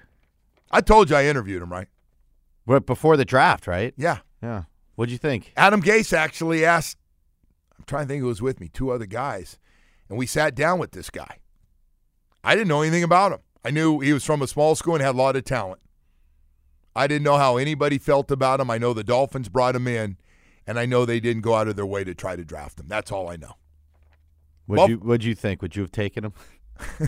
I 0.70 0.80
told 0.80 1.10
you 1.10 1.16
I 1.16 1.24
interviewed 1.26 1.62
him, 1.62 1.70
right? 1.72 1.88
But 2.70 2.86
before 2.86 3.16
the 3.16 3.24
draft, 3.24 3.66
right? 3.66 3.92
Yeah. 3.96 4.18
Yeah. 4.40 4.62
What'd 4.94 5.10
you 5.10 5.18
think? 5.18 5.52
Adam 5.56 5.82
Gase 5.82 6.12
actually 6.12 6.64
asked. 6.64 6.98
I'm 7.76 7.84
trying 7.84 8.04
to 8.04 8.08
think 8.08 8.20
who 8.20 8.28
was 8.28 8.40
with 8.40 8.60
me. 8.60 8.68
Two 8.68 8.92
other 8.92 9.06
guys, 9.06 9.58
and 10.08 10.16
we 10.16 10.24
sat 10.24 10.54
down 10.54 10.78
with 10.78 10.92
this 10.92 11.10
guy. 11.10 11.38
I 12.44 12.54
didn't 12.54 12.68
know 12.68 12.82
anything 12.82 13.02
about 13.02 13.32
him. 13.32 13.40
I 13.64 13.72
knew 13.72 13.98
he 13.98 14.12
was 14.12 14.24
from 14.24 14.40
a 14.40 14.46
small 14.46 14.76
school 14.76 14.94
and 14.94 15.02
had 15.02 15.16
a 15.16 15.18
lot 15.18 15.34
of 15.34 15.42
talent. 15.42 15.80
I 16.94 17.08
didn't 17.08 17.24
know 17.24 17.38
how 17.38 17.56
anybody 17.56 17.98
felt 17.98 18.30
about 18.30 18.60
him. 18.60 18.70
I 18.70 18.78
know 18.78 18.92
the 18.92 19.02
Dolphins 19.02 19.48
brought 19.48 19.74
him 19.74 19.88
in, 19.88 20.16
and 20.64 20.78
I 20.78 20.86
know 20.86 21.04
they 21.04 21.18
didn't 21.18 21.42
go 21.42 21.54
out 21.56 21.66
of 21.66 21.74
their 21.74 21.84
way 21.84 22.04
to 22.04 22.14
try 22.14 22.36
to 22.36 22.44
draft 22.44 22.78
him. 22.78 22.86
That's 22.86 23.10
all 23.10 23.28
I 23.28 23.34
know. 23.34 23.56
What'd 24.66 24.78
Well- 24.78 24.90
you 24.90 24.96
What'd 24.98 25.24
you 25.24 25.34
think? 25.34 25.60
Would 25.60 25.74
you 25.74 25.82
have 25.82 25.90
taken 25.90 26.24
him? 26.24 26.34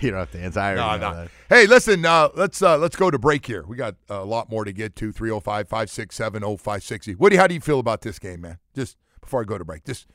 you 0.00 0.10
don't 0.10 0.20
have 0.20 0.30
to 0.32 0.40
answer. 0.40 0.60
I 0.60 0.74
No, 0.74 0.96
no. 0.96 1.28
Hey, 1.48 1.66
listen, 1.66 2.04
uh, 2.04 2.28
let's 2.34 2.62
uh, 2.62 2.76
let's 2.78 2.96
go 2.96 3.10
to 3.10 3.18
break 3.18 3.46
here. 3.46 3.64
We 3.66 3.76
got 3.76 3.96
a 4.08 4.24
lot 4.24 4.50
more 4.50 4.64
to 4.64 4.72
get 4.72 4.96
to. 4.96 5.12
305 5.12 5.68
567 5.68 6.42
0560. 6.42 7.14
Woody, 7.16 7.36
how 7.36 7.46
do 7.46 7.54
you 7.54 7.60
feel 7.60 7.78
about 7.78 8.02
this 8.02 8.18
game, 8.18 8.42
man? 8.42 8.58
Just 8.74 8.96
before 9.20 9.40
I 9.40 9.44
go 9.44 9.58
to 9.58 9.64
break. 9.64 9.84
Just 9.84 10.06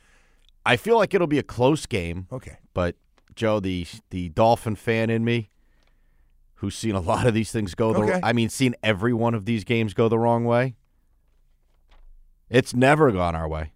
I 0.66 0.78
feel 0.78 0.98
like 0.98 1.14
it'll 1.14 1.28
be 1.28 1.40
a 1.40 1.44
close 1.44 1.86
game. 1.86 2.28
Okay. 2.32 2.58
But 2.74 2.96
Joe, 3.36 3.60
the 3.60 3.86
the 4.10 4.30
Dolphin 4.30 4.76
fan 4.76 5.10
in 5.10 5.24
me, 5.24 5.50
who's 6.56 6.76
seen 6.76 6.96
a 6.96 7.02
lot 7.02 7.28
of 7.28 7.34
these 7.34 7.52
things 7.52 7.76
go 7.76 7.94
the 7.94 8.00
Okay. 8.00 8.20
I 8.24 8.34
mean, 8.34 8.50
seen 8.50 8.76
every 8.82 9.14
one 9.14 9.34
of 9.34 9.46
these 9.46 9.64
games 9.64 9.94
go 9.94 10.10
the 10.10 10.20
wrong 10.20 10.46
way. 10.46 10.76
It's 12.50 12.74
never 12.74 13.12
gone 13.12 13.36
our 13.36 13.48
way. 13.48 13.72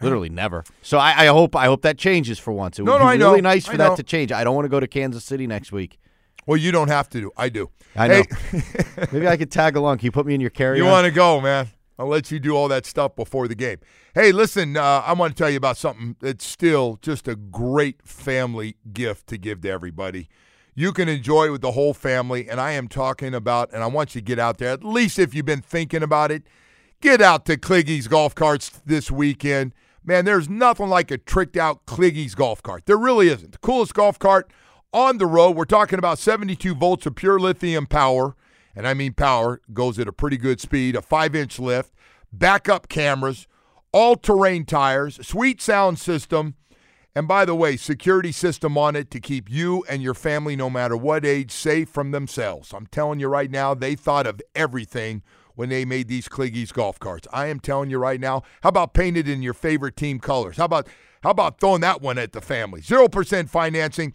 Literally 0.00 0.28
never. 0.30 0.64
So 0.82 0.98
I, 0.98 1.24
I 1.24 1.26
hope 1.26 1.54
I 1.56 1.66
hope 1.66 1.82
that 1.82 1.98
changes 1.98 2.38
for 2.38 2.52
once. 2.52 2.78
It 2.78 2.84
No, 2.84 2.92
would 2.92 2.98
no, 3.00 3.04
be 3.04 3.10
I 3.10 3.16
know. 3.16 3.28
really 3.30 3.40
nice 3.42 3.68
I 3.68 3.72
for 3.72 3.78
know. 3.78 3.88
that 3.90 3.96
to 3.96 4.02
change. 4.02 4.32
I 4.32 4.44
don't 4.44 4.54
want 4.54 4.64
to 4.64 4.70
go 4.70 4.80
to 4.80 4.86
Kansas 4.88 5.24
City 5.24 5.46
next 5.46 5.72
week. 5.72 5.98
Well, 6.46 6.56
you 6.56 6.72
don't 6.72 6.88
have 6.88 7.08
to 7.10 7.20
do. 7.20 7.30
I 7.36 7.48
do. 7.50 7.70
I 7.96 8.08
know. 8.08 8.22
Hey, 8.50 8.62
Maybe 9.12 9.28
I 9.28 9.36
could 9.36 9.50
tag 9.50 9.76
along. 9.76 9.98
Can 9.98 10.06
you 10.06 10.12
put 10.12 10.26
me 10.26 10.34
in 10.34 10.40
your 10.40 10.50
carry? 10.50 10.78
you 10.78 10.84
want 10.86 11.04
to 11.04 11.10
go, 11.10 11.40
man? 11.40 11.68
I'll 11.98 12.06
let 12.06 12.30
you 12.30 12.38
do 12.40 12.56
all 12.56 12.66
that 12.68 12.86
stuff 12.86 13.14
before 13.14 13.46
the 13.46 13.54
game. 13.54 13.76
Hey, 14.14 14.32
listen, 14.32 14.76
uh, 14.76 15.02
I 15.04 15.12
want 15.12 15.36
to 15.36 15.38
tell 15.40 15.50
you 15.50 15.58
about 15.58 15.76
something 15.76 16.16
that's 16.20 16.46
still 16.46 16.98
just 17.02 17.28
a 17.28 17.36
great 17.36 18.00
family 18.06 18.76
gift 18.92 19.26
to 19.28 19.36
give 19.36 19.60
to 19.60 19.68
everybody. 19.68 20.28
You 20.74 20.92
can 20.94 21.10
enjoy 21.10 21.48
it 21.48 21.50
with 21.50 21.60
the 21.60 21.72
whole 21.72 21.92
family, 21.92 22.48
and 22.48 22.58
I 22.58 22.72
am 22.72 22.88
talking 22.88 23.34
about, 23.34 23.70
and 23.72 23.82
I 23.82 23.86
want 23.86 24.14
you 24.14 24.22
to 24.22 24.24
get 24.24 24.38
out 24.38 24.56
there, 24.56 24.70
at 24.70 24.82
least 24.82 25.18
if 25.18 25.34
you've 25.34 25.44
been 25.44 25.60
thinking 25.60 26.02
about 26.02 26.30
it, 26.30 26.44
get 27.02 27.20
out 27.20 27.44
to 27.46 27.58
Kliggy's 27.58 28.08
Golf 28.08 28.34
Carts 28.34 28.70
this 28.86 29.10
weekend. 29.10 29.74
Man, 30.04 30.24
there's 30.24 30.48
nothing 30.48 30.88
like 30.88 31.10
a 31.10 31.18
tricked 31.18 31.56
out 31.56 31.84
Kliggy's 31.86 32.34
golf 32.34 32.62
cart. 32.62 32.86
There 32.86 32.96
really 32.96 33.28
isn't. 33.28 33.52
The 33.52 33.58
coolest 33.58 33.94
golf 33.94 34.18
cart 34.18 34.50
on 34.92 35.18
the 35.18 35.26
road. 35.26 35.56
We're 35.56 35.64
talking 35.64 35.98
about 35.98 36.18
72 36.18 36.74
volts 36.74 37.06
of 37.06 37.14
pure 37.14 37.38
lithium 37.38 37.86
power, 37.86 38.34
and 38.74 38.86
I 38.86 38.94
mean 38.94 39.12
power, 39.12 39.60
goes 39.72 39.98
at 39.98 40.08
a 40.08 40.12
pretty 40.12 40.36
good 40.36 40.60
speed, 40.60 40.96
a 40.96 41.02
five 41.02 41.34
inch 41.34 41.58
lift, 41.58 41.92
backup 42.32 42.88
cameras, 42.88 43.46
all 43.92 44.16
terrain 44.16 44.64
tires, 44.64 45.24
sweet 45.26 45.60
sound 45.60 45.98
system, 45.98 46.54
and 47.14 47.26
by 47.26 47.44
the 47.44 47.56
way, 47.56 47.76
security 47.76 48.32
system 48.32 48.78
on 48.78 48.94
it 48.94 49.10
to 49.10 49.20
keep 49.20 49.50
you 49.50 49.84
and 49.88 50.02
your 50.02 50.14
family, 50.14 50.54
no 50.54 50.70
matter 50.70 50.96
what 50.96 51.26
age, 51.26 51.50
safe 51.50 51.88
from 51.88 52.12
themselves. 52.12 52.72
I'm 52.72 52.86
telling 52.86 53.18
you 53.18 53.28
right 53.28 53.50
now, 53.50 53.74
they 53.74 53.96
thought 53.96 54.26
of 54.26 54.40
everything 54.54 55.22
when 55.54 55.68
they 55.68 55.84
made 55.84 56.08
these 56.08 56.28
Kliggy's 56.28 56.72
golf 56.72 56.98
carts. 56.98 57.26
I 57.32 57.46
am 57.46 57.60
telling 57.60 57.90
you 57.90 57.98
right 57.98 58.20
now. 58.20 58.42
How 58.62 58.68
about 58.68 58.94
painted 58.94 59.28
in 59.28 59.42
your 59.42 59.54
favorite 59.54 59.96
team 59.96 60.18
colors? 60.20 60.56
How 60.56 60.64
about 60.64 60.88
how 61.22 61.30
about 61.30 61.60
throwing 61.60 61.82
that 61.82 62.00
one 62.00 62.18
at 62.18 62.32
the 62.32 62.40
family? 62.40 62.80
Zero 62.80 63.08
percent 63.08 63.50
financing. 63.50 64.14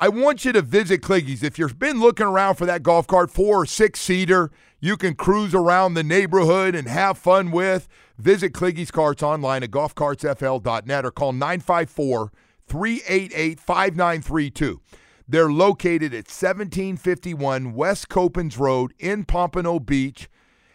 I 0.00 0.08
want 0.08 0.44
you 0.44 0.52
to 0.52 0.62
visit 0.62 1.02
Kliggy's. 1.02 1.42
If 1.42 1.58
you've 1.58 1.78
been 1.78 2.00
looking 2.00 2.26
around 2.26 2.56
for 2.56 2.66
that 2.66 2.82
golf 2.82 3.06
cart, 3.06 3.30
four 3.30 3.62
or 3.62 3.66
six 3.66 4.00
seater, 4.00 4.50
you 4.80 4.96
can 4.96 5.14
cruise 5.14 5.54
around 5.54 5.94
the 5.94 6.02
neighborhood 6.02 6.74
and 6.74 6.88
have 6.88 7.16
fun 7.16 7.50
with. 7.50 7.88
Visit 8.18 8.52
Kliggy's 8.52 8.90
Carts 8.90 9.22
online 9.22 9.62
at 9.62 9.70
golfcartsfl.net 9.70 11.04
or 11.04 11.10
call 11.10 11.32
954 11.32 12.32
388 12.66 13.60
5932. 13.60 14.80
They're 15.26 15.50
located 15.50 16.12
at 16.12 16.28
1751 16.28 17.72
West 17.72 18.08
Copans 18.08 18.58
Road 18.58 18.92
in 18.98 19.24
Pompano 19.24 19.78
Beach. 19.78 20.28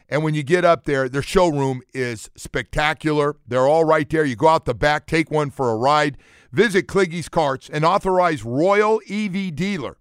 And 0.10 0.24
when 0.24 0.34
you 0.34 0.41
get 0.41 0.65
up 0.65 0.86
there, 0.86 1.08
their 1.08 1.22
showroom 1.22 1.82
is 1.93 2.30
spectacular. 2.36 3.36
They're 3.48 3.67
all 3.67 3.86
right 3.86 4.10
there. 4.10 4.26
You 4.26 4.36
go 4.36 4.48
out 4.48 4.65
the 4.65 4.74
back, 4.74 5.06
take 5.06 5.30
one 5.30 5.52
for 5.52 5.69
a 5.69 5.76
ride. 5.76 6.17
Visit 6.52 6.88
Kliggy's 6.88 7.30
Carts, 7.30 7.69
an 7.69 7.86
authorized 7.86 8.43
Royal 8.43 9.00
EV 9.08 9.56
dealer. 9.56 9.98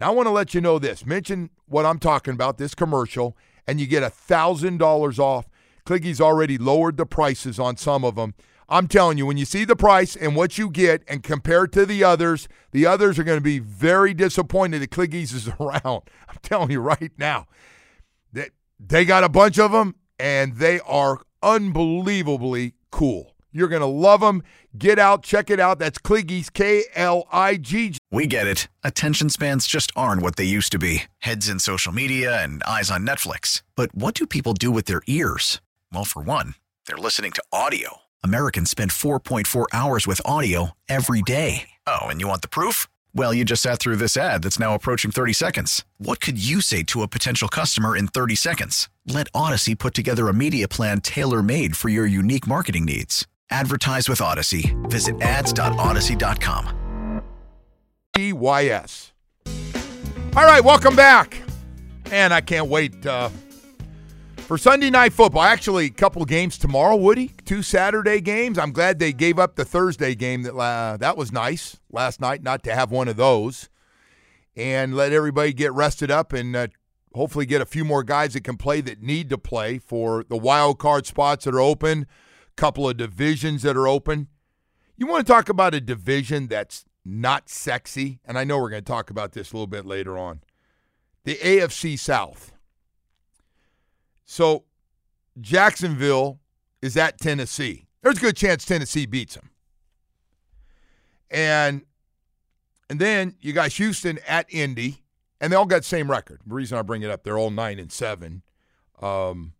Now, 0.00 0.08
I 0.08 0.10
want 0.10 0.26
to 0.26 0.32
let 0.32 0.54
you 0.54 0.60
know 0.60 0.78
this. 0.78 1.04
Mention 1.04 1.50
what 1.66 1.84
I'm 1.84 1.98
talking 1.98 2.34
about, 2.34 2.56
this 2.56 2.74
commercial, 2.74 3.36
and 3.66 3.80
you 3.80 3.86
get 3.86 4.04
$1,000 4.04 5.18
off. 5.18 5.48
Kliggy's 5.84 6.20
already 6.20 6.56
lowered 6.56 6.96
the 6.96 7.06
prices 7.06 7.58
on 7.58 7.76
some 7.76 8.04
of 8.04 8.14
them. 8.14 8.34
I'm 8.68 8.86
telling 8.86 9.18
you, 9.18 9.26
when 9.26 9.38
you 9.38 9.46
see 9.46 9.64
the 9.64 9.74
price 9.74 10.14
and 10.14 10.36
what 10.36 10.58
you 10.58 10.70
get 10.70 11.02
and 11.08 11.22
compare 11.22 11.64
it 11.64 11.72
to 11.72 11.86
the 11.86 12.04
others, 12.04 12.48
the 12.70 12.86
others 12.86 13.18
are 13.18 13.24
going 13.24 13.38
to 13.38 13.42
be 13.44 13.58
very 13.58 14.14
disappointed 14.14 14.82
that 14.82 14.90
Kliggy's 14.90 15.32
is 15.32 15.48
around. 15.60 16.02
I'm 16.28 16.36
telling 16.42 16.70
you 16.70 16.80
right 16.80 17.12
now. 17.18 17.46
They 18.78 19.04
got 19.04 19.24
a 19.24 19.28
bunch 19.28 19.58
of 19.58 19.72
them 19.72 19.96
and 20.18 20.56
they 20.56 20.80
are 20.80 21.20
unbelievably 21.42 22.74
cool. 22.90 23.34
You're 23.50 23.68
going 23.68 23.80
to 23.80 23.86
love 23.86 24.20
them. 24.20 24.42
Get 24.76 24.98
out, 24.98 25.22
check 25.22 25.50
it 25.50 25.58
out. 25.58 25.78
That's 25.78 25.98
Kliggy's 25.98 26.50
K 26.50 26.84
L 26.94 27.26
I 27.32 27.56
G 27.56 27.90
G. 27.90 27.98
We 28.10 28.26
get 28.26 28.46
it. 28.46 28.68
Attention 28.84 29.30
spans 29.30 29.66
just 29.66 29.90
aren't 29.96 30.22
what 30.22 30.36
they 30.36 30.44
used 30.44 30.72
to 30.72 30.78
be 30.78 31.04
heads 31.18 31.48
in 31.48 31.58
social 31.58 31.92
media 31.92 32.42
and 32.42 32.62
eyes 32.64 32.90
on 32.90 33.06
Netflix. 33.06 33.62
But 33.74 33.94
what 33.94 34.14
do 34.14 34.26
people 34.26 34.54
do 34.54 34.70
with 34.70 34.84
their 34.84 35.02
ears? 35.06 35.60
Well, 35.92 36.04
for 36.04 36.22
one, 36.22 36.54
they're 36.86 36.96
listening 36.96 37.32
to 37.32 37.42
audio. 37.52 37.98
Americans 38.22 38.70
spend 38.70 38.90
4.4 38.90 39.66
hours 39.72 40.06
with 40.06 40.20
audio 40.24 40.72
every 40.88 41.22
day. 41.22 41.70
Oh, 41.86 42.06
and 42.06 42.20
you 42.20 42.28
want 42.28 42.42
the 42.42 42.48
proof? 42.48 42.86
Well, 43.14 43.34
you 43.34 43.44
just 43.44 43.62
sat 43.62 43.78
through 43.78 43.96
this 43.96 44.16
ad 44.16 44.42
that's 44.42 44.58
now 44.58 44.74
approaching 44.74 45.10
30 45.10 45.32
seconds. 45.32 45.84
What 45.98 46.20
could 46.20 46.42
you 46.42 46.60
say 46.60 46.82
to 46.84 47.02
a 47.02 47.08
potential 47.08 47.48
customer 47.48 47.96
in 47.96 48.08
30 48.08 48.36
seconds? 48.36 48.88
Let 49.06 49.32
Audacy 49.32 49.78
put 49.78 49.94
together 49.94 50.28
a 50.28 50.34
media 50.34 50.68
plan 50.68 51.00
tailor 51.00 51.42
made 51.42 51.76
for 51.76 51.88
your 51.88 52.06
unique 52.06 52.46
marketing 52.46 52.84
needs. 52.84 53.26
Advertise 53.50 54.08
with 54.08 54.18
Audacy. 54.18 54.74
Visit 54.90 55.20
ads.audacy.com. 55.20 57.22
TYS. 58.14 59.12
All 60.36 60.44
right, 60.44 60.62
welcome 60.62 60.94
back. 60.94 61.40
And 62.10 62.34
I 62.34 62.40
can't 62.40 62.68
wait 62.68 63.06
uh, 63.06 63.30
for 64.48 64.56
Sunday 64.56 64.88
night 64.88 65.12
football. 65.12 65.42
Actually, 65.42 65.84
a 65.84 65.90
couple 65.90 66.24
games 66.24 66.56
tomorrow, 66.56 66.96
Woody. 66.96 67.32
Two 67.44 67.62
Saturday 67.62 68.18
games. 68.22 68.58
I'm 68.58 68.72
glad 68.72 68.98
they 68.98 69.12
gave 69.12 69.38
up 69.38 69.56
the 69.56 69.64
Thursday 69.64 70.14
game. 70.14 70.42
That 70.42 70.54
uh, 70.56 70.96
that 70.96 71.18
was 71.18 71.30
nice 71.30 71.76
last 71.92 72.18
night, 72.18 72.42
not 72.42 72.62
to 72.62 72.74
have 72.74 72.90
one 72.90 73.08
of 73.08 73.16
those. 73.16 73.68
and 74.56 74.96
let 74.96 75.12
everybody 75.12 75.52
get 75.52 75.74
rested 75.74 76.10
up 76.10 76.32
and 76.32 76.56
uh, 76.56 76.66
hopefully 77.14 77.44
get 77.44 77.60
a 77.60 77.66
few 77.66 77.84
more 77.84 78.02
guys 78.02 78.32
that 78.32 78.42
can 78.42 78.56
play 78.56 78.80
that 78.80 79.02
need 79.02 79.28
to 79.28 79.36
play 79.36 79.78
for 79.78 80.24
the 80.30 80.36
wild 80.36 80.78
card 80.78 81.04
spots 81.04 81.44
that 81.44 81.54
are 81.54 81.60
open, 81.60 82.06
couple 82.56 82.88
of 82.88 82.96
divisions 82.96 83.60
that 83.62 83.76
are 83.76 83.86
open. 83.86 84.28
You 84.96 85.06
want 85.06 85.26
to 85.26 85.30
talk 85.30 85.50
about 85.50 85.74
a 85.74 85.80
division 85.80 86.48
that's 86.48 86.86
not 87.04 87.50
sexy, 87.50 88.18
and 88.24 88.38
I 88.38 88.44
know 88.44 88.58
we're 88.58 88.70
going 88.70 88.82
to 88.82 88.90
talk 88.90 89.10
about 89.10 89.32
this 89.32 89.52
a 89.52 89.56
little 89.56 89.66
bit 89.66 89.84
later 89.84 90.16
on. 90.16 90.40
The 91.24 91.36
AFC 91.36 91.98
South. 91.98 92.52
So 94.30 94.64
Jacksonville 95.40 96.38
is 96.82 96.98
at 96.98 97.18
Tennessee. 97.18 97.86
There's 98.02 98.18
a 98.18 98.20
good 98.20 98.36
chance 98.36 98.62
Tennessee 98.62 99.06
beats 99.06 99.34
them. 99.34 99.48
And 101.30 101.82
and 102.90 103.00
then 103.00 103.36
you 103.40 103.54
got 103.54 103.72
Houston 103.72 104.18
at 104.28 104.46
Indy, 104.50 105.02
and 105.40 105.50
they 105.50 105.56
all 105.56 105.64
got 105.64 105.78
the 105.78 105.88
same 105.88 106.10
record. 106.10 106.40
The 106.46 106.54
reason 106.54 106.76
I 106.76 106.82
bring 106.82 107.02
it 107.02 107.10
up, 107.10 107.24
they're 107.24 107.38
all 107.38 107.50
nine 107.50 107.78
and 107.78 107.90
seven. 107.90 108.42
Um, 109.00 109.54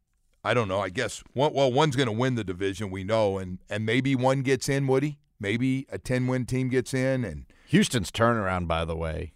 I 0.45 0.53
don't 0.53 0.69
know. 0.69 0.81
I 0.81 0.91
guess 0.91 1.23
one, 1.33 1.55
well, 1.55 1.73
one's 1.73 1.97
going 1.97 2.07
to 2.07 2.13
win 2.13 2.35
the 2.35 2.45
division. 2.45 2.91
We 2.91 3.05
know, 3.05 3.39
and 3.39 3.59
and 3.71 3.87
maybe 3.87 4.15
one 4.15 4.43
gets 4.43 4.69
in. 4.69 4.87
Woody, 4.87 5.19
maybe 5.41 5.87
a 5.91 5.97
ten 5.99 6.27
win 6.27 6.45
team 6.45 6.69
gets 6.69 6.93
in, 6.93 7.25
and 7.25 7.47
Houston's 7.69 8.11
turnaround, 8.11 8.69
by 8.69 8.85
the 8.85 8.97
way, 8.97 9.33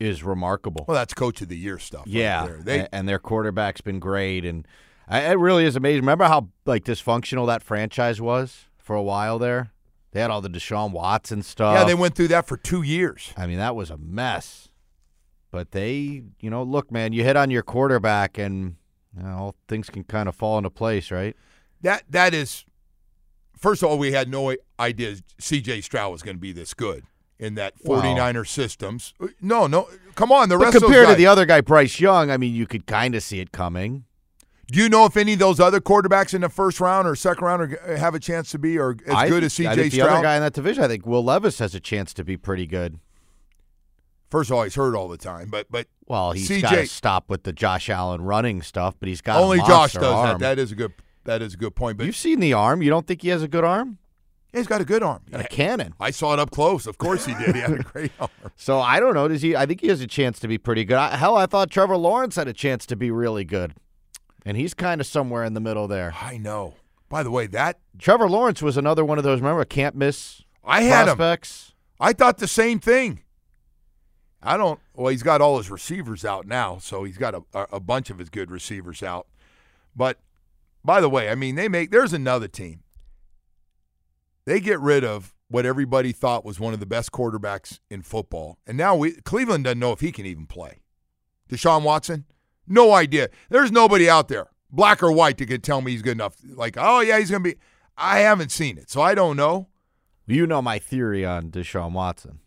is 0.00 0.22
remarkable. 0.22 0.84
well, 0.86 0.94
that's 0.94 1.14
coach 1.14 1.40
of 1.40 1.48
the 1.48 1.56
year 1.56 1.78
stuff. 1.78 2.02
right 2.06 2.14
yeah, 2.14 2.46
there. 2.46 2.60
They, 2.62 2.88
and 2.92 3.08
their 3.08 3.18
quarterback's 3.18 3.80
been 3.80 3.98
great, 3.98 4.44
and 4.44 4.66
I, 5.08 5.20
it 5.22 5.38
really 5.38 5.64
is 5.64 5.76
amazing. 5.76 6.02
Remember 6.02 6.24
how 6.24 6.48
like 6.66 6.84
dysfunctional 6.84 7.46
that 7.46 7.62
franchise 7.62 8.20
was 8.20 8.66
for 8.76 8.94
a 8.94 9.02
while 9.02 9.38
there? 9.38 9.72
They 10.12 10.20
had 10.20 10.30
all 10.30 10.40
the 10.40 10.48
Deshaun 10.48 10.92
Watson 10.92 11.42
stuff. 11.42 11.74
yeah, 11.74 11.84
they 11.84 11.94
went 11.94 12.14
through 12.14 12.28
that 12.28 12.46
for 12.46 12.56
two 12.56 12.82
years. 12.82 13.32
I 13.36 13.46
mean, 13.46 13.58
that 13.58 13.76
was 13.76 13.90
a 13.90 13.98
mess. 13.98 14.68
But 15.50 15.72
they, 15.72 16.22
you 16.40 16.50
know, 16.50 16.62
look, 16.62 16.90
man, 16.90 17.12
you 17.12 17.24
hit 17.24 17.36
on 17.36 17.50
your 17.50 17.62
quarterback, 17.62 18.38
and 18.38 18.76
you 19.16 19.22
know, 19.22 19.54
things 19.66 19.90
can 19.90 20.04
kind 20.04 20.28
of 20.28 20.34
fall 20.34 20.58
into 20.58 20.70
place, 20.70 21.10
right? 21.10 21.36
That 21.82 22.04
that 22.10 22.34
is. 22.34 22.64
First 23.56 23.82
of 23.82 23.88
all, 23.88 23.98
we 23.98 24.12
had 24.12 24.28
no 24.28 24.54
idea 24.78 25.16
C.J. 25.40 25.80
Stroud 25.80 26.12
was 26.12 26.22
going 26.22 26.36
to 26.36 26.40
be 26.40 26.52
this 26.52 26.74
good 26.74 27.04
in 27.38 27.54
that 27.54 27.78
49er 27.82 28.46
systems. 28.46 29.14
Uh, 29.20 29.28
no, 29.40 29.66
no, 29.66 29.88
come 30.14 30.32
on. 30.32 30.48
The 30.48 30.56
But 30.58 30.64
rest 30.64 30.76
of 30.76 30.82
compared 30.82 31.08
to 31.08 31.14
the 31.14 31.26
other 31.26 31.46
guy, 31.46 31.60
Bryce 31.60 32.00
Young, 32.00 32.30
I 32.30 32.36
mean, 32.36 32.54
you 32.54 32.66
could 32.66 32.86
kind 32.86 33.14
of 33.14 33.22
see 33.22 33.40
it 33.40 33.52
coming. 33.52 34.04
Do 34.70 34.78
you 34.82 34.88
know 34.90 35.06
if 35.06 35.16
any 35.16 35.32
of 35.32 35.38
those 35.38 35.60
other 35.60 35.80
quarterbacks 35.80 36.34
in 36.34 36.42
the 36.42 36.48
first 36.50 36.78
round 36.78 37.08
or 37.08 37.16
second 37.16 37.42
round 37.44 37.62
are, 37.62 37.80
uh, 37.94 37.96
have 37.96 38.14
a 38.14 38.20
chance 38.20 38.50
to 38.50 38.58
be 38.58 38.78
or 38.78 38.96
as 39.06 39.14
I 39.14 39.28
good 39.28 39.36
think- 39.36 39.44
as 39.44 39.52
C.J. 39.54 39.68
I 39.70 39.74
think 39.76 39.92
the 39.92 40.02
other 40.02 40.22
guy 40.22 40.34
in 40.36 40.42
that 40.42 40.52
division, 40.52 40.84
I 40.84 40.88
think 40.88 41.06
Will 41.06 41.24
Levis 41.24 41.58
has 41.60 41.74
a 41.74 41.80
chance 41.80 42.12
to 42.14 42.24
be 42.24 42.36
pretty 42.36 42.66
good. 42.66 42.98
First 44.30 44.50
of 44.50 44.56
all, 44.58 44.64
he's 44.64 44.74
hurt 44.74 44.94
all 44.94 45.08
the 45.08 45.16
time, 45.16 45.48
but 45.48 45.68
but 45.70 45.86
Well, 46.06 46.32
he's 46.32 46.60
got 46.60 46.72
to 46.72 46.86
stop 46.86 47.30
with 47.30 47.44
the 47.44 47.52
Josh 47.52 47.88
Allen 47.88 48.20
running 48.20 48.60
stuff, 48.60 48.94
but 49.00 49.08
he's 49.08 49.22
got 49.22 49.40
a 49.40 49.42
only 49.42 49.58
Josh 49.60 49.94
does 49.94 50.02
arm. 50.04 50.38
that. 50.38 50.56
That 50.56 50.58
is 50.62 50.70
a 50.70 50.74
good 50.74 50.92
that 51.24 51.40
is 51.40 51.54
a 51.54 51.56
good 51.56 51.74
point. 51.74 51.96
But 51.96 52.04
You've 52.04 52.16
seen 52.16 52.38
the 52.40 52.52
arm. 52.52 52.82
You 52.82 52.90
don't 52.90 53.06
think 53.06 53.22
he 53.22 53.28
has 53.28 53.42
a 53.42 53.48
good 53.48 53.64
arm? 53.64 53.96
He's 54.52 54.66
got 54.66 54.80
a 54.80 54.84
good 54.84 55.02
arm. 55.02 55.22
Got 55.30 55.40
a 55.40 55.48
cannon. 55.48 55.94
I 56.00 56.10
saw 56.10 56.32
it 56.32 56.38
up 56.38 56.50
close. 56.50 56.86
Of 56.86 56.98
course 56.98 57.24
he 57.26 57.34
did. 57.34 57.54
He 57.54 57.60
had 57.60 57.72
a 57.72 57.82
great 57.82 58.12
arm. 58.20 58.30
So 58.56 58.80
I 58.80 59.00
don't 59.00 59.14
know. 59.14 59.28
Does 59.28 59.42
he? 59.42 59.54
I 59.56 59.66
think 59.66 59.80
he 59.80 59.88
has 59.88 60.00
a 60.00 60.06
chance 60.06 60.38
to 60.40 60.48
be 60.48 60.58
pretty 60.58 60.84
good. 60.84 60.96
I, 60.96 61.16
hell, 61.16 61.36
I 61.36 61.46
thought 61.46 61.70
Trevor 61.70 61.96
Lawrence 61.96 62.36
had 62.36 62.48
a 62.48 62.52
chance 62.52 62.86
to 62.86 62.96
be 62.96 63.10
really 63.10 63.44
good, 63.44 63.74
and 64.44 64.56
he's 64.56 64.74
kind 64.74 65.00
of 65.00 65.06
somewhere 65.06 65.44
in 65.44 65.54
the 65.54 65.60
middle 65.60 65.88
there. 65.88 66.14
I 66.20 66.38
know. 66.38 66.74
By 67.08 67.22
the 67.22 67.30
way, 67.30 67.46
that 67.48 67.78
Trevor 67.98 68.28
Lawrence 68.28 68.60
was 68.60 68.76
another 68.76 69.04
one 69.04 69.18
of 69.18 69.24
those. 69.24 69.40
Remember, 69.40 69.64
can't 69.64 69.96
miss. 69.96 70.42
I 70.64 70.82
had 70.82 71.08
him. 71.08 71.16
I 71.98 72.12
thought 72.12 72.38
the 72.38 72.46
same 72.48 72.78
thing. 72.78 73.22
I 74.42 74.56
don't. 74.56 74.78
Well, 74.94 75.08
he's 75.08 75.22
got 75.22 75.40
all 75.40 75.58
his 75.58 75.70
receivers 75.70 76.24
out 76.24 76.46
now, 76.46 76.78
so 76.78 77.04
he's 77.04 77.18
got 77.18 77.34
a, 77.34 77.42
a 77.72 77.80
bunch 77.80 78.10
of 78.10 78.18
his 78.18 78.28
good 78.28 78.50
receivers 78.50 79.02
out. 79.02 79.26
But 79.96 80.18
by 80.84 81.00
the 81.00 81.08
way, 81.08 81.28
I 81.28 81.34
mean 81.34 81.54
they 81.54 81.68
make. 81.68 81.90
There's 81.90 82.12
another 82.12 82.46
team. 82.48 82.80
They 84.48 84.60
get 84.60 84.80
rid 84.80 85.04
of 85.04 85.34
what 85.48 85.66
everybody 85.66 86.10
thought 86.10 86.42
was 86.42 86.58
one 86.58 86.72
of 86.72 86.80
the 86.80 86.86
best 86.86 87.12
quarterbacks 87.12 87.80
in 87.90 88.00
football, 88.00 88.56
and 88.66 88.78
now 88.78 88.96
we 88.96 89.12
Cleveland 89.12 89.64
doesn't 89.64 89.78
know 89.78 89.92
if 89.92 90.00
he 90.00 90.10
can 90.10 90.24
even 90.24 90.46
play. 90.46 90.80
Deshaun 91.50 91.82
Watson, 91.82 92.24
no 92.66 92.94
idea. 92.94 93.28
There's 93.50 93.70
nobody 93.70 94.08
out 94.08 94.28
there, 94.28 94.48
black 94.70 95.02
or 95.02 95.12
white, 95.12 95.36
that 95.36 95.48
can 95.48 95.60
tell 95.60 95.82
me 95.82 95.92
he's 95.92 96.00
good 96.00 96.12
enough. 96.12 96.34
Like, 96.42 96.76
oh 96.78 97.00
yeah, 97.00 97.18
he's 97.18 97.30
gonna 97.30 97.44
be. 97.44 97.56
I 97.98 98.20
haven't 98.20 98.50
seen 98.50 98.78
it, 98.78 98.88
so 98.88 99.02
I 99.02 99.14
don't 99.14 99.36
know. 99.36 99.68
You 100.26 100.46
know 100.46 100.62
my 100.62 100.78
theory 100.78 101.26
on 101.26 101.50
Deshaun 101.50 101.92
Watson. 101.92 102.38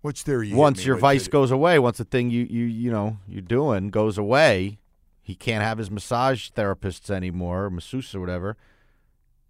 Which 0.00 0.22
theory? 0.22 0.48
you 0.48 0.56
once 0.56 0.86
your 0.86 0.96
vice 0.96 1.28
goes 1.28 1.50
away, 1.50 1.78
once 1.78 1.98
the 1.98 2.04
thing 2.04 2.30
you 2.30 2.46
you 2.48 2.64
you 2.64 2.90
know 2.90 3.18
you're 3.28 3.42
doing 3.42 3.90
goes 3.90 4.16
away, 4.16 4.78
he 5.20 5.34
can't 5.34 5.62
have 5.62 5.76
his 5.76 5.90
massage 5.90 6.48
therapists 6.48 7.10
anymore, 7.10 7.68
masseuse 7.68 8.14
or 8.14 8.20
whatever. 8.20 8.56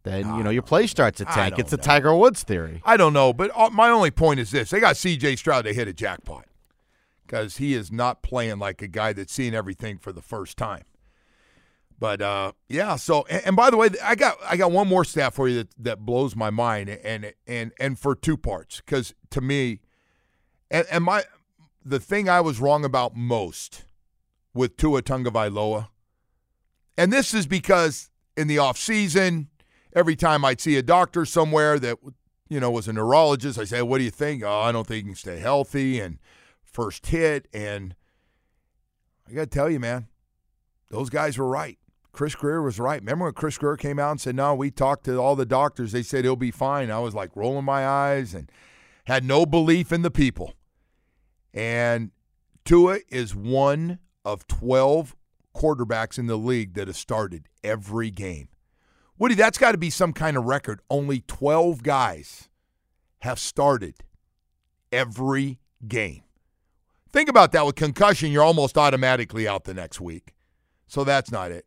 Then 0.04 0.36
you 0.36 0.42
know 0.44 0.50
your 0.50 0.62
play 0.62 0.86
starts 0.86 1.18
to 1.18 1.24
tank. 1.24 1.58
It's 1.58 1.72
know. 1.72 1.78
Tiger 1.78 2.14
Woods 2.14 2.42
theory. 2.42 2.82
I 2.84 2.98
don't 2.98 3.14
know, 3.14 3.32
but 3.32 3.50
uh, 3.56 3.70
my 3.70 3.88
only 3.88 4.10
point 4.10 4.38
is 4.38 4.50
this: 4.50 4.68
they 4.70 4.78
got 4.78 4.98
C.J. 4.98 5.36
Stroud 5.36 5.64
to 5.64 5.72
hit 5.72 5.88
a 5.88 5.94
jackpot 5.94 6.44
because 7.26 7.56
he 7.56 7.72
is 7.72 7.90
not 7.90 8.22
playing 8.22 8.58
like 8.58 8.82
a 8.82 8.86
guy 8.86 9.14
that's 9.14 9.32
seeing 9.32 9.54
everything 9.54 9.96
for 9.96 10.12
the 10.12 10.20
first 10.20 10.58
time. 10.58 10.84
But 11.98 12.20
uh, 12.20 12.52
yeah, 12.68 12.96
so 12.96 13.24
and, 13.30 13.46
and 13.46 13.56
by 13.56 13.70
the 13.70 13.78
way, 13.78 13.88
I 14.02 14.14
got 14.14 14.36
I 14.44 14.58
got 14.58 14.72
one 14.72 14.88
more 14.88 15.06
stat 15.06 15.32
for 15.32 15.48
you 15.48 15.56
that, 15.58 15.68
that 15.78 16.00
blows 16.00 16.36
my 16.36 16.50
mind, 16.50 16.90
and 16.90 17.32
and 17.46 17.72
and 17.80 17.98
for 17.98 18.14
two 18.14 18.36
parts 18.36 18.82
because 18.84 19.14
to 19.30 19.40
me, 19.40 19.80
and, 20.70 20.86
and 20.90 21.02
my 21.04 21.24
the 21.82 21.98
thing 21.98 22.28
I 22.28 22.42
was 22.42 22.60
wrong 22.60 22.84
about 22.84 23.16
most 23.16 23.86
with 24.52 24.76
Tua 24.76 25.00
Tagovailoa, 25.00 25.88
and 26.98 27.10
this 27.10 27.32
is 27.32 27.46
because 27.46 28.10
in 28.36 28.48
the 28.48 28.58
off 28.58 28.76
season, 28.76 29.48
every 29.94 30.16
time 30.16 30.44
I'd 30.44 30.60
see 30.60 30.76
a 30.76 30.82
doctor 30.82 31.24
somewhere 31.24 31.78
that 31.78 31.98
you 32.48 32.60
know 32.60 32.70
was 32.70 32.88
a 32.88 32.92
neurologist, 32.92 33.58
I 33.58 33.64
say, 33.64 33.82
"What 33.82 33.98
do 33.98 34.04
you 34.04 34.10
think?" 34.10 34.42
Oh, 34.42 34.60
I 34.60 34.72
don't 34.72 34.86
think 34.86 35.04
he 35.04 35.10
can 35.10 35.16
stay 35.16 35.38
healthy, 35.38 36.00
and 36.00 36.18
first 36.64 37.06
hit, 37.06 37.48
and 37.52 37.94
I 39.28 39.32
got 39.32 39.40
to 39.42 39.46
tell 39.46 39.70
you, 39.70 39.80
man, 39.80 40.08
those 40.90 41.10
guys 41.10 41.38
were 41.38 41.48
right. 41.48 41.78
Chris 42.12 42.34
Grier 42.34 42.62
was 42.62 42.78
right. 42.78 43.00
Remember 43.00 43.24
when 43.24 43.34
Chris 43.34 43.58
Grier 43.58 43.76
came 43.76 43.98
out 43.98 44.12
and 44.12 44.20
said, 44.20 44.36
"No, 44.36 44.54
we 44.54 44.70
talked 44.70 45.04
to 45.04 45.16
all 45.18 45.36
the 45.36 45.46
doctors. 45.46 45.92
They 45.92 46.02
said 46.02 46.24
he'll 46.24 46.36
be 46.36 46.50
fine." 46.50 46.90
I 46.90 47.00
was 47.00 47.14
like 47.14 47.34
rolling 47.34 47.64
my 47.64 47.86
eyes 47.86 48.34
and 48.34 48.50
had 49.06 49.24
no 49.24 49.44
belief 49.46 49.92
in 49.92 50.02
the 50.02 50.10
people. 50.10 50.54
And 51.52 52.10
Tua 52.64 53.00
is 53.08 53.34
one 53.34 53.98
of 54.24 54.46
12 54.46 55.14
quarterbacks 55.54 56.18
in 56.18 56.26
the 56.26 56.36
league 56.36 56.74
that 56.74 56.88
have 56.88 56.96
started 56.96 57.48
every 57.62 58.10
game. 58.10 58.48
Woody, 59.18 59.34
that's 59.34 59.58
got 59.58 59.72
to 59.72 59.78
be 59.78 59.90
some 59.90 60.12
kind 60.12 60.36
of 60.36 60.44
record. 60.44 60.80
Only 60.90 61.20
12 61.20 61.82
guys 61.82 62.48
have 63.20 63.38
started 63.38 63.94
every 64.90 65.60
game. 65.86 66.22
Think 67.12 67.28
about 67.28 67.52
that 67.52 67.64
with 67.64 67.76
concussion, 67.76 68.32
you're 68.32 68.42
almost 68.42 68.76
automatically 68.76 69.46
out 69.46 69.64
the 69.64 69.74
next 69.74 70.00
week. 70.00 70.34
So 70.88 71.04
that's 71.04 71.30
not 71.30 71.52
it. 71.52 71.64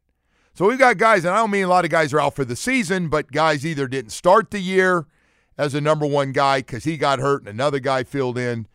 So 0.54 0.68
we've 0.68 0.80
got 0.80 0.98
guys, 0.98 1.24
and 1.24 1.34
I 1.34 1.38
don't 1.38 1.52
mean 1.52 1.64
a 1.64 1.70
lot 1.70 1.86
of 1.86 1.91
guys 1.91 2.14
are 2.14 2.20
out 2.20 2.36
for 2.36 2.43
the 2.43 2.56
season, 2.56 3.08
but 3.08 3.32
guys 3.32 3.66
either 3.66 3.88
didn't 3.88 4.12
start 4.12 4.52
the 4.52 4.60
year 4.60 5.06
as 5.58 5.74
a 5.74 5.82
number 5.82 6.06
one 6.06 6.32
guy 6.34 6.60
because 6.60 6.84
he 6.84 6.98
got 6.98 7.20
hurt 7.20 7.41
and 7.41 7.50
another 7.50 7.80
guy 7.80 8.04
filled 8.04 8.38
in. 8.38 8.68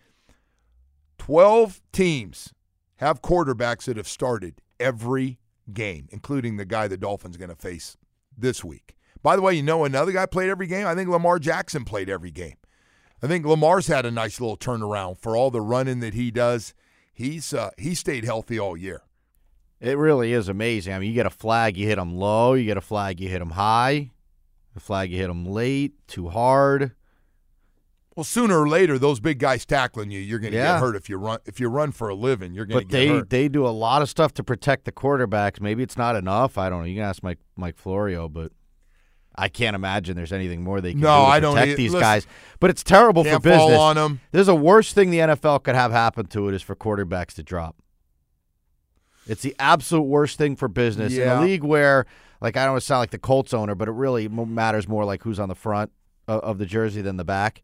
12 1.19 1.83
teams 1.93 2.55
have 2.97 3.21
quarterbacks 3.21 3.85
that 3.85 3.97
have 3.97 4.09
started 4.09 4.63
every 4.81 5.39
game, 5.73 6.09
including 6.11 6.57
the 6.57 6.65
guy 6.65 6.89
the 6.89 6.97
Dolphins 6.97 7.37
going 7.37 7.51
to 7.51 7.57
face 7.57 7.97
this 8.37 8.65
week. 8.65 8.95
By 9.23 9.37
the 9.37 9.43
way, 9.43 9.55
you 9.55 9.63
know 9.63 9.85
another 9.85 10.13
guy 10.13 10.27
played 10.27 10.51
every 10.51 10.67
game? 10.67 10.87
I 10.87 10.95
think 10.95 11.09
Lamar 11.09 11.39
Jackson 11.39 11.85
played 11.85 12.11
every 12.11 12.31
game. 12.31 12.57
I 13.23 13.29
think 13.29 13.47
Lamar's 13.47 13.87
had 13.87 14.05
a 14.05 14.11
nice 14.11 14.41
little 14.41 14.57
turnaround 14.57 15.19
for 15.19 15.37
all 15.37 15.51
the 15.51 15.61
running 15.61 16.01
that 16.01 16.15
he 16.15 16.33
does. 16.33 16.75
He's 17.13 17.55
uh, 17.55 17.71
he 17.79 17.95
stayed 17.95 18.25
healthy 18.25 18.59
all 18.59 18.77
year. 18.77 19.03
It 19.81 19.97
really 19.97 20.33
is 20.33 20.49
amazing. 20.49 20.93
I 20.93 20.99
mean, 20.99 21.09
you 21.09 21.15
get 21.15 21.27
a 21.27 21.31
flag, 21.31 21.77
you 21.77 21.87
hit 21.87 21.97
them 21.97 22.17
low. 22.17 22.55
You 22.55 22.65
get 22.65 22.77
a 22.77 22.81
flag, 22.81 23.21
you 23.21 23.29
hit 23.29 23.39
them 23.41 23.51
high. 23.51 24.11
A 24.77 24.81
flag, 24.81 25.11
you 25.11 25.19
hit 25.19 25.29
them 25.29 25.45
late, 25.45 26.07
too 26.09 26.29
hard. 26.29 26.93
Well, 28.17 28.25
sooner 28.25 28.61
or 28.61 28.69
later, 28.69 28.99
those 28.99 29.21
big 29.21 29.39
guys 29.39 29.65
tackling 29.65 30.11
you, 30.11 30.21
you're 30.21 30.39
going 30.39 30.53
to 30.53 30.59
Yeah. 30.59 30.75
get 30.75 30.81
hurt 30.81 30.97
if 30.97 31.09
you 31.09 31.17
run. 31.17 31.39
If 31.47 31.59
you 31.61 31.69
run 31.69 31.93
for 31.93 32.09
a 32.11 32.15
living, 32.15 32.53
you're 32.53 32.67
going 32.67 32.81
to 32.81 32.85
But 32.85 32.91
get 32.91 32.97
they 32.99 33.09
hurt. 33.09 33.31
they 33.31 33.49
do 33.49 33.67
a 33.67 33.71
lot 33.71 34.03
of 34.03 34.09
stuff 34.11 34.35
to 34.35 34.45
protect 34.45 34.85
the 34.85 34.93
quarterbacks. 34.93 35.61
Maybe 35.61 35.83
it's 35.83 35.97
not 35.97 36.15
enough. 36.17 36.59
I 36.59 36.69
don't 36.69 36.81
know. 36.81 36.85
You 36.85 36.97
can 36.97 37.05
ask 37.05 37.23
Mike 37.23 37.39
Mike 37.57 37.77
Florio, 37.79 38.29
but 38.29 38.53
I 39.35 39.49
can't 39.49 39.75
imagine 39.75 40.15
there's 40.15 40.33
anything 40.33 40.63
more 40.63 40.83
they 40.83 40.93
can 40.93 41.01
No, 41.01 41.21
do 41.21 41.25
to 41.25 41.31
I 41.31 41.41
don't 41.41 41.55
protect 41.55 41.71
e- 41.73 41.75
these 41.77 41.93
listen, 41.93 42.03
guys. 42.03 42.27
But 42.61 42.69
it's 42.69 42.83
terrible 42.83 43.25
for 43.25 43.39
business. 43.41 43.57
fall 43.57 43.81
on 43.81 43.97
'em. 43.97 44.21
There's 44.31 44.49
a 44.49 44.55
worse 44.55 44.93
thing 44.93 45.11
the 45.11 45.21
NFL 45.21 45.61
could 45.61 45.75
have 45.75 45.91
happen 45.91 46.27
to 46.27 46.49
it 46.49 46.55
is 46.55 46.61
for 46.61 46.77
quarterbacks 46.77 47.33
to 47.37 47.43
drop. 47.43 47.77
It's 49.27 49.43
the 49.43 49.55
absolute 49.59 50.03
worst 50.03 50.37
thing 50.37 50.57
for 50.57 50.69
business 50.69 51.17
in 51.17 51.27
a 51.29 51.41
league 51.41 51.63
where, 51.63 52.07
like, 52.41 52.57
I 52.57 52.65
don't 52.65 52.73
want 52.73 52.83
to 52.83 52.87
sound 52.87 52.99
like 53.01 53.11
the 53.11 53.19
Colts 53.19 53.55
owner, 53.55 53.75
but 53.75 53.89
it 53.89 53.93
really 53.93 54.29
matters 54.29 54.89
more 54.89 55.05
like 55.05 55.23
who's 55.23 55.39
on 55.39 55.49
the 55.49 55.55
front 55.55 55.93
of, 56.27 56.41
of 56.41 56.59
the 56.59 56.67
jersey 56.67 57.01
than 57.03 57.17
the 57.17 57.25
back. 57.25 57.63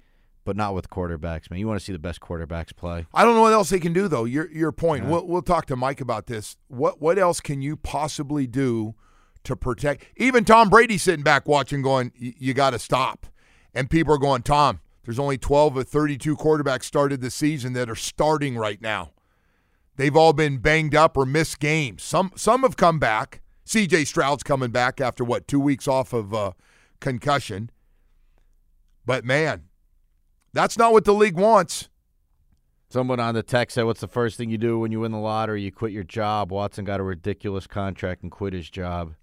But 0.48 0.56
not 0.56 0.74
with 0.74 0.88
quarterbacks, 0.88 1.50
man. 1.50 1.60
You 1.60 1.68
want 1.68 1.78
to 1.78 1.84
see 1.84 1.92
the 1.92 1.98
best 1.98 2.20
quarterbacks 2.20 2.74
play. 2.74 3.04
I 3.12 3.22
don't 3.22 3.34
know 3.34 3.42
what 3.42 3.52
else 3.52 3.68
they 3.68 3.78
can 3.78 3.92
do 3.92 4.08
though. 4.08 4.24
Your 4.24 4.50
your 4.50 4.72
point. 4.72 5.04
Yeah. 5.04 5.10
We'll 5.10 5.26
we'll 5.26 5.42
talk 5.42 5.66
to 5.66 5.76
Mike 5.76 6.00
about 6.00 6.24
this. 6.24 6.56
What 6.68 7.02
what 7.02 7.18
else 7.18 7.38
can 7.38 7.60
you 7.60 7.76
possibly 7.76 8.46
do 8.46 8.94
to 9.44 9.54
protect? 9.56 10.06
Even 10.16 10.46
Tom 10.46 10.70
Brady 10.70 10.96
sitting 10.96 11.22
back 11.22 11.46
watching, 11.46 11.82
going, 11.82 12.12
"Y- 12.18 12.32
"You 12.38 12.54
got 12.54 12.70
to 12.70 12.78
stop." 12.78 13.26
And 13.74 13.90
people 13.90 14.14
are 14.14 14.18
going, 14.18 14.40
"Tom, 14.40 14.80
there's 15.04 15.18
only 15.18 15.36
12 15.36 15.76
or 15.76 15.84
32 15.84 16.34
quarterbacks 16.34 16.84
started 16.84 17.20
this 17.20 17.34
season 17.34 17.74
that 17.74 17.90
are 17.90 17.94
starting 17.94 18.56
right 18.56 18.80
now. 18.80 19.10
They've 19.96 20.16
all 20.16 20.32
been 20.32 20.56
banged 20.56 20.94
up 20.94 21.14
or 21.18 21.26
missed 21.26 21.60
games. 21.60 22.02
Some 22.02 22.32
some 22.36 22.62
have 22.62 22.78
come 22.78 22.98
back. 22.98 23.42
C.J. 23.66 24.06
Stroud's 24.06 24.42
coming 24.42 24.70
back 24.70 24.98
after 24.98 25.24
what 25.24 25.46
two 25.46 25.60
weeks 25.60 25.86
off 25.86 26.14
of 26.14 26.32
uh, 26.32 26.52
concussion. 27.00 27.68
But 29.04 29.26
man, 29.26 29.64
that's 30.52 30.76
not 30.78 30.92
what 30.92 31.04
the 31.04 31.14
league 31.14 31.36
wants. 31.36 31.88
Someone 32.90 33.20
on 33.20 33.34
the 33.34 33.42
text 33.42 33.74
said, 33.74 33.82
"What's 33.84 34.00
the 34.00 34.08
first 34.08 34.36
thing 34.38 34.48
you 34.50 34.56
do 34.58 34.78
when 34.78 34.92
you 34.92 35.00
win 35.00 35.12
the 35.12 35.18
lottery? 35.18 35.62
You 35.62 35.70
quit 35.70 35.92
your 35.92 36.04
job." 36.04 36.50
Watson 36.50 36.84
got 36.84 37.00
a 37.00 37.02
ridiculous 37.02 37.66
contract 37.66 38.22
and 38.22 38.32
quit 38.32 38.54
his 38.54 38.70
job. 38.70 39.14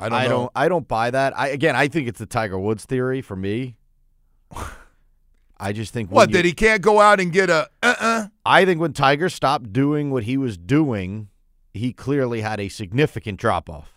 I 0.00 0.08
don't 0.08 0.18
I 0.18 0.24
know. 0.24 0.30
don't. 0.30 0.52
I 0.54 0.68
don't 0.68 0.88
buy 0.88 1.10
that. 1.10 1.38
I 1.38 1.48
again, 1.48 1.74
I 1.76 1.88
think 1.88 2.08
it's 2.08 2.18
the 2.18 2.26
Tiger 2.26 2.58
Woods 2.58 2.84
theory 2.84 3.20
for 3.20 3.36
me. 3.36 3.76
I 5.60 5.72
just 5.72 5.92
think 5.92 6.10
What 6.10 6.30
you- 6.30 6.36
that 6.36 6.44
he 6.44 6.52
can't 6.52 6.82
go 6.82 7.00
out 7.00 7.18
and 7.20 7.32
get 7.32 7.50
a 7.50 7.68
uh 7.82 7.94
uh 8.00 8.26
I 8.46 8.64
think 8.64 8.80
when 8.80 8.92
Tiger 8.92 9.28
stopped 9.28 9.72
doing 9.72 10.10
what 10.10 10.22
he 10.24 10.36
was 10.36 10.56
doing, 10.56 11.28
he 11.74 11.92
clearly 11.92 12.40
had 12.42 12.60
a 12.60 12.68
significant 12.68 13.38
drop 13.40 13.68
off. 13.68 13.92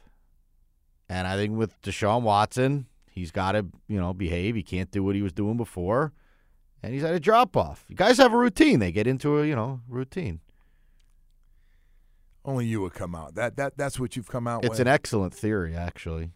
And 1.07 1.27
I 1.27 1.35
think 1.35 1.55
with 1.57 1.79
Deshaun 1.81 2.23
Watson, 2.23 2.87
he's 3.11 3.31
got 3.31 3.51
to 3.51 3.67
you 3.87 3.99
know 3.99 4.13
behave. 4.13 4.55
He 4.55 4.63
can't 4.63 4.89
do 4.89 5.03
what 5.03 5.15
he 5.15 5.21
was 5.21 5.33
doing 5.33 5.57
before, 5.57 6.13
and 6.81 6.93
he's 6.93 7.03
had 7.03 7.13
a 7.13 7.19
drop 7.19 7.55
off. 7.55 7.85
You 7.87 7.95
guys 7.95 8.17
have 8.17 8.33
a 8.33 8.37
routine. 8.37 8.79
They 8.79 8.91
get 8.91 9.05
into 9.05 9.39
a 9.39 9.45
you 9.45 9.55
know 9.55 9.81
routine. 9.87 10.39
Only 12.43 12.65
you 12.65 12.81
would 12.81 12.93
come 12.93 13.13
out. 13.13 13.35
That 13.35 13.57
that 13.57 13.77
that's 13.77 13.99
what 13.99 14.15
you've 14.15 14.29
come 14.29 14.47
out 14.47 14.63
with. 14.63 14.71
It's 14.71 14.79
with. 14.79 14.87
an 14.87 14.93
excellent 14.93 15.33
theory, 15.33 15.75
actually. 15.75 16.31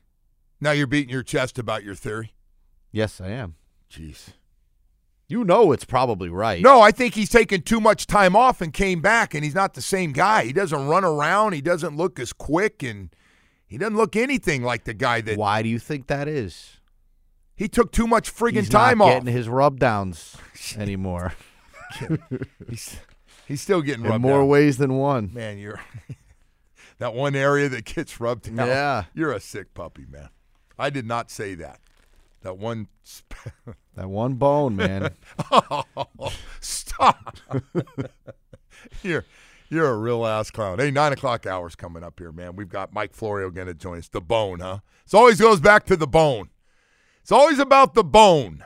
now 0.61 0.71
you're 0.71 0.87
beating 0.87 1.09
your 1.09 1.23
chest 1.23 1.57
about 1.57 1.83
your 1.83 1.95
theory. 1.95 2.33
Yes, 2.91 3.19
I 3.19 3.29
am. 3.29 3.55
Jeez. 3.91 4.29
You 5.27 5.43
know 5.43 5.71
it's 5.71 5.85
probably 5.85 6.29
right. 6.29 6.61
No, 6.61 6.81
I 6.81 6.91
think 6.91 7.15
he's 7.15 7.29
taken 7.29 7.63
too 7.63 7.81
much 7.81 8.05
time 8.05 8.35
off 8.35 8.61
and 8.61 8.71
came 8.71 9.01
back, 9.01 9.33
and 9.33 9.43
he's 9.43 9.55
not 9.55 9.73
the 9.73 9.81
same 9.81 10.11
guy. 10.11 10.45
He 10.45 10.53
doesn't 10.53 10.87
run 10.87 11.03
around. 11.03 11.53
He 11.53 11.61
doesn't 11.61 11.97
look 11.97 12.19
as 12.19 12.31
quick, 12.31 12.83
and 12.83 13.09
he 13.75 13.79
doesn't 13.79 13.97
look 13.97 14.15
anything 14.15 14.63
like 14.63 14.85
the 14.85 14.93
guy 14.93 15.19
that. 15.19 15.37
Why 15.37 15.61
do 15.61 15.67
you 15.67 15.79
think 15.79 16.07
that 16.07 16.29
is? 16.29 16.77
He 17.57 17.67
took 17.67 17.91
too 17.91 18.07
much 18.07 18.33
friggin' 18.33 18.53
He's 18.53 18.69
time 18.69 18.99
not 18.99 19.03
off. 19.05 19.13
getting 19.15 19.33
his 19.33 19.49
rub 19.49 19.81
downs 19.81 20.37
anymore. 20.77 21.33
he's, 22.69 22.97
he's 23.45 23.59
still 23.61 23.81
getting 23.81 24.05
In 24.05 24.11
rubbed 24.11 24.21
more 24.21 24.39
down. 24.39 24.47
ways 24.47 24.77
than 24.77 24.93
one. 24.93 25.29
Man, 25.33 25.57
you're 25.57 25.81
that 26.99 27.13
one 27.13 27.35
area 27.35 27.67
that 27.67 27.83
gets 27.83 28.21
rubbed 28.21 28.55
down. 28.55 28.65
Yeah. 28.65 29.03
You're 29.13 29.33
a 29.33 29.41
sick 29.41 29.73
puppy, 29.73 30.05
man. 30.09 30.29
I 30.79 30.89
did 30.89 31.05
not 31.05 31.29
say 31.29 31.53
that. 31.55 31.81
That 32.43 32.57
one. 32.57 32.87
Sp- 33.03 33.75
That 33.95 34.07
one 34.09 34.35
bone, 34.35 34.77
man. 34.77 35.11
oh, 35.51 35.83
stop. 36.61 37.37
you're 39.03 39.25
you're 39.69 39.89
a 39.89 39.97
real 39.97 40.25
ass 40.25 40.51
clown. 40.51 40.79
Hey, 40.79 40.91
nine 40.91 41.13
o'clock 41.13 41.45
hours 41.45 41.75
coming 41.75 42.03
up 42.03 42.19
here, 42.19 42.31
man. 42.31 42.55
We've 42.55 42.69
got 42.69 42.93
Mike 42.93 43.13
Florio 43.13 43.49
going 43.49 43.67
to 43.67 43.73
join 43.73 43.97
us. 43.97 44.07
The 44.07 44.21
bone, 44.21 44.59
huh? 44.59 44.79
It 45.05 45.13
always 45.13 45.39
goes 45.39 45.59
back 45.59 45.85
to 45.85 45.95
the 45.95 46.07
bone. 46.07 46.49
It's 47.21 47.31
always 47.31 47.59
about 47.59 47.93
the 47.93 48.03
bone. 48.03 48.63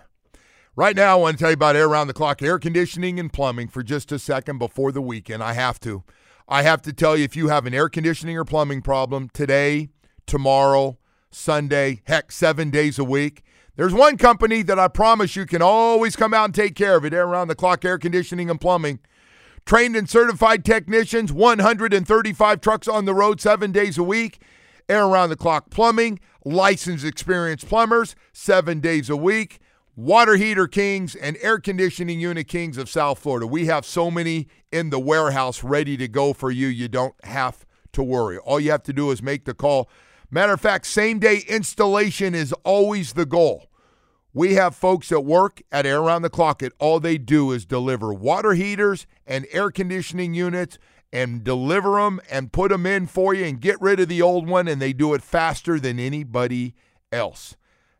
Right 0.75 0.95
now, 0.95 1.17
I 1.17 1.21
want 1.21 1.37
to 1.37 1.43
tell 1.43 1.49
you 1.51 1.55
about 1.55 1.75
air 1.75 1.87
around 1.87 2.07
the 2.07 2.13
clock 2.13 2.41
air 2.41 2.59
conditioning 2.59 3.19
and 3.19 3.31
plumbing 3.31 3.67
for 3.67 3.83
just 3.83 4.11
a 4.11 4.19
second 4.19 4.59
before 4.59 4.91
the 4.91 5.01
weekend. 5.01 5.43
I 5.43 5.53
have 5.53 5.79
to. 5.81 6.03
I 6.47 6.63
have 6.63 6.81
to 6.83 6.93
tell 6.93 7.17
you 7.17 7.23
if 7.25 7.35
you 7.35 7.49
have 7.49 7.65
an 7.65 7.73
air 7.73 7.89
conditioning 7.89 8.37
or 8.37 8.45
plumbing 8.45 8.81
problem 8.81 9.29
today, 9.33 9.89
tomorrow, 10.25 10.97
Sunday, 11.31 12.01
heck, 12.05 12.31
seven 12.31 12.69
days 12.69 12.97
a 12.97 13.03
week, 13.03 13.43
there's 13.75 13.93
one 13.93 14.17
company 14.17 14.61
that 14.63 14.79
I 14.79 14.87
promise 14.87 15.35
you 15.35 15.45
can 15.45 15.61
always 15.61 16.15
come 16.15 16.33
out 16.33 16.45
and 16.45 16.55
take 16.55 16.75
care 16.75 16.97
of 16.97 17.05
it. 17.05 17.13
Air 17.13 17.27
around 17.27 17.49
the 17.49 17.55
clock 17.55 17.85
air 17.85 17.97
conditioning 17.97 18.49
and 18.49 18.59
plumbing. 18.59 18.99
Trained 19.65 19.95
and 19.95 20.09
certified 20.09 20.65
technicians, 20.65 21.31
135 21.31 22.61
trucks 22.61 22.87
on 22.87 23.05
the 23.05 23.13
road 23.13 23.39
seven 23.39 23.71
days 23.71 23.97
a 23.97 24.03
week. 24.03 24.41
Air 24.87 25.05
around 25.05 25.29
the 25.29 25.35
clock 25.35 25.69
plumbing, 25.69 26.19
licensed 26.43 27.05
experienced 27.05 27.67
plumbers, 27.67 28.15
seven 28.33 28.79
days 28.79 29.09
a 29.09 29.15
week. 29.15 29.59
Water 29.95 30.35
heater 30.37 30.67
kings 30.67 31.13
and 31.13 31.37
air 31.41 31.59
conditioning 31.59 32.19
unit 32.19 32.47
kings 32.47 32.77
of 32.77 32.89
South 32.89 33.19
Florida. 33.19 33.45
We 33.45 33.65
have 33.65 33.85
so 33.85 34.09
many 34.09 34.47
in 34.71 34.89
the 34.89 34.99
warehouse 34.99 35.63
ready 35.63 35.97
to 35.97 36.07
go 36.07 36.33
for 36.33 36.49
you. 36.49 36.67
You 36.67 36.87
don't 36.87 37.15
have 37.25 37.65
to 37.93 38.01
worry. 38.01 38.37
All 38.37 38.59
you 38.59 38.71
have 38.71 38.83
to 38.83 38.93
do 38.93 39.11
is 39.11 39.21
make 39.21 39.45
the 39.45 39.53
call. 39.53 39.89
Matter 40.31 40.53
of 40.53 40.61
fact, 40.61 40.85
same 40.85 41.19
day 41.19 41.43
installation 41.47 42.33
is 42.33 42.53
always 42.63 43.13
the 43.13 43.25
goal. 43.25 43.68
We 44.39 44.53
have 44.53 44.73
folks 44.73 45.09
that 45.09 45.19
work 45.19 45.61
at 45.69 45.85
Air 45.85 45.99
Around 45.99 46.21
the 46.21 46.29
Clock, 46.29 46.61
and 46.61 46.71
all 46.79 47.01
they 47.01 47.17
do 47.17 47.51
is 47.51 47.65
deliver 47.65 48.13
water 48.13 48.53
heaters 48.53 49.05
and 49.27 49.45
air 49.51 49.69
conditioning 49.69 50.33
units 50.33 50.77
and 51.11 51.43
deliver 51.43 51.95
them 51.95 52.21
and 52.31 52.53
put 52.53 52.71
them 52.71 52.85
in 52.85 53.07
for 53.07 53.33
you 53.33 53.43
and 53.43 53.59
get 53.59 53.81
rid 53.81 53.99
of 53.99 54.07
the 54.07 54.21
old 54.21 54.47
one, 54.47 54.69
and 54.69 54.81
they 54.81 54.93
do 54.93 55.13
it 55.13 55.21
faster 55.21 55.77
than 55.77 55.99
anybody 55.99 56.73
else. 57.11 57.57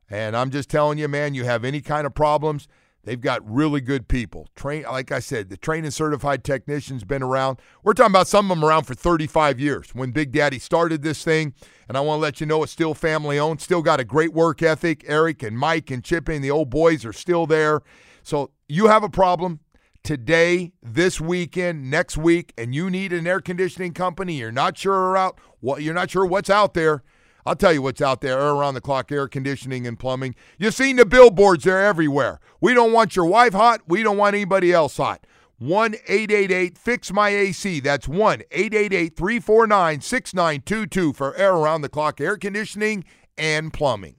And 0.10 0.34
I'm 0.34 0.50
just 0.50 0.70
telling 0.70 0.98
you, 0.98 1.10
man, 1.10 1.34
you 1.34 1.44
have 1.44 1.66
any 1.66 1.82
kind 1.82 2.08
of 2.08 2.16
problems, 2.16 2.70
they've 3.10 3.20
got 3.20 3.42
really 3.50 3.82
good 3.82 4.08
people. 4.08 4.48
Train, 4.56 4.84
like 4.84 5.12
I 5.12 5.18
said, 5.20 5.50
the 5.50 5.58
trained 5.58 5.84
and 5.84 5.94
certified 5.94 6.44
technicians 6.44 7.04
been 7.04 7.24
around. 7.24 7.60
We're 7.84 7.94
talking 7.94 8.12
about 8.12 8.28
some 8.28 8.52
of 8.52 8.56
them 8.56 8.64
around 8.64 8.84
for 8.84 8.94
35 8.94 9.60
years 9.60 9.96
when 9.96 10.12
Big 10.12 10.32
Daddy 10.32 10.60
started 10.60 11.02
this 11.02 11.24
thing. 11.24 11.56
And 11.88 11.98
I 11.98 12.02
want 12.02 12.20
to 12.20 12.22
let 12.22 12.40
you 12.40 12.46
know 12.46 12.62
it's 12.62 12.72
still 12.72 12.94
family 12.94 13.40
owned, 13.40 13.62
still 13.62 13.82
got 13.82 14.00
a 14.00 14.04
great 14.04 14.32
work 14.32 14.62
ethic. 14.62 15.04
Eric 15.08 15.42
and 15.42 15.58
Mike 15.58 15.90
and 15.90 16.04
Chip 16.04 16.30
and 16.30 16.44
the 16.44 16.52
old 16.52 16.70
boys 16.70 17.04
are 17.04 17.12
still 17.12 17.48
there. 17.48 17.82
So 18.22 18.52
you 18.68 18.90
have 18.90 19.04
a 19.04 19.10
problem 19.10 19.62
today, 20.04 20.74
this 20.84 21.20
weekend, 21.20 21.90
next 21.90 22.16
week, 22.16 22.54
and 22.60 22.76
you 22.76 22.92
need 22.92 23.12
an 23.12 23.26
air 23.26 23.42
conditioning 23.42 23.94
company. 23.96 24.36
You're 24.36 24.52
not 24.52 24.78
sure 24.78 25.18
out 25.18 25.40
what 25.62 25.82
you're 25.82 25.96
not 25.96 26.12
sure 26.12 26.28
what's 26.28 26.52
out 26.52 26.76
there. 26.76 27.02
I'll 27.46 27.56
tell 27.56 27.74
you 27.74 27.82
what's 27.82 28.02
out 28.02 28.22
there 28.22 28.40
air 28.40 28.50
around 28.50 28.74
the 28.74 28.82
clock 28.82 29.12
air 29.12 29.28
conditioning 29.28 29.88
and 29.88 29.98
plumbing. 29.98 30.36
You've 30.58 30.76
seen 30.76 30.98
the 30.98 31.06
billboards, 31.06 31.64
they're 31.64 31.86
everywhere. 31.86 32.40
We 32.62 32.74
don't 32.74 32.94
want 32.94 33.16
your 33.16 33.26
wife 33.26 33.54
hot. 33.54 33.82
We 33.88 34.04
don't 34.04 34.18
want 34.18 34.36
anybody 34.36 34.72
else 34.72 34.98
hot. 34.98 35.26
1 35.60 35.96
888 36.08 36.78
Fix 36.78 37.12
My 37.12 37.30
AC. 37.30 37.82
That's 37.82 38.08
1 38.08 38.44
888 38.52 39.16
349 39.16 40.02
6922 40.02 41.14
for 41.14 41.36
air 41.36 41.54
around 41.54 41.82
the 41.82 41.90
clock 41.90 42.22
air 42.22 42.38
conditioning 42.38 43.04
and 43.38 43.74
plumbing. 43.74 44.19